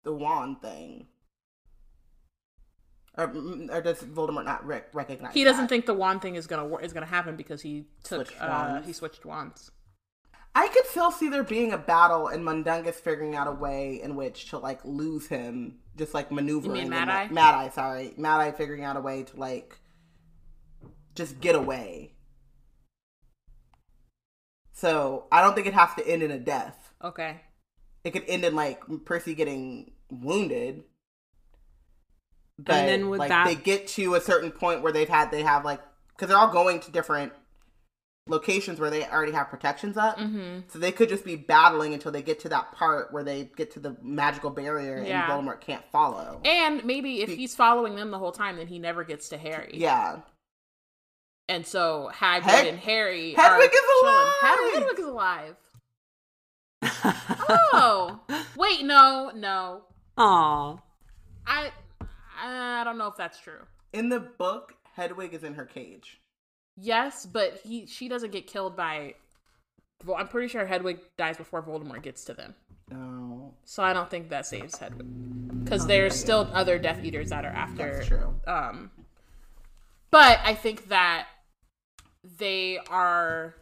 the 0.04 0.14
wand 0.14 0.62
thing, 0.62 1.08
or, 3.18 3.34
or 3.72 3.82
does 3.82 4.00
Voldemort 4.02 4.46
not 4.46 4.66
rec- 4.66 4.94
recognize? 4.94 5.34
he 5.34 5.44
doesn't 5.44 5.64
that? 5.64 5.70
think 5.70 5.86
the 5.86 5.94
wand 5.94 6.22
thing 6.22 6.36
is 6.36 6.48
gonna 6.48 6.76
is 6.78 6.92
gonna 6.94 7.06
happen 7.06 7.36
because 7.36 7.62
he 7.62 7.86
took 8.04 8.28
Switched 8.28 8.42
uh 8.42 8.82
he 8.82 8.94
switched 8.94 9.26
wands. 9.26 9.72
I 10.58 10.70
could 10.70 10.86
still 10.88 11.12
see 11.12 11.28
there 11.30 11.44
being 11.44 11.74
a 11.74 11.78
battle 11.78 12.28
and 12.28 12.44
Mundungus 12.44 12.96
figuring 12.96 13.36
out 13.36 13.48
a 13.48 13.52
way 13.52 14.00
in 14.02 14.16
which 14.16 14.50
to 14.52 14.58
like 14.58 14.80
lose 14.86 15.28
him, 15.28 15.80
just 15.98 16.14
like 16.14 16.32
maneuvering. 16.32 16.76
You 16.76 16.82
mean 16.84 16.90
Mad 16.90 17.10
Eye? 17.10 17.28
Mad 17.32 17.56
Eye, 17.56 17.70
sorry, 17.70 18.14
Mad 18.18 18.40
Eye 18.42 18.52
figuring 18.52 18.84
out 18.84 18.98
a 18.98 19.02
way 19.02 19.24
to 19.24 19.38
like 19.40 19.80
just 21.16 21.40
get 21.40 21.56
away. 21.56 22.14
So 24.74 25.26
I 25.32 25.42
don't 25.42 25.54
think 25.56 25.68
it 25.68 25.74
has 25.74 25.94
to 25.98 26.08
end 26.08 26.22
in 26.24 26.32
a 26.32 26.40
death. 26.40 26.94
Okay. 27.04 27.42
It 28.04 28.12
could 28.12 28.26
end 28.28 28.44
in 28.44 28.56
like 28.56 28.82
Percy 29.06 29.34
getting 29.34 29.92
wounded. 30.10 30.84
But 32.60 32.76
And 32.76 32.90
then 32.90 33.10
would 33.10 33.20
like 33.20 33.30
that- 33.30 33.48
they 33.48 33.56
get 33.56 33.88
to 33.90 34.16
a 34.16 34.22
certain 34.22 34.52
point 34.52 34.82
where 34.82 34.92
they've 34.92 35.10
had 35.10 35.32
they 35.32 35.44
have 35.44 35.66
like 35.66 35.82
because 36.10 36.30
they're 36.30 36.38
all 36.38 36.52
going 36.52 36.80
to 36.82 36.92
different 36.92 37.34
locations 38.28 38.80
where 38.80 38.90
they 38.90 39.06
already 39.06 39.32
have 39.32 39.50
protections 39.50 39.98
up. 39.98 40.18
Mm-hmm. 40.18 40.62
So 40.68 40.80
they 40.80 40.92
could 40.92 41.10
just 41.10 41.24
be 41.24 41.36
battling 41.36 41.94
until 41.94 42.12
they 42.12 42.22
get 42.24 42.40
to 42.42 42.50
that 42.50 42.72
part 42.72 43.14
where 43.14 43.24
they 43.24 43.52
get 43.56 43.72
to 43.74 43.80
the 43.80 43.96
magical 44.02 44.50
barrier 44.50 45.04
Yeah. 45.06 45.32
and 45.32 45.48
Voldemort 45.48 45.62
can't 45.62 45.84
follow. 45.92 46.42
And 46.44 46.84
maybe 46.86 47.22
if 47.22 47.28
Be- 47.30 47.36
he's 47.36 47.56
following 47.56 47.96
them 47.96 48.10
the 48.12 48.18
whole 48.20 48.32
time, 48.32 48.58
then 48.58 48.68
he 48.68 48.80
never 48.80 49.04
gets 49.04 49.30
to 49.30 49.38
Harry. 49.38 49.72
yeah. 49.76 50.18
And 51.48 51.64
so 51.68 52.10
Hagrid 52.12 52.42
Hed- 52.42 52.68
and 52.68 52.80
Harry 52.80 53.34
Hedwig 53.36 53.70
are 53.70 53.74
is 53.74 53.80
chilling. 54.02 54.16
alive! 54.16 54.34
Hed- 54.42 54.74
Hedwig 54.74 55.00
is 55.00 55.06
alive. 55.06 55.56
Oh, 57.78 58.20
wait, 58.58 58.84
no, 58.84 59.32
no. 59.36 59.84
Aw. 60.18 60.78
I 61.46 61.72
I 62.42 62.84
don't 62.84 62.98
know 62.98 63.08
if 63.08 63.16
that's 63.16 63.40
true. 63.40 63.60
In 63.94 64.10
the 64.10 64.20
book, 64.20 64.74
Hedwig 64.96 65.34
is 65.36 65.44
in 65.44 65.54
her 65.54 65.66
cage. 65.66 66.20
Yes, 66.78 67.26
but 67.26 67.60
he 67.64 67.86
she 67.86 68.08
doesn't 68.10 68.32
get 68.32 68.48
killed 68.48 68.76
by. 68.76 69.16
Well, 70.06 70.18
I'm 70.18 70.28
pretty 70.28 70.50
sure 70.50 70.66
Hedwig 70.66 71.00
dies 71.18 71.38
before 71.38 71.62
Voldemort 71.64 72.02
gets 72.04 72.26
to 72.26 72.34
them. 72.34 72.54
Oh, 72.94 73.54
So 73.64 73.82
I 73.82 73.94
don't 73.94 74.10
think 74.10 74.30
that 74.30 74.46
saves 74.46 74.78
Hedwig 74.78 75.64
because 75.64 75.88
there's 75.88 76.14
still 76.20 76.48
other 76.54 76.78
Death 76.78 77.04
Eaters 77.04 77.30
that 77.30 77.46
are 77.46 77.50
after. 77.50 77.94
that's 77.96 78.08
true. 78.08 78.36
Um, 78.46 78.92
but 80.12 80.40
I 80.44 80.54
think 80.54 80.90
that 80.90 81.28
they 82.38 82.78
are 82.90 83.56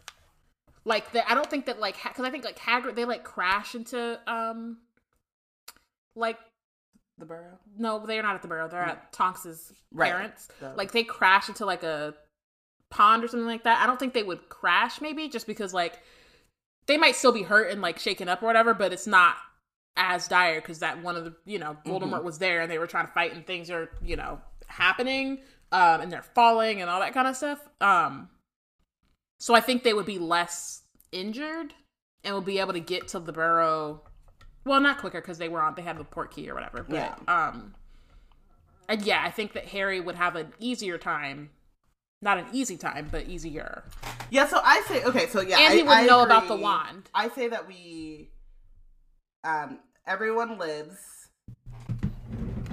like 0.85 1.11
the, 1.11 1.29
I 1.29 1.35
don't 1.35 1.49
think 1.49 1.67
that 1.67 1.79
like 1.79 1.95
because 2.03 2.25
I 2.25 2.29
think 2.31 2.43
like 2.43 2.57
Hagrid 2.59 2.95
they 2.95 3.05
like 3.05 3.23
crash 3.23 3.75
into 3.75 4.19
um 4.27 4.77
like 6.15 6.37
The 7.17 7.25
burrow. 7.25 7.59
no 7.77 8.05
they're 8.05 8.23
not 8.23 8.35
at 8.35 8.41
the 8.41 8.47
burrow 8.47 8.67
they're 8.67 8.81
at 8.81 9.13
Tonks's 9.13 9.71
Right. 9.93 10.11
parents 10.11 10.47
like 10.75 10.91
they 10.91 11.03
crash 11.03 11.47
into 11.49 11.65
like 11.65 11.83
a 11.83 12.15
pond 12.93 13.23
or 13.23 13.27
something 13.27 13.47
like 13.47 13.63
that. 13.63 13.81
I 13.81 13.87
don't 13.87 13.99
think 13.99 14.13
they 14.13 14.23
would 14.23 14.47
crash 14.49 15.01
maybe 15.01 15.27
just 15.27 15.47
because 15.47 15.73
like 15.73 15.99
they 16.85 16.95
might 16.97 17.15
still 17.15 17.31
be 17.31 17.41
hurt 17.41 17.71
and 17.71 17.81
like 17.81 17.97
shaken 17.97 18.29
up 18.29 18.43
or 18.43 18.45
whatever, 18.45 18.73
but 18.75 18.93
it's 18.93 19.07
not 19.07 19.35
as 19.97 20.27
dire 20.27 20.61
because 20.61 20.79
that 20.79 21.01
one 21.03 21.15
of 21.15 21.23
the 21.23 21.35
you 21.45 21.57
know 21.59 21.75
Voldemort 21.85 22.23
was 22.23 22.37
there 22.37 22.61
and 22.61 22.71
they 22.71 22.77
were 22.77 22.87
trying 22.87 23.07
to 23.07 23.11
fight 23.13 23.33
and 23.33 23.45
things 23.45 23.69
are 23.69 23.89
you 24.03 24.15
know 24.15 24.41
happening 24.67 25.37
um 25.71 26.01
and 26.01 26.11
they're 26.11 26.23
falling 26.23 26.81
and 26.81 26.89
all 26.89 26.99
that 26.99 27.13
kind 27.13 27.27
of 27.27 27.35
stuff. 27.35 27.59
Um, 27.81 28.29
so 29.39 29.53
I 29.55 29.59
think 29.59 29.83
they 29.83 29.93
would 29.93 30.05
be 30.05 30.19
less 30.19 30.83
injured 31.11 31.73
and 32.23 32.33
will 32.33 32.41
be 32.41 32.59
able 32.59 32.73
to 32.73 32.79
get 32.79 33.07
to 33.09 33.19
the 33.19 33.33
burrow. 33.33 34.01
Well, 34.65 34.79
not 34.79 34.99
quicker 34.99 35.19
because 35.19 35.39
they 35.39 35.49
were 35.49 35.61
on 35.61 35.73
they 35.75 35.81
had 35.81 35.97
the 35.97 36.03
port 36.03 36.31
key 36.31 36.49
or 36.49 36.53
whatever. 36.53 36.83
But 36.87 36.95
Yeah. 36.95 37.15
um, 37.27 37.75
and 38.87 39.01
yeah, 39.01 39.23
I 39.25 39.31
think 39.31 39.53
that 39.53 39.65
Harry 39.65 39.99
would 39.99 40.15
have 40.15 40.35
an 40.35 40.53
easier 40.59 40.97
time. 40.97 41.49
Not 42.23 42.37
an 42.37 42.45
easy 42.53 42.77
time, 42.77 43.09
but 43.11 43.27
easier. 43.27 43.83
Yeah, 44.31 44.47
so 44.47 44.61
I 44.63 44.81
say 44.87 45.03
okay, 45.03 45.27
so 45.27 45.41
yeah, 45.41 45.59
And 45.59 45.73
I, 45.73 45.75
he 45.75 45.83
would 45.83 45.91
I 45.91 46.05
know 46.05 46.23
about 46.23 46.47
the 46.47 46.55
wand. 46.55 47.09
I 47.13 47.27
say 47.27 47.49
that 47.49 47.67
we, 47.67 48.29
um, 49.43 49.79
everyone 50.07 50.57
lives. 50.57 51.27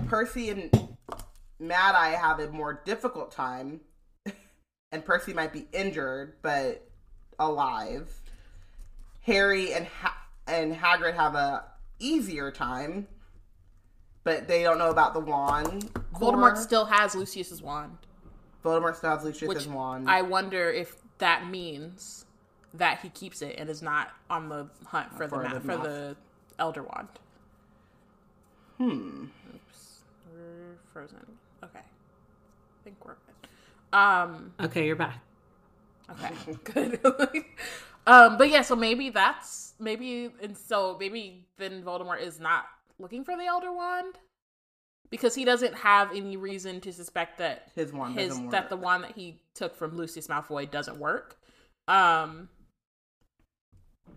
Percy 0.07 0.51
and 0.51 0.71
Mad 1.59 1.97
Eye 1.97 2.11
have 2.11 2.39
a 2.39 2.49
more 2.51 2.81
difficult 2.85 3.33
time, 3.33 3.81
and 4.93 5.05
Percy 5.05 5.33
might 5.33 5.53
be 5.53 5.67
injured 5.73 6.35
but 6.43 6.89
alive. 7.41 8.09
Harry 9.23 9.73
and 9.73 9.87
ha- 9.87 10.17
and 10.47 10.73
Hagrid 10.77 11.15
have 11.15 11.35
a 11.35 11.65
easier 11.99 12.53
time, 12.53 13.09
but 14.23 14.47
they 14.47 14.63
don't 14.63 14.79
know 14.79 14.91
about 14.91 15.13
the 15.13 15.21
wand. 15.21 15.93
Voldemort 16.15 16.57
still 16.57 16.85
has 16.85 17.17
Lucius's 17.17 17.61
wand, 17.61 17.99
Voldemort 18.65 18.97
still 18.97 19.11
has 19.11 19.25
Lucius's 19.25 19.49
which 19.49 19.67
wand. 19.67 20.09
I 20.09 20.23
wonder 20.23 20.71
if 20.71 20.97
that 21.19 21.49
means 21.49 22.25
that 22.75 23.01
he 23.01 23.09
keeps 23.09 23.43
it 23.43 23.57
and 23.59 23.69
is 23.69 23.83
not 23.83 24.11
on 24.29 24.49
the 24.49 24.69
hunt 24.87 25.11
for, 25.13 25.29
For 25.29 25.39
the, 25.39 25.43
ma- 25.49 25.55
the 25.55 25.61
for 25.61 25.67
moth. 25.67 25.83
the 25.83 26.17
Elder 26.59 26.83
Wand. 26.83 27.09
hmm. 28.79 29.25
Oops, 29.55 29.99
we're 30.33 30.77
frozen. 30.93 31.19
Okay, 31.65 31.79
I 31.81 32.85
think 32.85 32.97
we're 33.05 33.15
good. 33.15 33.99
Um, 33.99 34.53
Okay, 34.61 34.87
you're 34.87 34.97
back. 34.97 35.19
Okay, 36.11 36.35
good. 36.65 37.01
um, 38.07 38.39
but 38.39 38.49
yeah, 38.51 38.63
so 38.63 38.77
maybe 38.77 39.11
that's 39.11 39.75
maybe, 39.79 40.31
and 40.43 40.57
so 40.57 40.97
maybe 41.01 41.45
then 41.59 41.83
Voldemort 41.83 42.21
is 42.23 42.39
not 42.41 42.67
looking 42.99 43.25
for 43.25 43.37
the 43.37 43.45
Elder 43.45 43.73
Wand 43.73 44.19
because 45.11 45.35
he 45.35 45.45
doesn't 45.45 45.75
have 45.75 46.15
any 46.15 46.37
reason 46.37 46.81
to 46.83 46.93
suspect 46.93 47.39
that 47.39 47.69
His 47.75 47.93
wand 47.93 48.19
his 48.19 48.41
that 48.51 48.69
the 48.69 48.77
wand 48.77 49.05
that 49.05 49.13
he 49.13 49.41
took 49.55 49.77
from 49.77 49.97
Lucius 49.97 50.29
Malfoy 50.29 50.71
doesn't 50.71 50.99
work. 50.99 51.37
Um, 51.89 52.49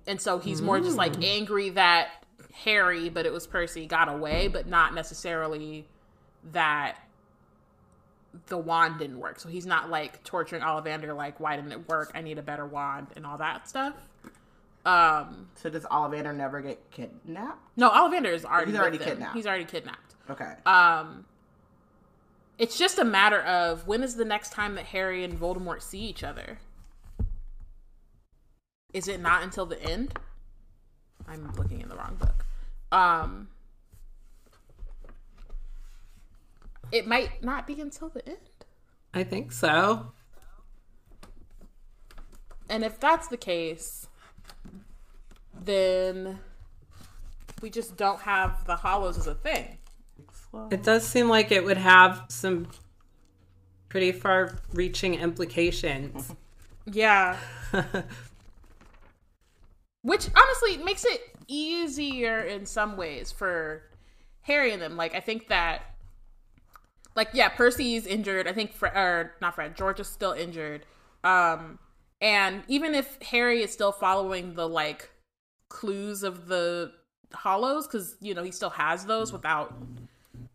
and 0.05 0.21
so 0.21 0.37
he's 0.39 0.61
more 0.61 0.79
just 0.79 0.97
like 0.97 1.23
angry 1.23 1.69
that 1.71 2.09
Harry, 2.53 3.09
but 3.09 3.25
it 3.25 3.33
was 3.33 3.47
Percy, 3.47 3.85
got 3.85 4.09
away, 4.09 4.47
but 4.47 4.67
not 4.67 4.93
necessarily 4.93 5.87
that 6.51 6.97
the 8.47 8.57
wand 8.57 8.99
didn't 8.99 9.19
work. 9.19 9.39
So 9.39 9.49
he's 9.49 9.65
not 9.65 9.89
like 9.89 10.23
torturing 10.23 10.61
Ollivander, 10.61 11.15
like, 11.15 11.39
why 11.39 11.55
didn't 11.55 11.71
it 11.71 11.87
work? 11.87 12.11
I 12.13 12.21
need 12.21 12.37
a 12.37 12.41
better 12.43 12.65
wand 12.65 13.07
and 13.15 13.25
all 13.25 13.37
that 13.37 13.67
stuff. 13.67 13.93
Um, 14.85 15.47
So 15.55 15.69
does 15.69 15.83
Ollivander 15.85 16.35
never 16.35 16.61
get 16.61 16.91
kidnapped? 16.91 17.59
no, 17.77 17.89
Ollivander 17.89 18.33
is 18.33 18.43
already 18.43 18.71
He's 18.71 18.79
already 18.79 18.97
kidnapped. 18.97 19.35
He's 19.35 19.47
already 19.47 19.65
kidnapped. 19.65 20.12
Okay. 20.29 20.53
Um, 20.65 21.25
it's 22.57 22.77
just 22.77 22.99
a 22.99 23.03
matter 23.03 23.41
of 23.41 23.87
when 23.87 24.03
is 24.03 24.15
the 24.15 24.25
next 24.25 24.51
time 24.51 24.75
that 24.75 24.85
Harry 24.85 25.23
and 25.23 25.39
Voldemort 25.39 25.81
see 25.81 25.99
each 25.99 26.23
other? 26.23 26.59
Is 28.93 29.07
it 29.07 29.19
not 29.19 29.43
until 29.43 29.65
the 29.65 29.81
end? 29.81 30.17
I'm 31.27 31.51
looking 31.57 31.81
in 31.81 31.89
the 31.89 31.95
wrong 31.95 32.15
book. 32.19 32.45
Um, 32.91 33.47
it 36.91 37.07
might 37.07 37.43
not 37.43 37.65
be 37.65 37.81
until 37.81 38.09
the 38.09 38.27
end. 38.27 38.37
I 39.13 39.23
think 39.23 39.51
so. 39.51 40.11
And 42.69 42.83
if 42.83 42.99
that's 42.99 43.27
the 43.27 43.37
case, 43.37 44.07
then 45.59 46.39
we 47.61 47.69
just 47.69 47.97
don't 47.97 48.21
have 48.21 48.65
the 48.65 48.77
Hallows 48.77 49.17
as 49.17 49.27
a 49.27 49.35
thing. 49.35 49.77
It 50.71 50.83
does 50.83 51.07
seem 51.07 51.29
like 51.29 51.51
it 51.51 51.63
would 51.63 51.77
have 51.77 52.25
some 52.29 52.67
pretty 53.89 54.11
far 54.11 54.57
reaching 54.73 55.15
implications. 55.15 56.33
Yeah. 56.85 57.37
Which 60.01 60.27
honestly 60.35 60.83
makes 60.83 61.05
it 61.05 61.21
easier 61.47 62.41
in 62.41 62.65
some 62.65 62.97
ways 62.97 63.31
for 63.31 63.83
Harry 64.41 64.73
and 64.73 64.81
them. 64.81 64.97
Like 64.97 65.15
I 65.15 65.21
think 65.21 65.47
that 65.47 65.83
like 67.15 67.29
yeah, 67.31 67.47
Percy's 67.47 68.05
injured. 68.05 68.47
I 68.49 68.51
think 68.51 68.73
Fred 68.73 68.97
or 68.97 69.33
not 69.39 69.55
Fred, 69.55 69.77
George 69.77 70.01
is 70.01 70.07
still 70.09 70.33
injured. 70.33 70.85
Um 71.23 71.79
and 72.19 72.63
even 72.67 72.95
if 72.95 73.17
Harry 73.21 73.63
is 73.63 73.71
still 73.71 73.93
following 73.93 74.55
the 74.55 74.67
like 74.67 75.09
clues 75.69 76.23
of 76.23 76.47
the 76.47 76.91
Hallows 77.33 77.87
cuz 77.87 78.17
you 78.19 78.33
know, 78.33 78.43
he 78.43 78.51
still 78.51 78.71
has 78.71 79.05
those 79.05 79.31
without 79.31 79.73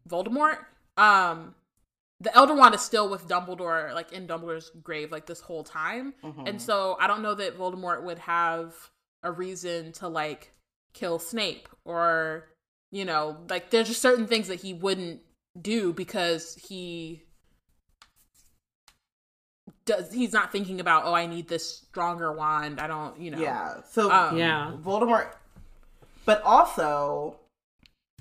Voldemort. 0.09 0.59
Um 0.97 1.55
the 2.21 2.35
Elder 2.37 2.55
Wand 2.55 2.75
is 2.75 2.81
still 2.81 3.09
with 3.09 3.29
Dumbledore, 3.29 3.95
like 3.95 4.11
in 4.13 4.27
Dumbledore's 4.27 4.71
grave, 4.83 5.13
like 5.13 5.27
this 5.27 5.41
whole 5.41 5.63
time. 5.63 6.15
And 6.49 6.61
so 6.61 6.97
I 6.99 7.07
don't 7.07 7.23
know 7.23 7.35
that 7.35 7.57
Voldemort 7.57 8.03
would 8.03 8.19
have 8.19 8.75
a 9.23 9.31
reason 9.31 9.93
to 9.93 10.09
like 10.09 10.53
kill 10.95 11.21
Snape 11.21 11.69
or, 11.85 12.49
you 12.91 13.05
know, 13.05 13.37
like 13.49 13.71
there's 13.71 13.87
just 13.87 14.03
certain 14.03 14.27
things 14.27 14.49
that 14.49 14.61
he 14.61 14.75
wouldn't 14.75 15.21
do 15.61 15.93
because 15.93 16.57
he 16.57 17.23
does 19.85 20.13
he's 20.13 20.33
not 20.33 20.53
thinking 20.53 20.81
about 20.81 21.05
oh 21.05 21.15
I 21.15 21.27
need 21.27 21.49
this 21.49 21.79
stronger 21.89 22.33
wand 22.33 22.79
I 22.81 22.87
don't 22.87 23.19
you 23.21 23.31
know 23.31 23.39
Yeah. 23.39 23.81
So 23.91 24.11
Um, 24.11 24.37
Yeah. 24.37 24.73
Voldemort, 24.83 25.33
but 26.25 26.43
also 26.43 27.37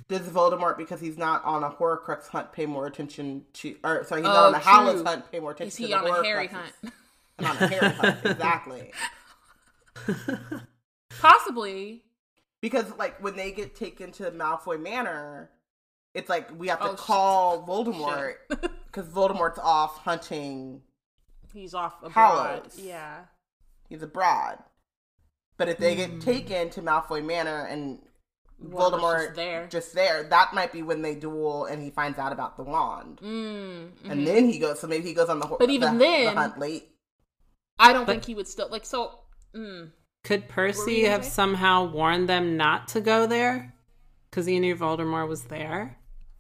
does 0.09 0.21
Voldemort 0.27 0.77
because 0.77 0.99
he's 1.01 1.17
not 1.17 1.43
on 1.43 1.63
a 1.63 1.69
Horcrux 1.69 2.27
hunt 2.27 2.51
pay 2.53 2.65
more 2.65 2.85
attention 2.87 3.43
to, 3.53 3.75
or 3.83 4.03
sorry, 4.05 4.21
he's 4.21 4.29
Oh, 4.29 4.33
not 4.33 4.45
on 4.45 4.55
a 4.55 4.59
Hallows 4.59 5.03
hunt 5.03 5.31
pay 5.31 5.39
more 5.39 5.51
attention 5.51 5.67
is 5.69 5.75
to 5.75 5.81
he 5.83 5.87
the 5.89 5.97
on 5.97 6.07
a 6.07 6.23
Harry 6.23 6.47
hunt 6.47 6.73
on 7.39 7.45
a 7.45 7.67
Harry 7.67 7.93
hunt, 7.93 8.17
exactly. 8.25 8.91
Possibly. 11.19 12.03
Because 12.61 12.85
like 12.97 13.21
when 13.23 13.35
they 13.35 13.51
get 13.51 13.75
taken 13.75 14.11
to 14.13 14.31
Malfoy 14.31 14.81
Manor, 14.81 15.49
it's 16.13 16.29
like 16.29 16.49
we 16.57 16.67
have 16.67 16.79
to 16.79 16.85
Oh, 16.85 16.89
shit. 16.91 16.97
call 16.99 17.65
Voldemort 17.67 18.35
because 18.49 19.07
Voldemort's 19.07 19.59
off 19.59 19.99
hunting. 19.99 20.81
He's 21.53 21.73
off 21.73 21.95
abroad. 22.03 22.11
Hallows. 22.13 22.79
Yeah. 22.79 23.25
He's 23.89 24.01
abroad. 24.01 24.59
But 25.57 25.69
if 25.69 25.77
they 25.77 25.93
Hmm. 25.95 26.11
get 26.13 26.21
taken 26.21 26.69
to 26.71 26.81
Malfoy 26.81 27.23
Manor 27.23 27.65
and 27.65 27.99
Voldemort's 28.63 28.73
Voldemort 28.95 29.25
just 29.25 29.35
there. 29.35 29.67
just 29.67 29.93
there, 29.93 30.23
that 30.23 30.53
might 30.53 30.71
be 30.73 30.81
when 30.81 31.01
they 31.01 31.13
duel 31.15 31.65
and 31.65 31.81
he 31.81 31.89
finds 31.91 32.17
out 32.17 32.31
about 32.31 32.57
the 32.57 32.63
wand. 32.63 33.19
Mm, 33.23 33.91
mhm. 33.91 34.09
And 34.11 34.25
then 34.27 34.49
he 34.49 34.57
goes. 34.59 34.79
So 34.79 34.87
maybe 34.87 35.07
he 35.07 35.13
goes 35.13 35.29
on 35.29 35.39
the 35.39 35.45
ho- 35.45 35.57
But 35.59 35.69
even 35.69 35.93
the, 35.97 35.99
then- 36.05 36.25
the 36.35 36.39
hunt 36.41 36.57
late. 36.59 36.89
I 37.79 37.93
don't 37.93 38.05
But- 38.05 38.13
think 38.13 38.25
he 38.25 38.33
would 38.35 38.47
still 38.47 38.69
like 38.69 38.85
so. 38.85 39.19
Mm, 39.55 39.91
Could 40.23 40.47
Percy 40.49 41.03
have 41.03 41.23
say? 41.23 41.29
somehow 41.29 41.85
warned 41.85 42.27
them 42.27 42.57
not 42.57 42.87
to 42.89 43.01
go 43.01 43.27
there? 43.27 43.73
Because 44.29 44.45
he 44.45 44.59
knew 44.59 44.75
Voldemort 44.75 45.27
was 45.27 45.43
there? 45.45 45.97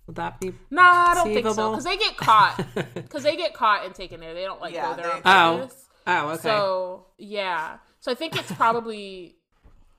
Would 0.07 0.15
that 0.15 0.39
be. 0.39 0.53
nah, 0.71 0.81
I 0.81 1.13
don't 1.15 1.25
think 1.25 1.45
so 1.45 1.53
Conceivable. 1.53 1.71
because 1.71 1.83
they 1.85 1.97
get 1.97 2.17
caught. 2.17 2.65
Because 2.95 3.23
they 3.23 3.35
get 3.37 3.53
caught 3.53 3.85
and 3.85 3.93
taken 3.93 4.19
there. 4.19 4.33
They 4.33 4.43
don't 4.43 4.59
like 4.61 4.73
Yeah, 4.73 4.89
go 4.89 4.95
there 5.01 5.05
they- 5.05 5.11
on 5.11 5.21
Oh. 5.25 5.57
purpose. 5.59 5.85
Oh, 6.07 6.29
okay. 6.29 6.41
So 6.41 7.05
yeah, 7.17 7.77
so 7.99 8.11
I 8.11 8.15
think 8.15 8.35
it's 8.37 8.51
probably 8.53 9.35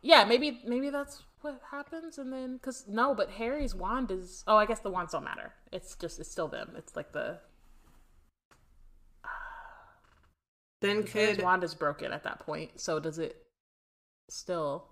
yeah, 0.03 0.25
maybe 0.25 0.61
maybe 0.67 0.91
that's 0.91 1.23
what 1.43 1.61
happens, 1.71 2.19
and 2.19 2.33
then 2.33 2.55
because 2.55 2.85
no, 2.89 3.15
but 3.15 3.31
Harry's 3.31 3.75
wand 3.75 4.11
is 4.11 4.45
oh, 4.47 4.57
I 4.57 4.67
guess 4.67 4.81
the 4.81 4.91
wands 4.91 5.13
don't 5.13 5.25
matter. 5.25 5.53
It's 5.73 5.95
just 5.97 6.19
it's 6.19 6.31
still 6.31 6.49
them. 6.49 6.73
It's 6.77 6.97
like 6.97 7.13
the 7.13 7.39
then 10.81 11.03
could 11.03 11.13
Harry's 11.13 11.39
wand 11.39 11.65
is 11.65 11.75
broken 11.75 12.13
at 12.13 12.25
that 12.25 12.41
point. 12.41 12.81
So 12.81 13.01
does 13.01 13.19
it 13.19 13.37
still? 14.29 14.89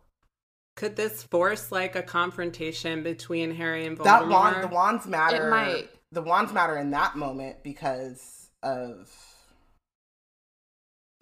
could 0.77 0.95
this 0.95 1.23
force 1.23 1.73
like 1.73 1.97
a 1.97 2.03
confrontation 2.03 3.03
between 3.03 3.55
Harry 3.55 3.87
and 3.87 3.99
Voldemort? 3.99 4.05
That 4.05 4.29
wand, 4.29 4.63
the 4.63 4.69
wands 4.69 5.07
matter. 5.07 5.49
It 5.49 5.51
might. 5.51 5.89
The 6.13 6.23
wands 6.23 6.53
matter 6.53 6.77
in 6.77 6.91
that 6.91 7.17
moment 7.17 7.63
because 7.65 8.51
of, 8.63 9.11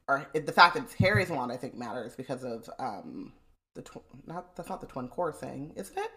or 0.09 0.27
the 0.35 0.53
fact 0.53 0.75
that 0.75 0.83
it's 0.83 0.95
Harry's 0.95 1.31
wand. 1.31 1.53
I 1.53 1.57
think 1.57 1.75
matters 1.75 2.15
because 2.15 2.45
of 2.45 2.69
um 2.79 3.33
the 3.75 3.83
tw- 3.83 4.27
not 4.27 4.57
that's 4.57 4.69
not 4.69 4.81
the 4.81 4.87
twin 4.87 5.09
core 5.09 5.33
thing, 5.33 5.73
isn't 5.77 5.97
it? 5.99 6.11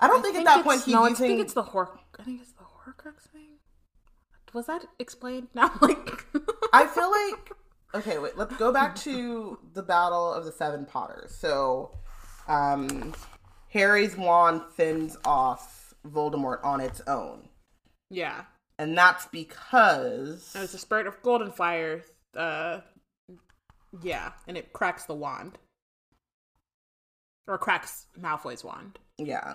I 0.00 0.08
don't 0.08 0.20
think, 0.22 0.36
at 0.36 0.44
that 0.44 0.64
point 0.64 0.76
it's- 0.78 0.84
he's 0.86 0.94
no. 0.94 1.04
I 1.04 1.14
think 1.14 1.40
it's 1.40 1.54
the 1.54 1.62
hor. 1.62 1.98
I 2.18 2.22
think 2.24 2.40
it's 2.40 2.52
the 2.52 2.64
Horcrux 2.64 3.30
thing. 3.32 3.58
Was 4.52 4.66
that 4.66 4.84
explained? 4.98 5.48
Now, 5.54 5.70
like, 5.80 6.26
I 6.72 6.86
feel 6.86 7.10
like 7.10 7.52
okay. 7.94 8.18
Wait, 8.18 8.36
let's 8.36 8.56
go 8.56 8.72
back 8.72 8.96
to 8.96 9.58
the 9.74 9.82
Battle 9.82 10.32
of 10.32 10.44
the 10.44 10.52
Seven 10.52 10.84
Potters. 10.86 11.34
So, 11.34 11.92
um, 12.48 13.14
Harry's 13.68 14.16
wand 14.16 14.62
thins 14.76 15.16
off 15.24 15.94
Voldemort 16.06 16.64
on 16.64 16.80
its 16.80 17.00
own, 17.06 17.48
yeah, 18.10 18.42
and 18.78 18.98
that's 18.98 19.26
because 19.26 20.52
it 20.54 20.58
was 20.58 20.74
a 20.74 20.78
spirit 20.78 21.06
of 21.06 21.22
golden 21.22 21.52
fire. 21.52 22.02
Uh, 22.36 22.80
yeah, 24.02 24.32
and 24.48 24.56
it 24.56 24.72
cracks 24.72 25.04
the 25.04 25.14
wand, 25.14 25.58
or 27.46 27.58
cracks 27.58 28.06
Malfoy's 28.20 28.64
wand. 28.64 28.98
yeah, 29.18 29.54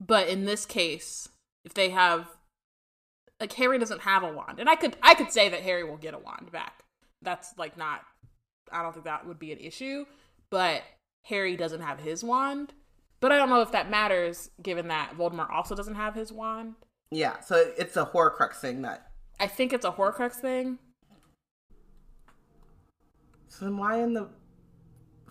But 0.00 0.28
in 0.28 0.44
this 0.44 0.64
case, 0.66 1.28
if 1.64 1.74
they 1.74 1.90
have 1.90 2.28
like 3.40 3.52
Harry 3.54 3.78
doesn't 3.78 4.00
have 4.02 4.22
a 4.22 4.32
wand, 4.32 4.58
and 4.58 4.68
I 4.68 4.76
could 4.76 4.96
I 5.02 5.14
could 5.14 5.30
say 5.30 5.48
that 5.48 5.60
Harry 5.62 5.84
will 5.84 5.98
get 5.98 6.14
a 6.14 6.18
wand 6.18 6.50
back. 6.52 6.82
That's 7.22 7.52
like 7.58 7.76
not 7.76 8.02
I 8.72 8.82
don't 8.82 8.92
think 8.92 9.04
that 9.04 9.26
would 9.26 9.38
be 9.38 9.52
an 9.52 9.58
issue, 9.58 10.06
but 10.50 10.82
Harry 11.24 11.56
doesn't 11.56 11.82
have 11.82 12.00
his 12.00 12.24
wand. 12.24 12.72
But 13.20 13.32
I 13.32 13.36
don't 13.36 13.48
know 13.48 13.62
if 13.62 13.72
that 13.72 13.90
matters 13.90 14.50
given 14.62 14.88
that 14.88 15.16
Voldemort 15.16 15.50
also 15.50 15.74
doesn't 15.74 15.94
have 15.94 16.14
his 16.14 16.32
wand. 16.32 16.74
yeah. 17.10 17.40
So 17.40 17.72
it's 17.78 17.96
a 17.96 18.06
Horcrux 18.06 18.54
thing 18.56 18.82
that. 18.82 19.10
I 19.40 19.46
think 19.46 19.72
it's 19.72 19.84
a 19.84 19.92
Horcrux 19.92 20.34
thing. 20.34 20.78
So 23.48 23.64
then, 23.64 23.76
why 23.76 23.98
in 24.02 24.12
the 24.14 24.28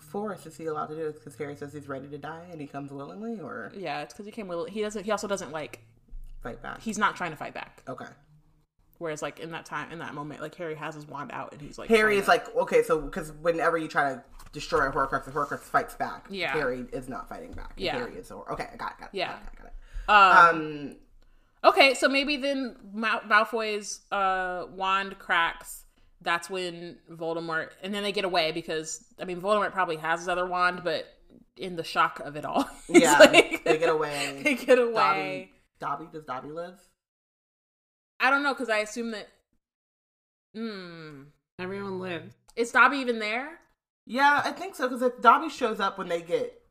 forest 0.06 0.46
is 0.46 0.56
he 0.56 0.66
allowed 0.66 0.86
to 0.86 0.94
do 0.96 1.06
it? 1.08 1.14
Because 1.14 1.36
Harry 1.36 1.56
says 1.56 1.72
he's 1.72 1.88
ready 1.88 2.08
to 2.08 2.18
die 2.18 2.46
and 2.50 2.60
he 2.60 2.66
comes 2.66 2.90
willingly, 2.90 3.40
or 3.40 3.72
Yeah, 3.76 4.02
it's 4.02 4.12
because 4.14 4.26
he 4.26 4.32
came 4.32 4.48
with 4.48 4.68
he 4.70 4.80
doesn't 4.82 5.04
he 5.04 5.10
also 5.10 5.26
doesn't 5.28 5.52
like 5.52 5.80
fight 6.42 6.62
back. 6.62 6.80
he's 6.80 6.98
not 6.98 7.16
trying 7.16 7.30
to 7.32 7.36
fight 7.36 7.54
back. 7.54 7.82
okay. 7.88 8.06
Whereas 8.98 9.20
like 9.20 9.40
in 9.40 9.50
that 9.50 9.66
time 9.66 9.92
in 9.92 9.98
that 9.98 10.14
moment, 10.14 10.40
like 10.40 10.54
Harry 10.54 10.74
has 10.74 10.94
his 10.94 11.06
wand 11.06 11.30
out 11.32 11.52
and 11.52 11.60
he's 11.60 11.76
like 11.76 11.90
Harry 11.90 12.16
is 12.16 12.24
to- 12.24 12.30
like 12.30 12.56
okay, 12.56 12.82
so 12.82 12.98
because 13.00 13.30
whenever 13.42 13.76
you 13.76 13.88
try 13.88 14.14
to 14.14 14.24
destroy 14.52 14.88
a 14.88 14.92
Horcrux, 14.92 15.26
the 15.26 15.30
Horcrux 15.32 15.60
fights 15.60 15.94
back. 15.94 16.26
Yeah. 16.30 16.52
Harry 16.52 16.86
is 16.92 17.06
not 17.08 17.28
fighting 17.28 17.52
back. 17.52 17.74
Yeah. 17.76 17.98
Harry 17.98 18.14
is 18.14 18.30
okay. 18.32 18.68
I 18.72 18.76
got 18.76 18.92
it. 18.92 18.98
Got 19.00 19.04
it. 19.06 19.10
Yeah. 19.12 19.32
Got 19.32 19.42
it. 19.42 19.58
Got 19.58 19.66
it. 19.66 20.48
um, 20.48 20.56
Um, 20.60 20.96
Okay, 21.64 21.94
so 21.94 22.08
maybe 22.08 22.36
then 22.36 22.76
Mal- 22.94 23.22
Malfoy's 23.22 24.00
uh, 24.12 24.66
wand 24.70 25.18
cracks. 25.18 25.84
That's 26.22 26.48
when 26.50 26.98
Voldemort, 27.10 27.70
and 27.82 27.94
then 27.94 28.02
they 28.02 28.12
get 28.12 28.24
away 28.24 28.50
because 28.52 29.04
I 29.20 29.24
mean 29.24 29.40
Voldemort 29.40 29.72
probably 29.72 29.96
has 29.96 30.20
his 30.20 30.28
other 30.28 30.46
wand, 30.46 30.80
but 30.82 31.04
in 31.56 31.76
the 31.76 31.84
shock 31.84 32.20
of 32.20 32.36
it 32.36 32.44
all, 32.44 32.68
yeah, 32.88 33.18
like- 33.18 33.64
they 33.64 33.78
get 33.78 33.88
away. 33.90 34.40
they 34.42 34.54
get 34.54 34.78
away. 34.78 35.50
Dobby, 35.78 36.04
Dobby, 36.04 36.12
does 36.12 36.24
Dobby 36.24 36.48
live? 36.50 36.78
I 38.18 38.30
don't 38.30 38.42
know 38.42 38.54
because 38.54 38.70
I 38.70 38.78
assume 38.78 39.10
that. 39.12 39.28
Hmm, 40.54 41.24
Everyone 41.58 42.00
lived. 42.00 42.32
is 42.56 42.72
Dobby 42.72 42.96
even 42.98 43.18
there? 43.18 43.58
Yeah, 44.06 44.40
I 44.44 44.52
think 44.52 44.74
so. 44.74 44.88
Because 44.88 45.02
if 45.02 45.20
Dobby 45.20 45.48
shows 45.50 45.80
up 45.80 45.98
when 45.98 46.08
they 46.08 46.22
get 46.22 46.62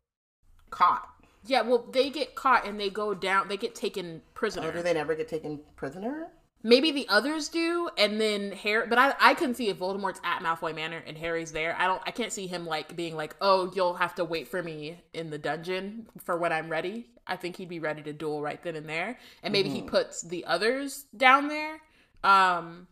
caught, 0.71 1.07
Yeah, 1.45 1.61
well, 1.61 1.85
they 1.91 2.09
get 2.09 2.33
caught 2.33 2.65
and 2.67 2.79
they 2.79 2.89
go 2.89 3.13
down. 3.13 3.47
They 3.47 3.57
get 3.57 3.75
taken 3.75 4.21
prisoner. 4.33 4.69
or 4.69 4.71
do 4.71 4.81
they 4.81 4.93
never 4.93 5.13
get 5.15 5.27
taken 5.27 5.59
prisoner? 5.75 6.29
Maybe 6.63 6.91
the 6.91 7.07
others 7.09 7.49
do, 7.49 7.89
and 7.95 8.19
then 8.19 8.51
Harry. 8.51 8.87
But 8.87 8.97
I, 8.97 9.13
I 9.19 9.33
couldn't 9.35 9.53
see 9.55 9.69
if 9.69 9.77
Voldemort's 9.77 10.19
at 10.23 10.41
Malfoy 10.41 10.73
Manor 10.73 11.03
and 11.05 11.15
Harry's 11.15 11.51
there. 11.51 11.75
I 11.77 11.85
don't. 11.85 12.01
I 12.07 12.11
can't 12.11 12.31
see 12.33 12.47
him 12.47 12.65
like 12.65 12.95
being 12.95 13.15
like, 13.15 13.35
"Oh, 13.39 13.71
you'll 13.75 13.93
have 13.95 14.15
to 14.15 14.25
wait 14.25 14.47
for 14.47 14.63
me 14.63 14.99
in 15.13 15.29
the 15.29 15.37
dungeon 15.37 16.07
for 16.23 16.37
when 16.37 16.51
I'm 16.51 16.69
ready." 16.69 17.07
I 17.27 17.35
think 17.35 17.57
he'd 17.57 17.69
be 17.69 17.79
ready 17.79 18.01
to 18.03 18.13
duel 18.13 18.41
right 18.41 18.61
then 18.63 18.75
and 18.75 18.87
there, 18.89 19.17
and 19.43 19.51
maybe 19.51 19.69
he 19.69 19.81
puts 19.81 20.21
the 20.21 20.45
others 20.45 21.05
down 21.15 21.47
there. 21.47 21.81
Um, 22.23 22.87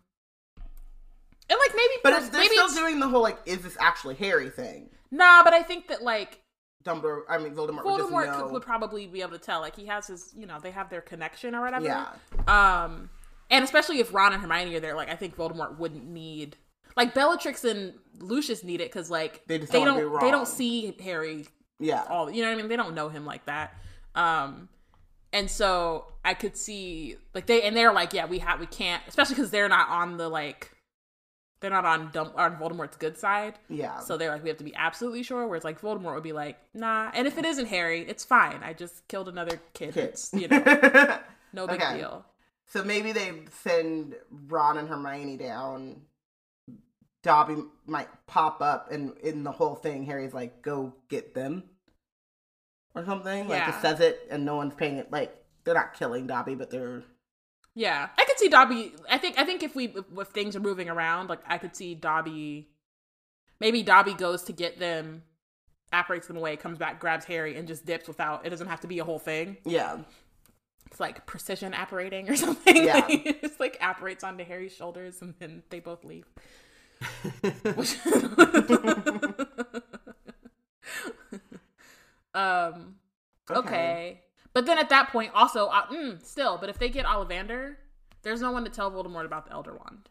and 1.50 1.60
like 1.60 1.76
maybe, 1.76 1.94
But 2.04 2.32
they're 2.32 2.42
maybe 2.42 2.56
still 2.56 2.70
doing 2.70 3.00
the 3.00 3.08
whole 3.08 3.22
like, 3.22 3.40
is 3.46 3.60
this 3.60 3.78
actually 3.80 4.16
Harry 4.16 4.50
thing? 4.50 4.90
nah. 5.12 5.44
But 5.44 5.54
I 5.54 5.62
think 5.64 5.88
that 5.88 6.04
like 6.04 6.42
Dumbledore, 6.84 7.22
I 7.30 7.38
mean 7.38 7.54
Voldemort, 7.54 7.86
would 7.86 8.02
Voldemort 8.02 8.26
know. 8.26 8.44
could, 8.44 8.52
would 8.54 8.62
probably 8.64 9.08
be 9.08 9.22
able 9.22 9.32
to 9.32 9.38
tell. 9.40 9.62
Like 9.62 9.76
he 9.76 9.86
has 9.88 10.08
his, 10.08 10.32
you 10.36 10.46
know, 10.46 10.60
they 10.60 10.72
have 10.72 10.90
their 10.90 11.02
connection 11.02 11.56
or 11.56 11.62
whatever. 11.62 11.86
Yeah. 11.86 12.84
Um, 12.84 13.10
and 13.50 13.64
especially 13.64 14.00
if 14.00 14.14
Ron 14.14 14.34
and 14.34 14.42
Hermione 14.42 14.76
are 14.76 14.80
there, 14.80 14.96
like 14.96 15.10
I 15.10 15.16
think 15.16 15.36
Voldemort 15.36 15.78
wouldn't 15.78 16.06
need 16.06 16.58
like 16.96 17.14
Bellatrix 17.14 17.64
and 17.64 17.94
Lucius 18.20 18.64
need 18.64 18.82
it 18.82 18.92
because 18.92 19.10
like 19.10 19.42
They 19.48 19.60
just 19.60 19.72
they 19.72 19.84
don't 19.84 20.20
they 20.22 20.32
don't 20.32 20.48
see 20.48 20.96
Harry 21.04 21.46
yeah. 21.80 22.04
all 22.10 22.30
you 22.30 22.42
know 22.42 22.50
what 22.50 22.54
I 22.54 22.58
mean. 22.62 22.68
They 22.70 22.76
don't 22.76 22.96
know 22.96 23.10
him 23.10 23.26
like 23.26 23.46
that. 23.46 23.74
Um, 24.16 24.70
and 25.32 25.50
so 25.50 26.06
I 26.24 26.36
could 26.36 26.56
see 26.56 27.16
like 27.34 27.48
they 27.48 27.64
and 27.64 27.76
they're 27.76 27.94
like, 27.94 28.14
yeah, 28.14 28.26
we 28.26 28.40
have 28.40 28.60
we 28.60 28.68
can't, 28.68 29.02
especially 29.08 29.36
because 29.36 29.50
they're 29.52 29.70
not 29.70 29.90
on 29.90 30.18
the 30.18 30.30
like 30.30 30.70
they're 31.60 31.72
not 31.72 31.86
on 31.86 32.12
Dum- 32.12 32.34
on 32.36 32.58
Voldemort's 32.58 32.98
good 32.98 33.18
side. 33.18 33.56
Yeah. 33.70 34.00
So 34.00 34.18
they're 34.18 34.30
like, 34.30 34.44
we 34.44 34.50
have 34.50 34.58
to 34.58 34.66
be 34.66 34.76
absolutely 34.76 35.24
sure. 35.24 35.48
Whereas 35.48 35.64
like 35.64 35.80
Voldemort 35.82 36.14
would 36.14 36.24
be 36.24 36.34
like, 36.34 36.58
nah. 36.74 37.10
And 37.14 37.26
if 37.26 37.38
it 37.38 37.46
isn't 37.46 37.68
Harry, 37.68 38.02
it's 38.02 38.26
fine. 38.26 38.60
I 38.62 38.74
just 38.74 39.08
killed 39.08 39.30
another 39.30 39.60
kid. 39.74 39.94
Kid. 39.94 40.04
It's, 40.10 40.34
you 40.34 40.50
know, 40.50 40.60
no 41.54 41.66
big 41.66 41.82
Okay. 41.82 41.98
deal. 42.00 42.26
So 42.74 42.84
maybe 42.84 43.12
they 43.12 43.44
send 43.62 44.16
Ron 44.48 44.80
and 44.80 44.90
Hermione 44.90 45.38
down. 45.38 46.02
Dobby 47.22 47.58
might 47.86 48.08
pop 48.26 48.64
up, 48.64 48.92
and 48.92 49.16
in 49.20 49.44
the 49.44 49.52
whole 49.52 49.76
thing, 49.76 50.04
Harry's 50.06 50.34
like, 50.34 50.64
"Go 50.64 50.92
get 51.08 51.36
them," 51.36 51.70
or 52.96 53.06
something. 53.06 53.48
Like 53.48 53.60
Yeah. 53.60 53.70
just 53.70 53.82
says 53.82 54.00
it, 54.00 54.28
and 54.32 54.44
no 54.44 54.56
one's 54.56 54.74
paying 54.74 54.98
it. 54.98 55.12
Like 55.12 55.46
they're 55.64 55.76
not 55.76 55.94
killing 55.94 56.26
Dobby, 56.26 56.56
but 56.56 56.72
they're 56.72 57.04
Yeah, 57.76 58.10
I 58.18 58.26
could 58.26 58.40
see 58.40 58.50
Dobby. 58.50 58.96
I 59.08 59.20
think 59.20 59.38
I 59.38 59.46
think 59.46 59.62
if 59.62 59.76
we 59.76 59.90
if, 59.90 60.06
if 60.18 60.28
things 60.30 60.56
are 60.56 60.60
moving 60.60 60.90
around, 60.90 61.30
like 61.30 61.42
I 61.46 61.60
could 61.60 61.76
see 61.76 61.94
Dobby. 61.94 62.72
Maybe 63.60 63.84
Dobby 63.84 64.16
goes 64.16 64.42
to 64.46 64.52
get 64.52 64.80
them, 64.80 65.22
apparates 65.92 66.26
them 66.26 66.38
away, 66.38 66.58
comes 66.58 66.80
back, 66.80 67.00
grabs 67.00 67.26
Harry, 67.26 67.56
and 67.56 67.68
just 67.68 67.86
dips 67.86 68.08
without. 68.08 68.48
It 68.48 68.50
doesn't 68.50 68.68
have 68.68 68.82
to 68.82 68.88
be 68.88 68.98
a 68.98 69.04
whole 69.04 69.20
thing. 69.20 69.58
yeah, 69.64 70.00
It's 70.94 71.00
like 71.00 71.26
precision 71.26 71.74
apparating 71.74 72.30
or 72.30 72.36
something. 72.36 72.86
Yeah. 72.86 72.94
Like, 72.94 73.26
it's 73.42 73.60
like 73.60 73.78
apparates 73.82 74.24
onto 74.24 74.44
Harry's 74.44 74.76
shoulders, 74.76 75.24
and 75.24 75.34
then 75.40 75.64
they 75.72 75.80
both 75.80 76.06
leave. 76.06 76.28
Um. 82.36 82.96
Okay. 83.50 84.22
But 84.54 84.66
then 84.66 84.80
at 84.80 84.90
that 84.90 85.10
point, 85.10 85.32
also, 85.36 85.68
uh, 85.68 85.86
mm, 85.88 86.24
still, 86.26 86.58
but 86.58 86.70
if 86.70 86.80
they 86.80 86.90
get 86.90 87.06
Ollivander, 87.06 87.76
there's 88.24 88.42
no 88.42 88.52
one 88.52 88.64
to 88.64 88.72
tell 88.72 88.90
Voldemort 88.92 89.26
about 89.26 89.46
the 89.46 89.52
Elder 89.52 89.76
Wand. 89.76 90.10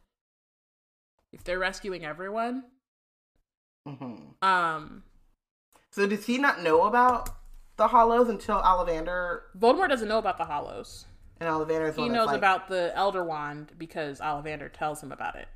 If 1.32 1.42
they're 1.42 1.58
rescuing 1.58 2.04
everyone, 2.04 2.62
hmm 3.84 4.14
um, 4.40 5.02
So 5.90 6.06
does 6.06 6.26
he 6.26 6.38
not 6.38 6.62
know 6.62 6.82
about 6.82 7.30
the 7.82 7.88
Hallows 7.88 8.28
until 8.28 8.60
Ollivander 8.60 9.40
Voldemort 9.58 9.88
doesn't 9.88 10.06
know 10.08 10.18
about 10.18 10.38
the 10.38 10.44
Hallows. 10.44 11.06
and 11.40 11.48
Ollivander's 11.48 11.96
He 11.96 12.08
knows 12.08 12.30
about 12.32 12.68
the 12.68 12.92
Elder 12.94 13.24
Wand 13.24 13.72
because 13.76 14.20
Ollivander 14.20 14.72
tells 14.72 15.02
him 15.02 15.10
about 15.10 15.34
it. 15.34 15.48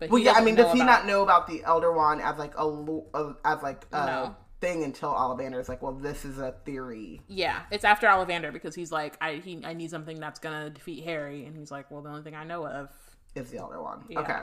But 0.00 0.08
Well, 0.10 0.22
yeah, 0.22 0.32
I 0.32 0.42
mean, 0.42 0.54
know 0.54 0.62
does 0.64 0.72
he 0.72 0.80
about- 0.80 0.86
not 1.00 1.06
know 1.06 1.22
about 1.22 1.46
the 1.46 1.62
Elder 1.64 1.92
Wand 1.92 2.22
as 2.22 2.38
like 2.38 2.54
a, 2.56 2.64
lo- 2.66 3.06
uh, 3.12 3.34
as 3.44 3.62
like 3.62 3.84
a 3.92 4.06
No. 4.06 4.36
thing 4.62 4.82
until 4.82 5.12
Ollivander's 5.12 5.68
like, 5.68 5.82
well, 5.82 5.92
this 5.92 6.24
is 6.24 6.38
a 6.38 6.52
theory. 6.64 7.20
Yeah, 7.28 7.60
it's 7.70 7.84
after 7.84 8.06
Ollivander 8.06 8.50
because 8.52 8.74
he's 8.74 8.90
like, 8.90 9.16
I 9.20 9.34
he 9.34 9.60
I 9.62 9.74
need 9.74 9.90
something 9.90 10.18
that's 10.18 10.40
gonna 10.40 10.70
defeat 10.70 11.04
Harry, 11.04 11.44
and 11.44 11.54
he's 11.54 11.70
like, 11.70 11.90
well, 11.90 12.00
the 12.00 12.08
only 12.08 12.22
thing 12.22 12.34
I 12.34 12.44
know 12.44 12.66
of. 12.66 12.88
Is 13.34 13.50
the 13.50 13.58
Elder 13.58 13.82
Wand? 13.82 14.04
Yeah. 14.08 14.20
Okay. 14.20 14.40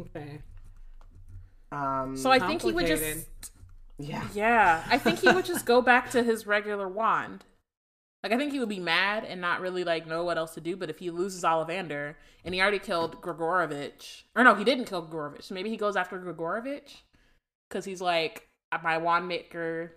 Okay. 0.00 0.42
Um. 1.70 2.16
So 2.16 2.30
I 2.30 2.38
think 2.38 2.62
he 2.62 2.72
would 2.72 2.86
just, 2.86 3.02
Complicated. 3.02 3.28
Yeah. 3.98 4.26
yeah, 4.34 4.84
I 4.88 4.98
think 4.98 5.20
he 5.20 5.30
would 5.30 5.44
just 5.44 5.66
go 5.66 5.80
back 5.82 6.10
to 6.10 6.22
his 6.22 6.46
regular 6.46 6.88
wand. 6.88 7.44
Like 8.22 8.32
I 8.32 8.38
think 8.38 8.52
he 8.52 8.58
would 8.58 8.70
be 8.70 8.80
mad 8.80 9.24
and 9.24 9.40
not 9.40 9.60
really 9.60 9.84
like 9.84 10.06
know 10.06 10.24
what 10.24 10.38
else 10.38 10.54
to 10.54 10.60
do. 10.60 10.76
But 10.76 10.88
if 10.88 10.98
he 10.98 11.10
loses 11.10 11.42
Ollivander 11.42 12.14
and 12.42 12.54
he 12.54 12.60
already 12.60 12.78
killed 12.78 13.20
Grigorovich, 13.20 14.22
or 14.34 14.42
no, 14.42 14.54
he 14.54 14.64
didn't 14.64 14.86
kill 14.86 15.06
Grigorovich. 15.06 15.50
Maybe 15.50 15.68
he 15.68 15.76
goes 15.76 15.94
after 15.94 16.18
Grigorovich 16.18 17.02
because 17.68 17.84
he's 17.84 18.00
like, 18.00 18.48
my 18.82 18.96
wand 18.96 19.28
maker 19.28 19.92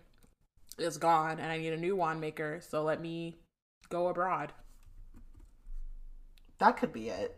is 0.78 0.98
gone 0.98 1.40
and 1.40 1.52
I 1.52 1.58
need 1.58 1.74
a 1.74 1.78
new 1.78 1.96
wand 1.96 2.20
maker. 2.20 2.60
So 2.62 2.84
let 2.84 3.02
me 3.02 3.38
go 3.90 4.08
abroad. 4.08 4.52
That 6.60 6.78
could 6.78 6.92
be 6.92 7.10
it. 7.10 7.38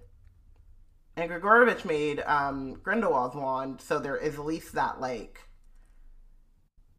And 1.16 1.30
Grigorovich 1.30 1.86
made 1.86 2.22
um, 2.22 2.76
Grindelwald's 2.82 3.36
wand, 3.36 3.82
so 3.82 4.00
there 4.00 4.16
is 4.16 4.36
at 4.36 4.46
least 4.46 4.74
that, 4.74 5.02
like, 5.02 5.49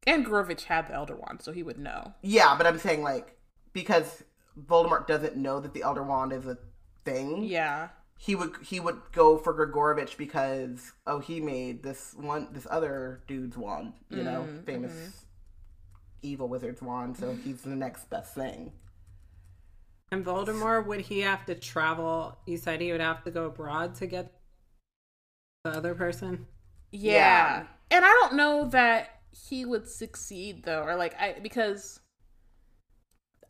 And 0.07 0.25
Grigorovich 0.25 0.65
had 0.65 0.89
the 0.89 0.95
Elder 0.95 1.15
Wand, 1.17 1.43
so 1.43 1.53
he 1.53 1.63
would 1.63 1.79
know. 1.79 2.15
yeah, 2.23 2.55
but 2.57 2.67
I'm 2.67 2.79
saying, 2.79 3.03
like, 3.03 3.37
because 3.73 4.25
Voldemort 4.59 5.07
doesn't 5.07 5.37
know 5.37 5.61
that 5.61 5.75
the 5.75 5.83
Elder 5.83 6.03
Wand 6.03 6.33
is 6.33 6.47
a 6.47 6.57
thing, 7.05 7.45
Yeah. 7.45 7.89
he 8.19 8.35
would 8.35 8.53
he 8.63 8.81
would 8.81 9.01
go 9.13 9.37
for 9.39 9.53
Grigorovich 9.55 10.17
because, 10.17 10.93
oh, 11.07 11.19
he 11.21 11.41
made 11.41 11.83
this 11.83 12.15
one, 12.19 12.49
this 12.53 12.67
other 12.71 13.23
dude's 13.27 13.57
wand, 13.57 13.93
you 14.11 14.23
know, 14.23 14.47
Mm, 14.49 14.65
famous 14.65 14.93
mm-hmm. 14.93 15.09
evil 16.23 16.49
wizard's 16.49 16.83
wand, 16.83 17.17
so 17.17 17.35
he's 17.35 17.63
the 17.63 17.71
next 17.77 18.09
best 18.11 18.35
thing. 18.35 18.73
And 20.13 20.25
Voldemort, 20.25 20.87
would 20.87 21.03
he 21.03 21.21
have 21.21 21.47
to 21.47 21.55
travel? 21.55 22.37
You 22.47 22.57
said 22.57 22.81
he 22.81 22.91
would 22.91 23.01
have 23.01 23.23
to 23.25 23.31
go 23.31 23.45
abroad 23.47 23.95
to 23.97 24.07
get 24.07 24.33
the 25.65 25.71
other 25.71 25.95
person. 25.95 26.47
Yeah. 26.91 27.13
Yeah. 27.13 27.67
And 27.93 28.05
I 28.05 28.09
don't 28.09 28.35
know 28.35 28.69
that 28.71 29.20
he 29.33 29.65
would 29.65 29.89
succeed 29.89 30.65
though, 30.65 30.83
or 30.83 30.97
like 30.97 31.15
I 31.21 31.37
because 31.43 32.01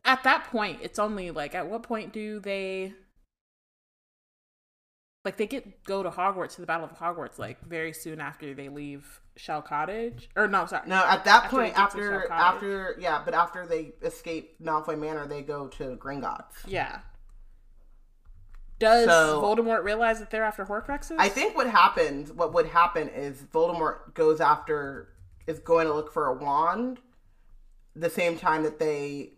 at 0.04 0.22
that 0.24 0.44
point 0.44 0.78
it's 0.82 0.98
only 0.98 1.30
like 1.30 1.54
at 1.54 1.68
what 1.68 1.82
point 1.82 2.12
do 2.12 2.40
they 2.40 2.94
like 5.24 5.36
they 5.36 5.46
get 5.46 5.84
go 5.84 6.02
to 6.02 6.10
Hogwarts 6.10 6.54
to 6.54 6.60
the 6.62 6.66
Battle 6.66 6.86
of 6.86 6.96
Hogwarts 6.98 7.38
like 7.38 7.60
very 7.66 7.92
soon 7.92 8.20
after 8.20 8.54
they 8.54 8.68
leave 8.70 9.20
Shell 9.36 9.62
Cottage? 9.62 10.28
Or 10.36 10.48
no 10.48 10.64
sorry. 10.66 10.88
No, 10.88 10.96
at 11.04 11.24
that 11.26 11.44
After 11.44 11.56
point, 11.56 11.74
they 11.74 11.80
get 11.80 11.90
to 11.90 11.98
after 11.98 12.32
after 12.32 12.96
yeah, 12.98 13.22
but 13.24 13.34
after 13.34 13.66
they 13.66 13.92
escape 14.02 14.56
Malfoy 14.62 14.98
Manor, 14.98 15.26
they 15.26 15.42
go 15.42 15.68
to 15.68 15.96
Gringotts. 15.96 16.54
yeah. 16.66 17.00
Does 18.78 19.04
So- 19.04 19.42
Voldemort 19.42 19.84
realize 19.84 20.20
that 20.20 20.30
they're 20.30 20.42
after 20.44 20.64
Horcruxes? 20.64 21.16
I 21.18 21.28
think 21.28 21.54
what 21.54 21.66
happens, 21.68 22.32
what 22.32 22.54
would 22.54 22.64
happen 22.64 23.08
is 23.10 23.42
Voldemort 23.42 24.14
goes 24.14 24.40
after, 24.40 25.08
is 25.50 25.58
going 25.58 25.86
to 25.86 25.94
look 25.94 26.12
for 26.12 26.26
a 26.26 26.34
wand, 26.34 26.98
the 27.94 28.10
same 28.10 28.38
time 28.38 28.62
that 28.62 28.78
they 28.78 29.32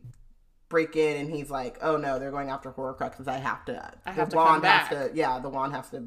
break 0.69 0.97
in, 0.97 1.17
and 1.21 1.31
he's 1.35 1.51
like, 1.51 1.79
"Oh 1.83 1.97
no, 1.97 2.19
they're 2.19 2.31
going 2.31 2.51
after 2.51 2.71
Horcruxes. 2.73 3.27
I 3.29 3.39
have 3.39 3.65
to. 3.67 3.93
I 4.07 4.13
have 4.13 4.31
the 4.31 4.37
to 4.37 4.37
come 4.37 4.47
wand 4.47 4.63
back." 4.63 4.89
has 4.89 5.11
to. 5.11 5.17
Yeah, 5.17 5.39
the 5.41 5.49
wand 5.49 5.73
has 5.75 5.91
to 5.91 6.07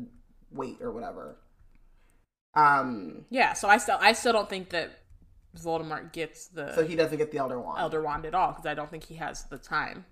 wait 0.51 0.77
or 0.81 0.91
whatever." 0.91 1.37
Um, 2.57 3.25
yeah 3.29 3.51
so 3.51 3.67
I 3.67 3.77
still 3.77 3.97
I 3.99 4.13
still 4.13 4.31
don't 4.31 4.49
think 4.49 4.69
that 4.69 4.99
Voldemort 5.59 6.13
gets 6.13 6.47
the 6.47 6.73
so 6.73 6.85
he 6.85 6.95
doesn't 6.95 7.17
get 7.17 7.29
the 7.31 7.37
Elder 7.37 7.59
Wand. 7.59 7.79
Elder 7.81 8.01
Wand 8.01 8.25
at 8.25 8.33
all 8.33 8.51
because 8.53 8.65
I 8.65 8.73
don't 8.73 8.89
think 8.89 9.03
he 9.03 9.15
has 9.15 9.43
the 9.45 9.57
time 9.57 10.05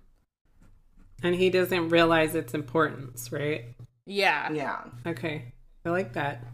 And 1.22 1.34
he 1.34 1.48
doesn't 1.48 1.88
realize 1.88 2.34
its 2.34 2.52
importance, 2.52 3.32
right? 3.32 3.64
yeah 4.04 4.52
Yeah. 4.52 4.80
Okay. 5.06 5.54
I 5.86 5.88
like 5.88 6.12
that. 6.14 6.44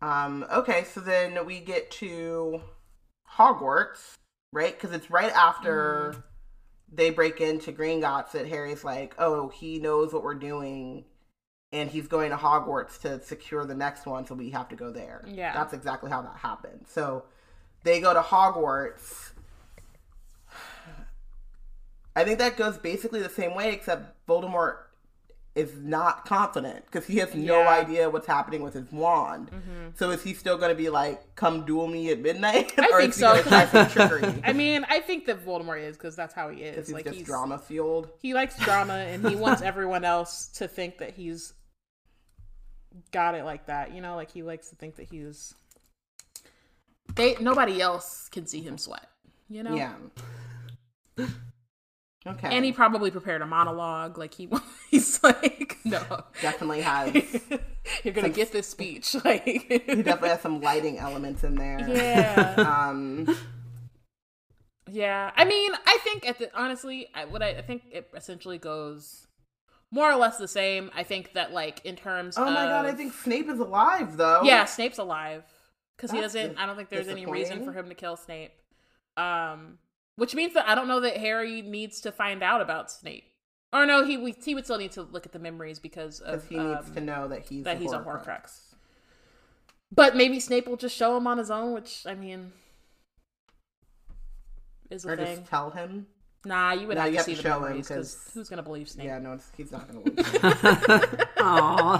Um, 0.00 0.46
okay, 0.52 0.84
so 0.84 1.00
then 1.00 1.44
we 1.44 1.60
get 1.60 1.90
to 1.92 2.60
Hogwarts, 3.36 4.14
right? 4.52 4.72
Because 4.74 4.94
it's 4.94 5.10
right 5.10 5.32
after 5.32 6.10
Mm-hmm. 6.12 6.20
they 6.92 7.10
break 7.10 7.40
into 7.40 7.72
Green 7.72 8.00
Gringotts 8.00 8.30
that 8.32 8.46
Harry's 8.46 8.84
like, 8.84 9.14
oh, 9.18 9.48
he 9.48 9.78
knows 9.78 10.12
what 10.12 10.22
we're 10.22 10.34
doing, 10.34 11.04
and 11.72 11.90
he's 11.90 12.06
going 12.08 12.30
to 12.30 12.36
Hogwarts 12.36 13.00
to 13.02 13.22
secure 13.22 13.64
the 13.66 13.74
next 13.74 14.06
one, 14.06 14.24
so 14.26 14.34
we 14.34 14.50
have 14.50 14.68
to 14.68 14.76
go 14.76 14.90
there. 14.90 15.24
Yeah. 15.26 15.52
That's 15.52 15.72
exactly 15.74 16.10
how 16.10 16.22
that 16.22 16.36
happened. 16.36 16.86
So 16.88 17.24
they 17.82 18.00
go 18.00 18.14
to 18.14 18.20
Hogwarts. 18.20 19.32
I 22.16 22.24
think 22.24 22.38
that 22.38 22.56
goes 22.56 22.78
basically 22.78 23.20
the 23.20 23.28
same 23.28 23.54
way, 23.54 23.72
except 23.72 24.26
Voldemort 24.26 24.76
is 25.58 25.72
not 25.76 26.24
confident 26.24 26.84
because 26.86 27.06
he 27.06 27.16
has 27.18 27.34
no 27.34 27.58
Yeah. 27.58 27.66
Mm-hmm. 27.66 27.90
idea 27.90 28.10
what's 28.10 28.26
happening 28.26 28.62
with 28.62 28.74
his 28.74 28.90
wand. 28.92 29.50
So 29.96 30.10
is 30.10 30.22
he 30.22 30.32
still 30.34 30.56
going 30.56 30.70
to 30.70 30.74
be 30.74 30.88
like, 30.88 31.34
"Come 31.34 31.66
duel 31.66 31.86
me 31.88 32.10
at 32.10 32.20
midnight"? 32.20 32.72
I 32.78 32.88
or 32.92 32.98
think 33.00 33.10
is 33.10 33.16
he 33.16 33.20
so, 33.20 33.30
gonna 33.30 33.42
try 33.42 33.66
'cause 33.66 33.92
some 33.92 34.08
trickery? 34.08 34.42
I 34.44 34.52
mean, 34.52 34.86
I 34.88 35.00
think 35.00 35.26
that 35.26 35.44
Voldemort 35.44 35.82
is 35.82 35.96
because 35.96 36.14
that's 36.16 36.32
how 36.34 36.48
he 36.48 36.62
is. 36.62 36.86
He's 36.86 36.94
Like 36.94 37.04
just 37.04 37.16
he's 37.18 37.26
drama 37.26 37.58
fueled. 37.58 38.08
he 38.20 38.32
likes 38.34 38.56
drama 38.58 38.94
and 38.94 39.26
he 39.28 39.34
wants 39.36 39.60
everyone 39.62 40.04
else 40.04 40.46
to 40.58 40.68
think 40.68 40.98
that 40.98 41.14
he's 41.14 41.52
got 43.12 43.34
it 43.34 43.44
like 43.44 43.66
that. 43.66 43.92
You 43.92 44.00
know, 44.00 44.14
like 44.16 44.30
he 44.30 44.42
likes 44.42 44.70
to 44.70 44.76
think 44.76 44.96
that 44.96 45.08
he's. 45.10 45.54
They 47.14 47.36
nobody 47.40 47.80
else 47.80 48.28
can 48.30 48.46
see 48.46 48.60
him 48.60 48.78
sweat. 48.78 49.08
You 49.48 49.62
know. 49.62 49.74
Yeah. 49.74 49.94
Okay. 52.28 52.48
And 52.50 52.64
he 52.64 52.72
probably 52.72 53.10
prepared 53.10 53.42
a 53.42 53.46
monologue. 53.46 54.18
Like 54.18 54.34
he, 54.34 54.48
he's 54.90 55.22
like, 55.22 55.78
no, 55.84 56.02
definitely 56.42 56.82
has. 56.82 57.14
you're 58.04 58.14
gonna 58.14 58.28
get 58.28 58.52
this 58.52 58.68
speech. 58.68 59.16
Like, 59.24 59.44
he 59.44 59.78
definitely 59.78 60.28
has 60.30 60.40
some 60.40 60.60
lighting 60.60 60.98
elements 60.98 61.44
in 61.44 61.54
there. 61.54 61.80
yeah. 61.88 62.54
Um. 62.56 63.36
Yeah, 64.90 65.32
I 65.36 65.44
mean, 65.44 65.72
I 65.86 65.98
think 66.02 66.26
at 66.26 66.38
the 66.38 66.50
honestly, 66.58 67.08
I, 67.14 67.26
what 67.26 67.42
I, 67.42 67.50
I 67.50 67.62
think 67.62 67.82
it 67.92 68.08
essentially 68.14 68.56
goes 68.58 69.26
more 69.90 70.10
or 70.10 70.16
less 70.16 70.38
the 70.38 70.48
same. 70.48 70.90
I 70.94 71.02
think 71.02 71.34
that 71.34 71.52
like 71.52 71.84
in 71.84 71.96
terms. 71.96 72.38
Oh 72.38 72.44
my 72.44 72.64
god! 72.64 72.86
I 72.86 72.92
think 72.92 73.12
Snape 73.12 73.48
is 73.48 73.58
alive 73.58 74.16
though. 74.16 74.42
yeah, 74.44 74.64
Snape's 74.64 74.98
alive 74.98 75.44
because 75.96 76.10
he 76.10 76.20
doesn't. 76.20 76.56
I 76.58 76.66
don't 76.66 76.76
think 76.76 76.88
there's 76.88 77.08
any 77.08 77.26
reason 77.26 77.64
for 77.64 77.72
him 77.72 77.88
to 77.88 77.94
kill 77.94 78.16
Snape. 78.16 78.52
Um, 79.16 79.78
which 80.18 80.34
means 80.34 80.52
that 80.54 80.68
I 80.68 80.74
don't 80.74 80.88
know 80.88 81.00
that 81.00 81.16
Harry 81.16 81.62
needs 81.62 82.00
to 82.02 82.12
find 82.12 82.42
out 82.42 82.60
about 82.60 82.90
Snape. 82.90 83.24
Or 83.72 83.86
no, 83.86 84.04
he 84.04 84.16
we, 84.16 84.34
he 84.44 84.54
would 84.54 84.64
still 84.64 84.78
need 84.78 84.92
to 84.92 85.02
look 85.02 85.24
at 85.26 85.32
the 85.32 85.38
memories 85.38 85.78
because 85.78 86.18
Because 86.20 86.42
of 86.42 86.48
he 86.48 86.56
needs 86.58 86.88
um, 86.88 86.94
to 86.94 87.00
know 87.00 87.28
that 87.28 87.46
he's 87.48 87.64
that 87.64 87.76
a 87.76 87.78
he's 87.80 87.92
a 87.92 87.98
Horcrux. 87.98 88.26
Horcrux. 88.26 88.60
But 89.92 90.16
maybe 90.16 90.40
Snape 90.40 90.66
will 90.68 90.76
just 90.76 90.96
show 90.96 91.16
him 91.16 91.26
on 91.26 91.38
his 91.38 91.50
own, 91.50 91.72
which 91.72 92.04
I 92.06 92.14
mean 92.14 92.52
is 94.90 95.04
a 95.04 95.10
Or 95.12 95.16
thing. 95.16 95.36
just 95.38 95.48
tell 95.50 95.70
him. 95.70 96.06
Nah, 96.44 96.72
you 96.72 96.86
would 96.86 96.96
No, 96.96 97.02
have 97.02 97.10
you 97.10 97.14
to 97.14 97.18
have 97.18 97.26
see 97.26 97.34
to 97.34 97.42
the 97.42 97.48
show 97.48 97.56
him, 97.56 97.62
memories 97.64 97.88
because 97.88 98.14
'cause- 98.14 98.30
who's 98.34 98.48
gonna 98.48 98.62
believe 98.62 98.88
Snape? 98.88 99.06
Yeah, 99.06 99.18
no, 99.18 99.32
it's, 99.34 99.50
he's 99.56 99.70
not 99.72 99.88
going 99.90 100.04
to 100.04 100.10
believe. 100.12 101.24
Aw. 101.38 101.98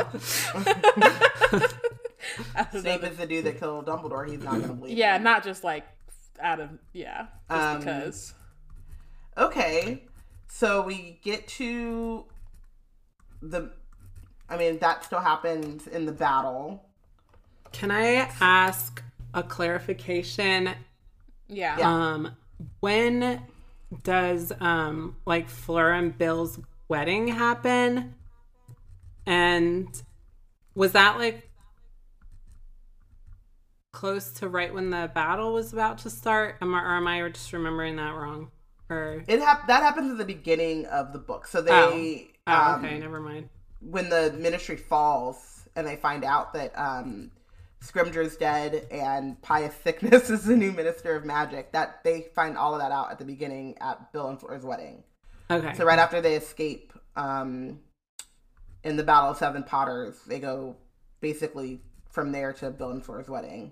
Know 1.52 2.80
Snape 2.80 3.00
that- 3.00 3.12
is 3.12 3.18
the 3.18 3.26
dude 3.26 3.44
that 3.44 3.58
killed 3.58 3.86
Dumbledore. 3.86 4.28
He's 4.28 4.40
not 4.42 4.52
going 4.54 4.68
to 4.68 4.72
believe. 4.74 4.96
yeah, 4.96 5.16
him. 5.16 5.22
not 5.22 5.44
just 5.44 5.64
like 5.64 5.84
out 6.40 6.60
of 6.60 6.70
yeah, 6.92 7.26
just 7.50 7.62
Um, 7.62 7.78
because. 7.78 8.34
Okay, 9.36 10.02
so 10.48 10.82
we 10.82 11.20
get 11.22 11.46
to 11.48 12.24
the. 13.40 13.70
I 14.48 14.56
mean, 14.56 14.78
that 14.78 15.04
still 15.04 15.20
happens 15.20 15.86
in 15.86 16.06
the 16.06 16.12
battle. 16.12 16.84
Can 17.72 17.90
I 17.90 18.30
ask 18.40 19.02
a 19.34 19.42
clarification? 19.42 20.70
Yeah. 21.48 21.76
Um, 21.80 22.36
when 22.80 23.42
does 24.02 24.52
um 24.60 25.16
like 25.24 25.48
Fleur 25.48 25.92
and 25.92 26.16
Bill's 26.16 26.58
wedding 26.88 27.28
happen? 27.28 28.14
And 29.26 29.88
was 30.74 30.92
that 30.92 31.18
like 31.18 31.47
close 33.92 34.32
to 34.34 34.48
right 34.48 34.72
when 34.72 34.90
the 34.90 35.10
battle 35.14 35.52
was 35.52 35.72
about 35.72 35.98
to 35.98 36.10
start? 36.10 36.56
Am 36.60 36.74
I, 36.74 36.82
or 36.82 36.96
am 36.96 37.06
I 37.06 37.28
just 37.28 37.52
remembering 37.52 37.96
that 37.96 38.14
wrong? 38.14 38.50
Or 38.90 39.24
It 39.26 39.40
hap- 39.40 39.66
that 39.66 39.82
happens 39.82 40.12
at 40.12 40.18
the 40.18 40.24
beginning 40.24 40.86
of 40.86 41.12
the 41.12 41.18
book. 41.18 41.46
So 41.46 41.60
oh, 41.60 41.62
they, 41.62 42.30
oh 42.46 42.52
um, 42.52 42.84
okay, 42.84 42.98
never 42.98 43.20
mind. 43.20 43.48
when 43.80 44.08
the 44.08 44.32
ministry 44.38 44.76
falls 44.76 45.68
and 45.76 45.86
they 45.86 45.96
find 45.96 46.24
out 46.24 46.54
that 46.54 46.72
um, 46.78 47.30
Scrimgeour's 47.82 48.36
dead 48.36 48.86
and 48.90 49.40
Pius 49.42 49.74
Thicknesse 49.84 50.30
is 50.30 50.44
the 50.44 50.56
new 50.56 50.72
Minister 50.72 51.14
of 51.14 51.24
Magic. 51.24 51.72
That 51.72 52.02
they 52.04 52.28
find 52.34 52.56
all 52.56 52.74
of 52.74 52.80
that 52.80 52.92
out 52.92 53.10
at 53.10 53.18
the 53.18 53.24
beginning 53.24 53.76
at 53.80 54.12
Bill 54.12 54.28
and 54.28 54.40
Flora's 54.40 54.64
wedding. 54.64 55.04
Okay. 55.50 55.74
So 55.74 55.84
right 55.84 55.98
after 55.98 56.20
they 56.20 56.34
escape 56.34 56.92
um, 57.16 57.80
in 58.84 58.96
the 58.96 59.02
Battle 59.02 59.30
of 59.30 59.36
Seven 59.38 59.62
Potters, 59.62 60.18
they 60.26 60.38
go 60.38 60.76
basically 61.20 61.80
from 62.18 62.32
there 62.32 62.52
to 62.52 62.68
Bill 62.70 62.90
and 62.90 63.04
Flora's 63.04 63.28
wedding. 63.28 63.70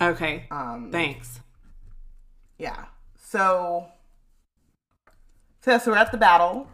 Okay. 0.00 0.46
Um, 0.50 0.88
Thanks. 0.90 1.38
Yeah. 2.58 2.86
So, 3.16 3.86
so, 5.60 5.78
so 5.78 5.92
we're 5.92 5.96
at 5.98 6.10
the 6.10 6.18
battle. 6.18 6.66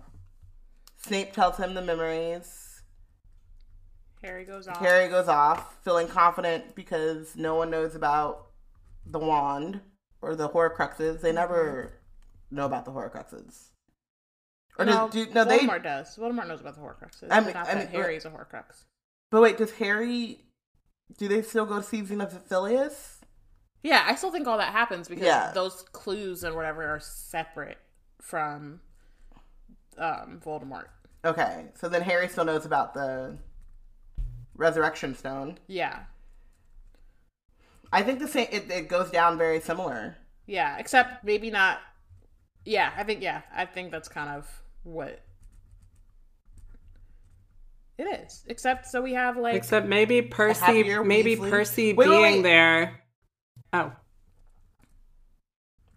Snape 0.97 1.35
tells 1.35 1.59
him 1.59 1.75
the 1.75 1.83
memories. 1.83 2.81
Harry 4.23 4.47
goes 4.47 4.67
off. 4.67 4.79
Harry 4.79 5.09
goes 5.11 5.29
off, 5.29 5.77
feeling 5.85 6.09
confident 6.09 6.75
because 6.75 7.37
no 7.37 7.55
one 7.55 7.71
knows 7.71 7.95
about 7.95 8.47
the 9.05 9.19
wand 9.19 9.81
or 10.23 10.35
the 10.35 10.49
Horcruxes. 10.49 11.21
They 11.21 11.33
never 11.33 11.93
know 12.51 12.65
about 12.65 12.87
the 12.87 12.91
Horcruxes. 12.91 13.69
Or 14.79 14.87
no, 14.87 15.09
does, 15.11 15.27
do, 15.27 15.33
no, 15.35 15.45
they. 15.45 15.67
Does. 15.67 16.17
Voldemort 16.17 16.49
knows 16.49 16.61
about 16.63 16.75
the 16.75 16.81
Horcruxes. 16.81 17.31
I 17.31 17.37
I 17.37 17.41
mean- 17.41 17.47
mean, 17.49 17.55
not 17.55 17.69
I 17.69 17.75
that 17.75 17.93
mean, 17.93 18.01
Harry's 18.01 18.25
a 18.25 18.31
Horcrux. 18.31 18.85
But 19.31 19.43
wait, 19.43 19.57
does 19.59 19.73
Harry? 19.73 20.41
Do 21.19 21.29
they 21.29 21.43
still 21.43 21.67
go 21.67 21.77
to 21.79 21.83
see 21.83 22.03
Xenophilius? 22.03 23.19
Yeah, 23.83 24.05
I 24.07 24.15
still 24.17 24.33
think 24.33 24.47
all 24.49 24.59
that 24.59 24.73
happens 24.73 25.09
because 25.09 25.25
Yeah. 25.25 25.53
those 25.55 25.83
clues 25.93 26.43
and 26.43 26.57
whatever 26.57 26.85
are 26.85 26.99
separate 27.01 27.79
from 28.21 28.81
um, 29.99 30.41
Voldemort. 30.45 30.87
Okay, 31.25 31.67
so 31.75 31.89
then 31.89 32.03
Harry 32.03 32.29
still 32.29 32.45
knows 32.45 32.67
about 32.67 32.95
the 32.95 33.39
Resurrection 34.57 35.15
Stone. 35.15 35.59
Yeah, 35.69 36.01
I 37.93 38.03
think 38.03 38.19
the 38.19 38.29
same. 38.29 38.49
It, 38.51 38.71
it 38.71 38.89
goes 38.89 39.11
down 39.11 39.39
very 39.39 39.61
similar. 39.61 40.17
yeah. 40.47 40.77
Except 40.79 41.25
maybe 41.25 41.51
not. 41.51 41.79
Yeah, 42.65 42.93
I 42.97 43.05
think 43.05 43.23
yeah, 43.23 43.43
I 43.55 43.65
think 43.65 43.91
that's 43.93 44.09
kind 44.09 44.31
of 44.31 44.49
what 44.83 45.21
it 47.99 48.05
is. 48.05 48.45
Except 48.47 48.87
so 48.87 49.01
we 49.03 49.15
have 49.15 49.37
like 49.37 49.55
Except 49.55 49.87
maybe 49.87 50.23
Percy, 50.23 50.83
maybe 51.03 51.37
Weasley. 51.37 51.51
Percy 51.51 51.93
Wait, 51.93 52.09
wait, 52.09 52.17
being 52.17 52.37
wait. 52.37 52.43
there. 52.43 53.01
Oh, 53.73 53.93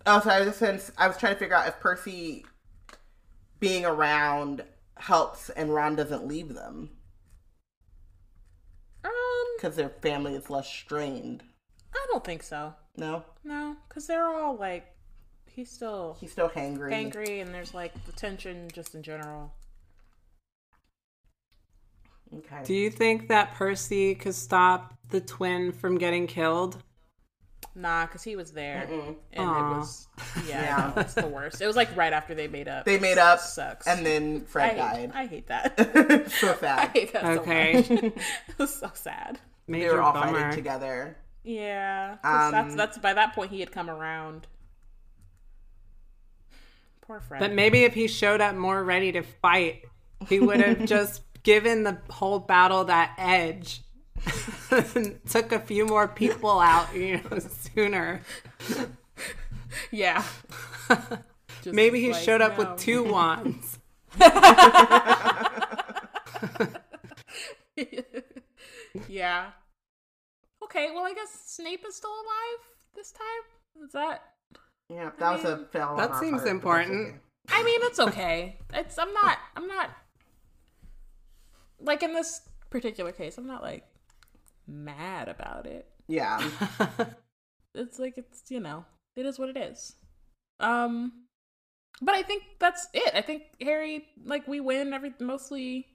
Oh, 0.06 0.20
so 0.22 0.30
I 0.30 0.40
was 0.40 0.48
just 0.48 0.60
saying, 0.60 0.80
I 0.98 1.08
was 1.08 1.18
trying 1.18 1.34
to 1.34 1.40
figure 1.40 1.56
out 1.56 1.68
if 1.68 1.80
Percy 1.82 2.46
being 3.60 3.86
around 3.86 4.64
helps 4.98 5.50
and 5.52 5.74
Ron 5.74 5.96
doesn't 5.96 6.26
leave 6.26 6.54
them 6.56 6.90
um, 9.04 9.12
because 9.58 9.76
their 9.76 9.90
family 9.90 10.34
is 10.36 10.50
less 10.50 10.68
strained. 10.68 11.44
I 11.94 12.06
don't 12.12 12.24
think 12.24 12.44
so. 12.44 12.74
No, 12.98 13.24
No, 13.44 13.76
because 13.88 14.08
they're 14.08 14.26
all 14.28 14.56
like 14.56 14.86
he's 15.46 15.70
still 15.70 16.18
he's 16.20 16.32
still 16.32 16.50
hangry. 16.50 16.92
angry, 16.92 17.40
and 17.42 17.54
there's 17.54 17.74
like 17.74 17.94
the 18.06 18.12
tension 18.14 18.68
just 18.74 18.96
in 18.96 19.04
general. 19.04 19.54
Okay. 22.38 22.62
do 22.64 22.74
you 22.76 22.90
think 22.92 23.28
that 23.30 23.54
Percy 23.56 24.14
could 24.16 24.36
stop 24.36 24.94
the 25.10 25.20
twin 25.22 25.72
from 25.72 25.98
getting 25.98 26.28
killed? 26.28 26.82
Nah, 27.76 28.06
because 28.06 28.24
he 28.24 28.36
was 28.36 28.52
there, 28.52 28.88
Mm-mm. 28.90 29.16
and 29.34 29.50
Aw. 29.50 29.74
it 29.76 29.78
was 29.78 30.08
yeah, 30.48 30.62
Yeah. 30.64 30.92
that's 30.96 31.14
the 31.14 31.28
worst. 31.28 31.62
It 31.62 31.68
was 31.68 31.76
like 31.76 31.96
right 31.96 32.12
after 32.14 32.36
they 32.36 32.48
made 32.48 32.68
up. 32.68 32.86
They 32.86 33.00
made 33.00 33.18
up, 33.18 33.40
sucks. 33.40 33.88
and 33.88 34.06
then 34.06 34.44
I 34.46 34.50
Fred 34.50 34.70
hate, 34.72 34.78
died. 34.78 35.12
I 35.14 35.26
hate 35.28 35.48
that. 35.48 36.30
so 36.32 36.50
I 36.52 36.56
sad. 36.56 36.90
hate 36.90 37.14
that 37.14 37.26
Okay. 37.40 37.84
so 37.84 37.94
much. 37.96 38.04
it 38.04 38.14
was 38.58 38.74
so 38.76 38.92
sad. 38.94 39.40
Major 39.68 39.88
They 39.90 39.94
were 39.96 40.02
all 40.02 40.14
bummer. 40.14 40.34
fighting 40.40 40.56
together. 40.56 41.18
Yeah, 41.44 42.18
'cause 42.22 42.52
that's 42.52 42.72
Um, 42.72 42.78
that's 42.78 42.98
by 42.98 43.14
that 43.14 43.34
point 43.34 43.52
he 43.52 43.60
had 43.62 43.72
come 43.72 43.90
around. 43.90 44.46
Poor 47.02 47.20
Fred. 47.22 47.40
But 47.40 47.54
maybe 47.54 47.84
if 47.86 47.94
he 47.94 48.08
showed 48.08 48.42
up 48.42 48.56
more 48.56 48.84
ready 48.84 49.12
to 49.14 49.22
fight, 49.24 49.84
he 50.28 50.40
would 50.40 50.60
have 50.60 50.86
just 50.86 51.22
given 51.44 51.84
the 51.84 51.98
whole 52.10 52.40
battle 52.40 52.86
that 52.86 53.14
edge. 53.18 53.82
Took 55.30 55.52
a 55.52 55.60
few 55.60 55.86
more 55.86 56.08
people 56.08 56.60
out, 56.60 56.94
you 56.96 57.18
know, 57.18 57.40
sooner. 57.74 58.22
yeah. 59.92 60.24
Just 61.62 61.74
Maybe 61.74 62.00
he 62.00 62.12
like, 62.12 62.24
showed 62.24 62.42
up 62.42 62.58
no. 62.58 62.70
with 62.70 62.80
two 62.80 63.04
wands. 63.04 63.80
yeah. 69.08 69.52
Okay, 70.64 70.90
well 70.94 71.06
I 71.06 71.14
guess 71.14 71.30
Snape 71.46 71.84
is 71.88 71.96
still 71.96 72.12
alive 72.12 72.60
this 72.96 73.12
time. 73.12 73.86
Is 73.86 73.92
that? 73.94 74.22
Yeah, 74.90 75.12
that 75.20 75.32
was 75.32 75.44
a 75.46 75.66
fail. 75.72 75.96
That 75.96 76.16
seems 76.16 76.42
part, 76.42 76.50
important. 76.50 77.08
okay. 77.08 77.18
I 77.50 77.64
mean, 77.64 77.80
it's 77.84 78.00
okay. 78.00 78.58
It's 78.74 78.98
I'm 78.98 79.14
not 79.14 79.38
I'm 79.56 79.68
not 79.68 79.92
like 81.82 82.04
in 82.04 82.14
this 82.14 82.42
particular 82.70 83.12
case, 83.12 83.38
I'm 83.38 83.48
not 83.48 83.62
like 83.62 83.86
mad 84.68 85.30
about 85.30 85.66
it. 85.66 85.88
Yeah. 86.08 86.48
It's 87.76 88.00
like 88.00 88.18
it's, 88.18 88.50
you 88.50 88.60
know, 88.60 88.84
it 89.16 89.28
is 89.28 89.38
what 89.38 89.50
it 89.50 89.58
is. 89.58 89.96
Um 90.60 91.26
but 92.02 92.16
I 92.16 92.24
think 92.24 92.44
that's 92.60 92.88
it. 92.94 93.14
I 93.14 93.22
think 93.22 93.44
Harry 93.62 94.08
like 94.26 94.48
we 94.48 94.60
win 94.60 94.92
every 94.92 95.14
mostly 95.20 95.88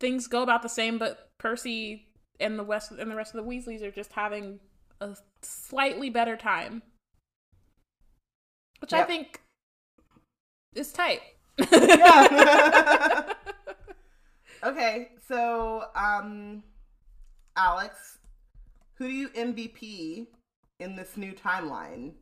things 0.00 0.26
go 0.26 0.42
about 0.42 0.62
the 0.62 0.68
same, 0.68 0.98
but 0.98 1.30
Percy 1.38 2.08
and 2.40 2.58
the 2.58 2.64
West 2.64 2.90
and 2.90 3.10
the 3.10 3.14
rest 3.16 3.34
of 3.34 3.44
the 3.44 3.48
Weasleys 3.48 3.82
are 3.82 3.90
just 3.90 4.12
having 4.12 4.58
a 5.00 5.16
slightly 5.42 6.10
better 6.10 6.36
time. 6.36 6.82
Which 8.80 8.92
I 8.92 9.04
think 9.04 9.40
is 10.74 10.92
tight. 10.92 11.20
Yeah. 11.58 13.22
okay, 14.64 15.10
so 15.28 15.84
um, 15.94 16.62
Alex, 17.56 18.18
who 18.94 19.06
do 19.06 19.12
you 19.12 19.28
MVP 19.30 20.26
in 20.80 20.96
this 20.96 21.16
new 21.16 21.32
timeline? 21.32 22.14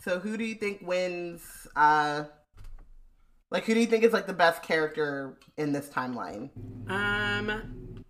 So 0.00 0.18
who 0.18 0.36
do 0.36 0.44
you 0.44 0.54
think 0.54 0.80
wins? 0.82 1.66
Uh, 1.74 2.24
like 3.50 3.64
who 3.64 3.74
do 3.74 3.80
you 3.80 3.86
think 3.86 4.04
is 4.04 4.12
like 4.12 4.26
the 4.26 4.32
best 4.32 4.62
character 4.62 5.38
in 5.56 5.72
this 5.72 5.88
timeline? 5.88 6.50
Um, 6.90 8.04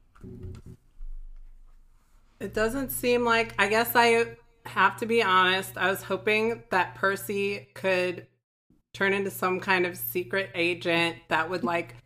it 2.40 2.54
doesn't 2.54 2.90
seem 2.90 3.24
like. 3.24 3.54
I 3.58 3.68
guess 3.68 3.92
I 3.94 4.36
have 4.66 4.96
to 4.98 5.06
be 5.06 5.22
honest. 5.22 5.76
I 5.76 5.90
was 5.90 6.02
hoping 6.02 6.62
that 6.70 6.94
Percy 6.94 7.68
could 7.74 8.26
turn 8.92 9.12
into 9.12 9.30
some 9.30 9.60
kind 9.60 9.86
of 9.86 9.96
secret 9.96 10.50
agent 10.54 11.16
that 11.28 11.50
would 11.50 11.64
like 11.64 11.96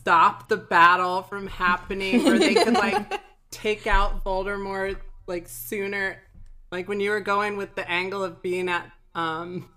stop 0.00 0.48
the 0.48 0.56
battle 0.56 1.22
from 1.22 1.46
happening, 1.46 2.26
or 2.26 2.38
they 2.38 2.54
could 2.54 2.74
like 2.74 3.20
take 3.50 3.86
out 3.86 4.24
Voldemort 4.24 4.96
like 5.26 5.48
sooner. 5.48 6.16
Like 6.72 6.88
when 6.88 7.00
you 7.00 7.10
were 7.10 7.20
going 7.20 7.56
with 7.56 7.74
the 7.74 7.88
angle 7.90 8.22
of 8.24 8.42
being 8.42 8.68
at 8.68 8.90
um, 9.14 9.68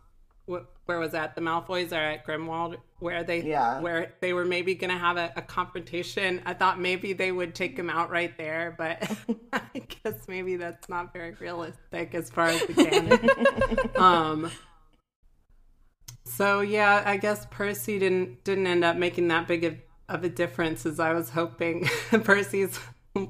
wh- 0.50 0.66
where 0.86 1.00
was 1.00 1.12
that? 1.14 1.36
The 1.36 1.42
Malfoys 1.42 1.92
are 1.92 1.96
at 2.12 2.26
Grimmauld, 2.26 2.78
where 3.00 3.24
they 3.24 3.42
Yeah. 3.42 3.80
where 3.82 4.14
they 4.22 4.34
were 4.34 4.46
maybe 4.46 4.76
going 4.76 4.92
to 4.92 4.98
have 4.98 5.18
a, 5.18 5.32
a 5.36 5.42
confrontation. 5.42 6.42
I 6.46 6.54
thought 6.54 6.80
maybe 6.80 7.14
they 7.14 7.32
would 7.32 7.56
take 7.56 7.78
him 7.78 7.90
out 7.90 8.10
right 8.12 8.38
there, 8.38 8.76
but 8.78 9.10
I 9.54 9.80
guess 10.04 10.28
maybe 10.28 10.56
that's 10.58 10.88
not 10.90 11.12
very 11.14 11.32
realistic 11.40 12.14
as 12.14 12.30
far 12.30 12.48
as 12.48 12.62
the 12.66 12.74
canon. 12.74 13.90
um. 13.98 14.52
So 16.26 16.62
yeah, 16.62 17.04
I 17.06 17.18
guess 17.18 17.46
Percy 17.52 18.00
didn't 18.00 18.44
didn't 18.44 18.68
end 18.68 18.84
up 18.84 18.96
making 18.98 19.28
that 19.30 19.48
big 19.48 19.64
of, 19.66 19.76
of 20.14 20.24
a 20.24 20.30
difference 20.30 20.86
as 20.86 21.00
I 21.00 21.14
was 21.14 21.32
hoping. 21.32 21.86
Percy's. 22.24 22.80
Um, 23.16 23.30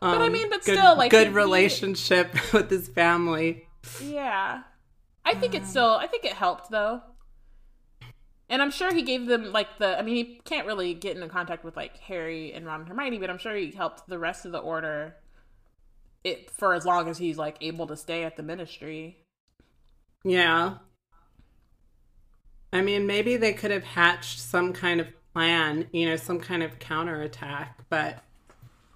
but 0.00 0.22
I 0.22 0.28
mean, 0.28 0.50
but 0.50 0.64
good, 0.64 0.78
still, 0.78 0.96
like, 0.96 1.10
good 1.10 1.28
he- 1.28 1.32
relationship 1.32 2.34
with 2.52 2.70
his 2.70 2.88
family. 2.88 3.66
Yeah. 4.02 4.62
I 5.24 5.34
think 5.34 5.54
it 5.54 5.66
still 5.66 5.96
I 5.96 6.06
think 6.06 6.24
it 6.24 6.34
helped 6.34 6.70
though. 6.70 7.02
And 8.48 8.62
I'm 8.62 8.70
sure 8.70 8.94
he 8.94 9.02
gave 9.02 9.26
them 9.26 9.52
like 9.52 9.78
the 9.78 9.98
I 9.98 10.02
mean 10.02 10.14
he 10.14 10.40
can't 10.44 10.66
really 10.66 10.94
get 10.94 11.16
into 11.16 11.28
contact 11.28 11.64
with 11.64 11.76
like 11.76 11.96
Harry 11.98 12.52
and 12.52 12.64
Ron 12.64 12.80
and 12.80 12.88
Hermione, 12.88 13.18
but 13.18 13.28
I'm 13.28 13.38
sure 13.38 13.54
he 13.56 13.72
helped 13.72 14.08
the 14.08 14.20
rest 14.20 14.44
of 14.44 14.52
the 14.52 14.58
order 14.58 15.16
it 16.22 16.50
for 16.50 16.74
as 16.74 16.84
long 16.84 17.08
as 17.08 17.18
he's 17.18 17.38
like 17.38 17.56
able 17.60 17.86
to 17.88 17.96
stay 17.96 18.22
at 18.22 18.36
the 18.36 18.42
ministry. 18.42 19.18
Yeah. 20.24 20.74
I 22.72 22.82
mean, 22.82 23.06
maybe 23.06 23.36
they 23.36 23.52
could 23.52 23.70
have 23.70 23.84
hatched 23.84 24.38
some 24.38 24.72
kind 24.72 25.00
of 25.00 25.08
plan, 25.36 25.86
you 25.92 26.08
know, 26.08 26.16
some 26.16 26.40
kind 26.40 26.62
of 26.62 26.78
counterattack, 26.78 27.78
but 27.90 28.22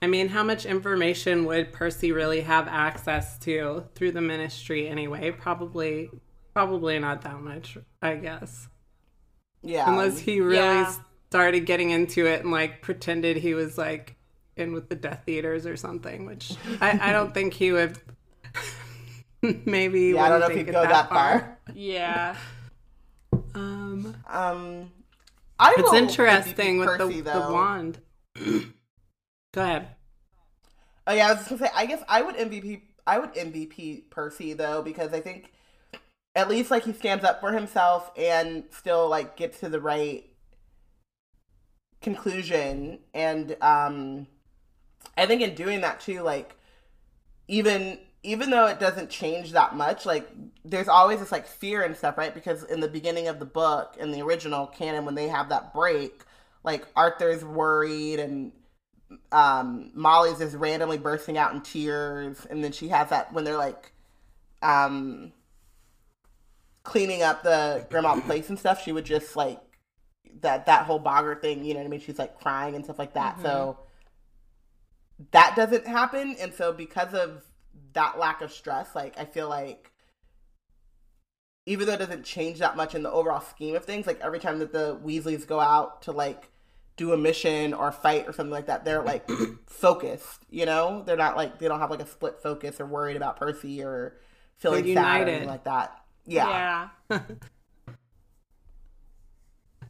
I 0.00 0.06
mean, 0.06 0.28
how 0.28 0.42
much 0.42 0.64
information 0.64 1.44
would 1.44 1.70
Percy 1.70 2.12
really 2.12 2.40
have 2.40 2.66
access 2.66 3.36
to 3.40 3.84
through 3.94 4.12
the 4.12 4.22
ministry 4.22 4.88
anyway? 4.88 5.32
Probably 5.32 6.08
probably 6.54 6.98
not 6.98 7.20
that 7.22 7.40
much, 7.42 7.76
I 8.00 8.14
guess. 8.14 8.68
Yeah, 9.62 9.90
Unless 9.90 10.20
he 10.20 10.40
really 10.40 10.56
Yeah. 10.56 10.94
started 11.30 11.66
getting 11.66 11.90
into 11.90 12.24
it 12.24 12.40
and 12.40 12.50
like 12.50 12.80
pretended 12.80 13.36
he 13.36 13.52
was 13.52 13.76
like 13.76 14.16
in 14.56 14.72
with 14.72 14.88
the 14.88 14.96
Death 14.96 15.28
Eaters 15.28 15.66
or 15.66 15.76
something, 15.76 16.24
which 16.24 16.54
I, 16.80 17.10
I 17.10 17.12
don't 17.12 17.34
think 17.34 17.52
he 17.52 17.70
would. 17.70 17.98
maybe 19.66 20.12
Yeah, 20.14 20.24
I 20.24 20.28
don't 20.30 20.40
know 20.40 20.46
if 20.46 20.56
he'd 20.56 20.72
go 20.72 20.84
it 20.84 20.88
that 20.88 21.10
far. 21.10 21.58
Yeah. 21.74 22.34
Um, 23.54 24.14
Um, 24.28 24.90
I 25.60 25.74
it's 25.76 25.92
interesting 25.92 26.78
with 26.78 26.88
Percy, 26.88 27.20
the, 27.20 27.32
the 27.32 27.52
wand. 27.52 27.98
go 29.52 29.62
ahead. 29.62 29.88
Oh 31.06 31.12
yeah, 31.12 31.28
I 31.28 31.30
was 31.32 31.38
just 31.38 31.50
gonna 31.50 31.66
say. 31.66 31.70
I 31.74 31.86
guess 31.86 32.02
I 32.08 32.22
would 32.22 32.36
MVP. 32.36 32.82
I 33.06 33.18
would 33.18 33.34
MVP 33.34 34.10
Percy 34.10 34.54
though 34.54 34.82
because 34.82 35.12
I 35.12 35.20
think 35.20 35.52
at 36.34 36.48
least 36.48 36.70
like 36.70 36.84
he 36.84 36.92
stands 36.92 37.24
up 37.24 37.40
for 37.40 37.52
himself 37.52 38.10
and 38.16 38.64
still 38.70 39.08
like 39.08 39.36
gets 39.36 39.60
to 39.60 39.68
the 39.68 39.80
right 39.80 40.24
conclusion. 42.00 43.00
And 43.12 43.56
um, 43.60 44.26
I 45.16 45.26
think 45.26 45.42
in 45.42 45.54
doing 45.54 45.82
that 45.82 46.00
too, 46.00 46.22
like 46.22 46.56
even 47.48 47.98
even 48.22 48.50
though 48.50 48.66
it 48.66 48.78
doesn't 48.78 49.08
change 49.08 49.52
that 49.52 49.74
much, 49.74 50.04
like 50.04 50.28
there's 50.64 50.88
always 50.88 51.20
this 51.20 51.32
like 51.32 51.46
fear 51.46 51.82
and 51.82 51.96
stuff, 51.96 52.18
right? 52.18 52.34
Because 52.34 52.64
in 52.64 52.80
the 52.80 52.88
beginning 52.88 53.28
of 53.28 53.38
the 53.38 53.46
book, 53.46 53.96
in 53.98 54.12
the 54.12 54.20
original 54.20 54.66
canon, 54.66 55.04
when 55.04 55.14
they 55.14 55.28
have 55.28 55.48
that 55.48 55.72
break, 55.72 56.22
like 56.62 56.86
Arthur's 56.94 57.44
worried 57.44 58.20
and 58.20 58.52
um 59.32 59.90
Molly's 59.94 60.38
just 60.38 60.54
randomly 60.54 60.98
bursting 60.98 61.36
out 61.36 61.52
in 61.52 61.62
tears 61.62 62.46
and 62.48 62.62
then 62.62 62.70
she 62.70 62.88
has 62.88 63.08
that 63.10 63.32
when 63.32 63.42
they're 63.42 63.56
like 63.56 63.92
um 64.62 65.32
cleaning 66.84 67.22
up 67.22 67.42
the 67.42 67.86
Grimmauld 67.90 68.24
place 68.24 68.48
and 68.50 68.58
stuff, 68.58 68.82
she 68.82 68.92
would 68.92 69.04
just 69.04 69.34
like 69.34 69.60
that 70.42 70.66
that 70.66 70.84
whole 70.84 70.98
boggart 70.98 71.40
thing, 71.40 71.64
you 71.64 71.72
know 71.74 71.80
what 71.80 71.86
I 71.86 71.90
mean? 71.90 72.00
She's 72.00 72.18
like 72.18 72.38
crying 72.38 72.74
and 72.74 72.84
stuff 72.84 72.98
like 72.98 73.14
that. 73.14 73.40
So 73.40 73.78
that 75.32 75.54
doesn't 75.56 75.86
happen 75.86 76.36
and 76.38 76.52
so 76.52 76.72
because 76.72 77.14
of 77.14 77.42
that 77.92 78.18
lack 78.18 78.42
of 78.42 78.52
stress, 78.52 78.94
like 78.94 79.18
I 79.18 79.24
feel 79.24 79.48
like 79.48 79.92
even 81.66 81.86
though 81.86 81.92
it 81.94 81.98
doesn't 81.98 82.24
change 82.24 82.58
that 82.58 82.76
much 82.76 82.94
in 82.94 83.02
the 83.02 83.10
overall 83.10 83.40
scheme 83.40 83.74
of 83.74 83.84
things, 83.84 84.06
like 84.06 84.20
every 84.20 84.38
time 84.40 84.58
that 84.58 84.72
the 84.72 84.98
Weasleys 85.04 85.46
go 85.46 85.60
out 85.60 86.02
to 86.02 86.12
like 86.12 86.50
do 86.96 87.12
a 87.12 87.16
mission 87.16 87.72
or 87.72 87.92
fight 87.92 88.26
or 88.26 88.32
something 88.32 88.50
like 88.50 88.66
that, 88.66 88.84
they're 88.84 89.02
like 89.02 89.28
focused, 89.66 90.44
you 90.50 90.66
know? 90.66 91.02
They're 91.06 91.16
not 91.16 91.36
like 91.36 91.58
they 91.58 91.68
don't 91.68 91.80
have 91.80 91.90
like 91.90 92.02
a 92.02 92.06
split 92.06 92.42
focus 92.42 92.80
or 92.80 92.86
worried 92.86 93.16
about 93.16 93.36
Percy 93.36 93.82
or 93.82 94.16
feeling 94.56 94.84
sad 94.84 94.86
or 94.86 94.90
united. 94.90 95.30
anything 95.30 95.48
like 95.48 95.64
that. 95.64 96.02
Yeah. 96.26 96.88
Yeah. 97.10 97.20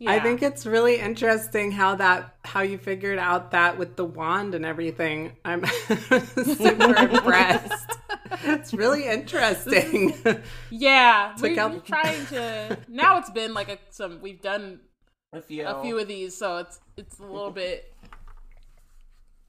I 0.07 0.19
think 0.21 0.43
it's 0.43 0.65
really 0.65 0.99
interesting 0.99 1.73
how 1.73 1.95
that 1.97 2.35
how 2.45 2.63
you 2.63 2.79
figured 2.79 3.19
out 3.19 3.51
that 3.51 3.77
with 3.79 3.97
the 3.97 4.05
wand 4.05 4.55
and 4.55 4.65
everything. 4.65 5.33
I'm 5.45 5.65
super 6.45 6.97
impressed. 6.99 7.91
It's 8.45 8.73
really 8.73 9.07
interesting. 9.07 10.15
Yeah, 10.71 11.33
Took 11.37 11.43
we, 11.43 11.59
out- 11.59 11.73
we're 11.73 11.81
trying 11.81 12.25
to. 12.27 12.79
Now 12.89 13.19
it's 13.19 13.31
been 13.31 13.53
like 13.55 13.69
a 13.69 13.79
some. 13.91 14.21
We've 14.23 14.41
done 14.41 14.81
A 15.33 15.43
few. 15.43 15.67
a 15.67 15.83
few 15.83 15.99
of 15.99 16.09
these, 16.09 16.37
so 16.37 16.59
it's 16.59 16.81
it's 16.97 17.19
a 17.19 17.25
little 17.25 17.51
bit. 17.51 17.93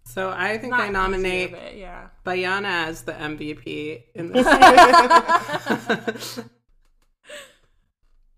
so 0.04 0.30
I 0.36 0.58
think 0.58 0.72
Not 0.72 0.82
I 0.82 0.90
nominate 0.90 1.52
easier, 1.52 1.72
yeah. 1.76 2.08
Bayana 2.26 2.88
as 2.88 3.04
the 3.04 3.14
MVP 3.14 4.04
in 4.16 4.32
this. 4.34 4.46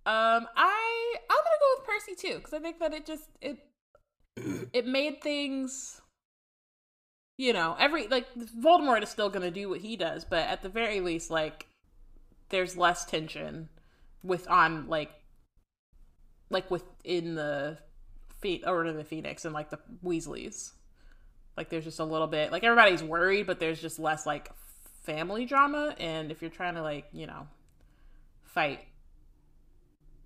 Um, 0.06 0.46
I 0.58 1.16
I'm 1.30 1.43
gonna 1.43 1.43
go 1.43 1.43
with 1.43 1.43
Percy 1.94 2.16
too 2.16 2.36
because 2.38 2.54
I 2.54 2.60
think 2.60 2.80
that 2.80 2.94
it 2.94 3.06
just 3.06 3.30
it 3.42 3.58
it 4.74 4.88
made 4.88 5.22
things. 5.22 6.02
You 7.38 7.54
know, 7.54 7.76
every 7.80 8.08
like 8.08 8.28
Voldemort 8.36 9.04
is 9.04 9.10
still 9.10 9.30
gonna 9.30 9.52
do 9.52 9.70
what 9.70 9.82
he 9.82 9.96
does, 9.96 10.24
but 10.26 10.48
at 10.48 10.62
the 10.62 10.70
very 10.70 11.00
least, 11.02 11.32
like 11.32 11.68
there's 12.50 12.78
less 12.78 13.06
tension 13.06 13.70
with 14.24 14.50
on 14.50 14.88
like 14.88 15.12
like 16.50 16.70
within 16.70 17.36
the 17.36 17.78
feet 18.40 18.64
or 18.66 18.86
in 18.86 18.98
the 18.98 19.04
Phoenix 19.04 19.46
and 19.46 19.54
like 19.54 19.70
the 19.70 19.80
Weasleys. 20.04 20.72
Like 21.58 21.70
there's 21.70 21.84
just 21.84 22.00
a 22.00 22.06
little 22.06 22.28
bit 22.28 22.52
like 22.52 22.64
everybody's 22.64 23.04
worried, 23.04 23.48
but 23.48 23.60
there's 23.60 23.82
just 23.82 24.00
less 24.00 24.26
like 24.26 24.50
family 25.04 25.46
drama. 25.46 25.96
And 26.00 26.32
if 26.32 26.42
you're 26.42 26.52
trying 26.52 26.76
to 26.76 26.82
like 26.84 27.06
you 27.12 27.28
know 27.28 27.48
fight 28.44 28.80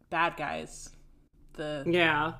bad 0.09 0.35
guys, 0.37 0.89
the 1.57 1.83
yeah. 1.85 2.33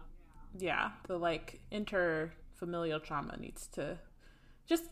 yeah 0.57 0.91
the 1.07 1.17
like 1.17 1.59
interfamilial 1.71 3.03
trauma 3.03 3.35
needs 3.37 3.67
to 3.67 3.97
just 4.67 4.85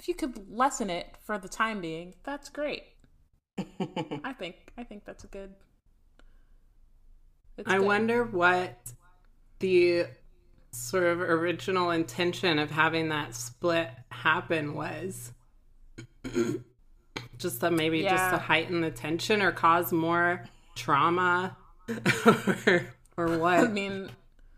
if 0.00 0.08
you 0.08 0.14
could 0.14 0.50
lessen 0.50 0.88
it 0.88 1.06
for 1.24 1.36
the 1.36 1.48
time 1.48 1.82
being, 1.82 2.14
that's 2.24 2.48
great. 2.48 2.84
I 4.24 4.32
think 4.32 4.72
I 4.78 4.84
think 4.84 5.04
that's 5.04 5.24
a 5.24 5.26
good. 5.26 5.54
it's 7.58 7.70
I 7.70 7.76
good. 7.76 7.86
wonder 7.86 8.24
what 8.24 8.92
the 9.58 10.06
sort 10.72 11.04
of 11.04 11.20
original 11.20 11.90
intention 11.90 12.58
of 12.58 12.70
having 12.70 13.10
that 13.10 13.34
split 13.34 13.90
happen 14.10 14.74
was. 14.74 15.32
just 17.36 17.60
to 17.60 17.70
maybe 17.70 18.02
just 18.02 18.30
to 18.30 18.38
heighten 18.38 18.80
the 18.80 18.90
tension 18.90 19.42
or 19.42 19.52
cause 19.52 19.92
more 19.92 20.44
trauma 20.76 21.56
or, 22.26 22.86
or 23.16 23.38
what? 23.38 23.58
I 23.58 23.66
mean, 23.68 24.10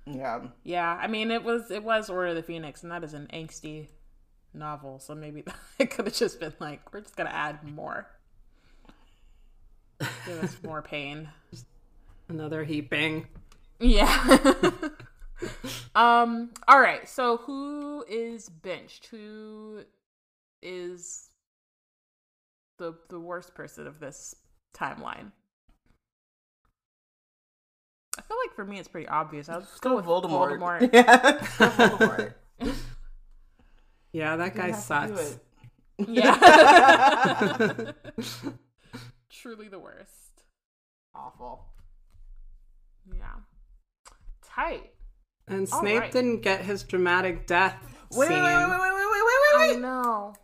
Yeah. 0.06 0.40
yeah. 0.64 0.98
I 1.00 1.06
mean, 1.06 1.30
it 1.30 1.42
was 1.44 1.70
it 1.70 1.82
was 1.84 2.10
Order 2.10 2.28
of 2.28 2.36
the 2.36 2.42
Phoenix, 2.42 2.82
and 2.82 2.92
that 2.92 3.04
is 3.04 3.14
an 3.14 3.28
angsty 3.32 3.88
novel. 4.54 4.98
So 4.98 5.14
maybe 5.14 5.44
it 5.78 5.90
could 5.90 6.06
have 6.06 6.14
just 6.14 6.40
been 6.40 6.52
like, 6.60 6.92
we're 6.92 7.00
just 7.00 7.16
gonna 7.16 7.30
add 7.30 7.62
more, 7.64 8.06
give 10.26 10.42
us 10.42 10.56
more 10.64 10.82
pain. 10.82 11.28
Another 12.28 12.64
heaping. 12.64 13.26
Yeah. 13.80 14.70
um. 15.94 16.50
All 16.68 16.80
right. 16.80 17.08
So 17.08 17.38
who 17.38 18.04
is 18.08 18.48
benched? 18.48 19.06
Who 19.06 19.82
is 20.62 21.30
the 22.78 22.94
the 23.08 23.18
worst 23.20 23.54
person 23.54 23.86
of 23.86 23.98
this 23.98 24.34
timeline? 24.74 25.32
I 28.22 28.28
feel 28.28 28.36
like 28.46 28.54
for 28.54 28.64
me 28.64 28.78
it's 28.78 28.88
pretty 28.88 29.08
obvious. 29.08 29.48
I'll 29.48 29.60
just 29.60 29.80
go 29.80 29.96
with 29.96 30.04
Voldemort. 30.04 30.58
Voldemort. 30.58 30.90
Yeah. 30.92 31.38
Voldemort. 31.78 32.34
Yeah, 34.12 34.36
that 34.36 34.54
guy 34.54 34.66
You 34.66 34.72
have 34.74 35.06
to 35.06 35.08
do 35.08 35.16
sucks. 35.16 35.38
Yeah. 36.06 37.92
Truly 39.30 39.68
the 39.68 39.78
worst. 39.78 40.42
Awful. 41.14 41.64
Yeah. 43.10 43.36
Tight. 44.44 44.90
And 45.48 45.66
Snape 45.66 46.00
right. 46.00 46.12
didn't 46.12 46.40
get 46.42 46.60
his 46.60 46.82
dramatic 46.82 47.46
death 47.46 47.74
Wait, 48.12 48.28
scene. 48.28 48.42
wait, 48.42 48.54
wait, 48.54 48.68
wait, 48.68 48.80
wait, 48.80 48.92
wait, 48.92 48.92
wait, 48.92 49.54
I 49.54 49.58
wait, 49.60 49.68
wait, 49.68 49.74
wait. 49.76 49.80
know. 49.80 50.34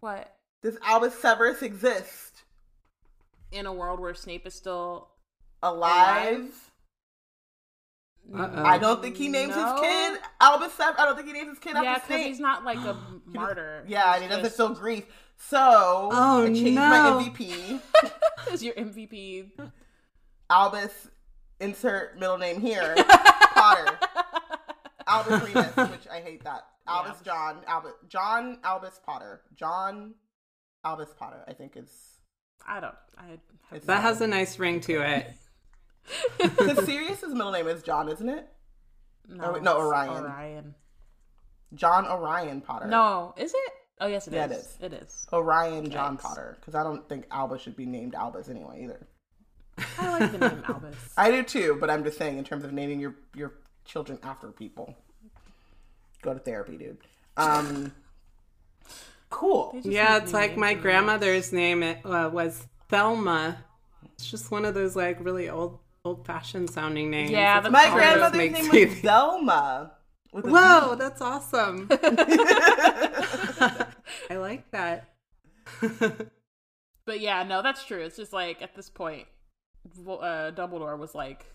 What? 0.00 0.34
Does 0.62 0.78
Albus 0.82 1.14
Severus 1.18 1.60
exist? 1.60 2.44
In 3.52 3.66
a 3.66 3.72
world 3.74 4.00
where 4.00 4.14
Snape 4.14 4.46
is 4.46 4.54
still 4.54 5.08
Alive? 5.62 6.67
Uh-oh. 8.34 8.62
I 8.62 8.76
don't 8.78 9.00
think 9.02 9.16
he 9.16 9.28
names 9.28 9.56
No. 9.56 9.72
his 9.72 9.80
kid 9.80 10.20
Albus 10.40 10.72
Severus. 10.74 10.96
I 10.98 11.06
don't 11.06 11.16
think 11.16 11.28
he 11.28 11.32
names 11.32 11.48
his 11.50 11.58
kid 11.58 11.74
Yeah, 11.74 11.82
after 11.92 12.06
because 12.08 12.20
Snape. 12.22 12.26
he's 12.26 12.40
not 12.40 12.64
like 12.64 12.78
a 12.78 12.96
martyr. 13.26 13.84
Yeah, 13.88 14.14
and 14.14 14.22
he 14.22 14.28
doesn't 14.28 14.44
just- 14.44 14.56
feel 14.56 14.70
grief. 14.74 15.04
So 15.38 16.10
Oh, 16.12 16.42
I 16.42 16.46
changed 16.46 16.64
no. 16.74 16.80
my 17.20 17.22
MVP. 17.22 17.80
is 18.52 18.62
your 18.62 18.74
MVP. 18.74 19.50
Albus, 20.50 21.08
insert 21.60 22.18
middle 22.18 22.38
name 22.38 22.60
here. 22.60 22.94
Potter. 23.54 23.98
Albus 25.06 25.42
Remus, 25.48 25.76
which 25.90 26.08
I 26.10 26.20
hate 26.20 26.42
that. 26.44 26.62
Albus 26.86 27.20
John. 27.22 27.58
Albus 27.66 27.92
John 28.08 28.58
Albus 28.64 28.98
Potter. 29.04 29.42
John 29.54 30.14
Albus 30.84 31.10
Potter, 31.18 31.44
I 31.46 31.52
think 31.52 31.76
is 31.76 31.90
I 32.66 32.80
don't. 32.80 32.94
I 33.16 33.38
That 33.84 34.02
has 34.02 34.20
a 34.20 34.26
nice 34.26 34.58
ring 34.58 34.80
to 34.82 35.00
it. 35.02 35.30
Because 36.38 36.84
Sirius's 36.84 37.34
middle 37.34 37.52
name 37.52 37.68
is 37.68 37.82
John, 37.82 38.08
isn't 38.08 38.28
it? 38.28 38.48
no, 39.28 39.52
wait, 39.52 39.62
no, 39.62 39.72
it's 39.72 39.86
Orion. 39.86 40.24
Orion. 40.24 40.74
John 41.74 42.06
Orion 42.06 42.60
Potter. 42.60 42.86
No, 42.86 43.34
is 43.36 43.52
it? 43.52 43.72
Oh 44.00 44.06
yes, 44.06 44.26
it 44.28 44.30
is. 44.30 44.36
Yeah, 44.36 44.44
it 44.44 44.52
is. 44.52 44.78
It 44.80 44.92
is. 44.92 45.26
Orion 45.32 45.90
John 45.90 46.16
Potter. 46.16 46.56
Because 46.60 46.74
I 46.74 46.82
don't 46.82 47.06
think 47.08 47.26
Albus 47.30 47.62
should 47.62 47.76
be 47.76 47.86
named 47.86 48.14
Albus 48.14 48.48
anyway 48.48 48.84
either. 48.84 49.06
I 49.98 50.18
like 50.18 50.32
the 50.32 50.38
name 50.38 50.62
Albus. 50.68 50.96
I 51.16 51.30
do 51.30 51.42
too, 51.42 51.76
but 51.80 51.90
I'm 51.90 52.04
just 52.04 52.18
saying 52.18 52.38
in 52.38 52.44
terms 52.44 52.64
of 52.64 52.72
naming 52.72 53.00
your 53.00 53.16
your 53.34 53.54
children 53.84 54.18
after 54.22 54.48
people. 54.48 54.94
Go 56.22 56.34
to 56.34 56.40
therapy, 56.40 56.76
dude. 56.76 56.98
Um, 57.36 57.92
cool. 59.30 59.76
Yeah, 59.82 60.16
it's 60.16 60.32
like 60.32 60.56
my 60.56 60.74
grandmother's 60.74 61.52
name 61.52 61.82
it, 61.84 62.04
uh, 62.04 62.28
was 62.32 62.66
Thelma. 62.88 63.64
It's 64.14 64.28
just 64.28 64.50
one 64.50 64.64
of 64.64 64.74
those 64.74 64.96
like 64.96 65.24
really 65.24 65.48
old 65.48 65.78
old 66.08 66.26
fashioned 66.26 66.70
sounding 66.70 67.10
names. 67.10 67.30
Yeah, 67.30 67.58
It's 67.58 67.66
the 67.66 67.70
My 67.70 67.90
grandmother's 67.90 68.52
name 68.52 68.68
was 68.68 68.94
Zelma. 69.02 69.90
Whoa, 70.32 70.94
that's 70.94 71.20
awesome. 71.20 71.88
I 71.90 73.86
like 74.30 74.70
that. 74.70 75.10
but 77.04 77.20
yeah, 77.20 77.42
no, 77.42 77.62
that's 77.62 77.84
true. 77.84 78.00
It's 78.00 78.16
just 78.16 78.32
like 78.32 78.62
at 78.62 78.74
this 78.74 78.88
point, 78.88 79.26
uh, 80.06 80.52
Dumbledore 80.52 80.98
was 80.98 81.14
like, 81.14 81.46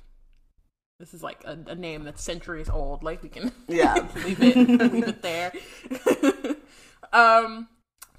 this 0.99 1.13
is 1.13 1.23
like 1.23 1.43
a, 1.45 1.57
a, 1.67 1.75
name 1.75 2.03
that's 2.03 2.23
centuries 2.23 2.69
old. 2.69 3.03
Like 3.03 3.23
we 3.23 3.29
can 3.29 3.51
yeah 3.67 4.07
leave 4.23 4.41
it 4.41 4.55
leave 4.55 5.07
it 5.07 5.21
there. 5.21 5.51
um, 7.13 7.67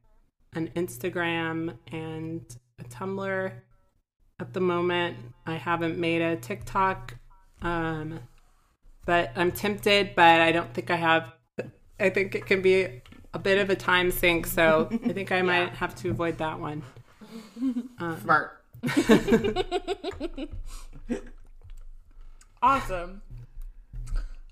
an 0.54 0.70
Instagram, 0.76 1.78
and 1.92 2.42
a 2.80 2.84
Tumblr 2.84 3.54
at 4.40 4.54
the 4.54 4.60
moment. 4.60 5.18
I 5.46 5.56
haven't 5.56 5.98
made 5.98 6.22
a 6.22 6.36
TikTok, 6.36 7.16
um, 7.62 8.20
but 9.06 9.32
I'm 9.36 9.52
tempted, 9.52 10.16
but 10.16 10.42
I 10.42 10.52
don't 10.52 10.74
think 10.74 10.90
I 10.92 10.96
have. 10.96 11.34
I 12.00 12.10
think 12.10 12.36
it 12.36 12.46
can 12.46 12.62
be 12.62 13.02
a 13.34 13.40
bit 13.40 13.58
of 13.58 13.70
a 13.70 13.76
time 13.76 14.12
sink, 14.12 14.48
so 14.48 14.90
I 14.92 15.14
think 15.14 15.32
I 15.32 15.42
might 15.44 15.74
have 15.74 15.96
to 15.96 16.10
avoid 16.10 16.38
that 16.38 16.60
one. 16.60 16.84
Um, 18.00 18.20
Smart. 18.22 18.64
awesome. 22.62 23.22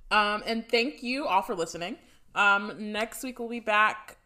Um, 0.09 0.43
and 0.45 0.67
thank 0.69 1.03
you 1.03 1.25
all 1.25 1.41
for 1.41 1.55
listening. 1.55 1.97
Um, 2.35 2.91
next 2.91 3.23
week 3.23 3.39
we'll 3.39 3.49
be 3.49 3.59
back 3.59 4.17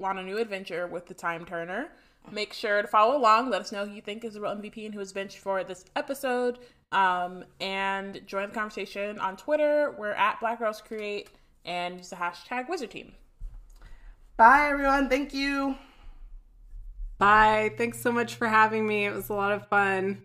on 0.00 0.18
a 0.18 0.22
new 0.22 0.38
adventure 0.38 0.86
with 0.86 1.06
the 1.06 1.14
Time 1.14 1.44
Turner. 1.44 1.88
Make 2.30 2.52
sure 2.52 2.82
to 2.82 2.88
follow 2.88 3.16
along. 3.16 3.50
Let 3.50 3.62
us 3.62 3.72
know 3.72 3.86
who 3.86 3.92
you 3.92 4.02
think 4.02 4.24
is 4.24 4.34
the 4.34 4.40
real 4.40 4.54
MVP 4.54 4.84
and 4.84 4.92
who 4.92 4.98
who 4.98 5.02
is 5.02 5.12
benched 5.12 5.38
for 5.38 5.64
this 5.64 5.84
episode. 5.96 6.58
Um, 6.90 7.44
and 7.60 8.20
join 8.26 8.48
the 8.48 8.54
conversation 8.54 9.18
on 9.18 9.36
Twitter. 9.36 9.94
We're 9.98 10.12
at 10.12 10.40
Black 10.40 10.58
Girls 10.58 10.80
Create 10.80 11.30
and 11.64 11.98
use 11.98 12.10
the 12.10 12.16
hashtag 12.16 12.68
Wizard 12.68 12.90
Tea. 12.90 13.14
Bye, 14.36 14.68
everyone. 14.70 15.08
Thank 15.08 15.32
you. 15.34 15.76
Bye. 17.18 17.72
Thanks 17.76 18.00
so 18.00 18.10
much 18.12 18.36
for 18.36 18.48
having 18.48 18.86
me. 18.86 19.04
It 19.04 19.14
was 19.14 19.28
a 19.28 19.34
lot 19.34 19.52
of 19.52 19.68
fun. 19.68 20.22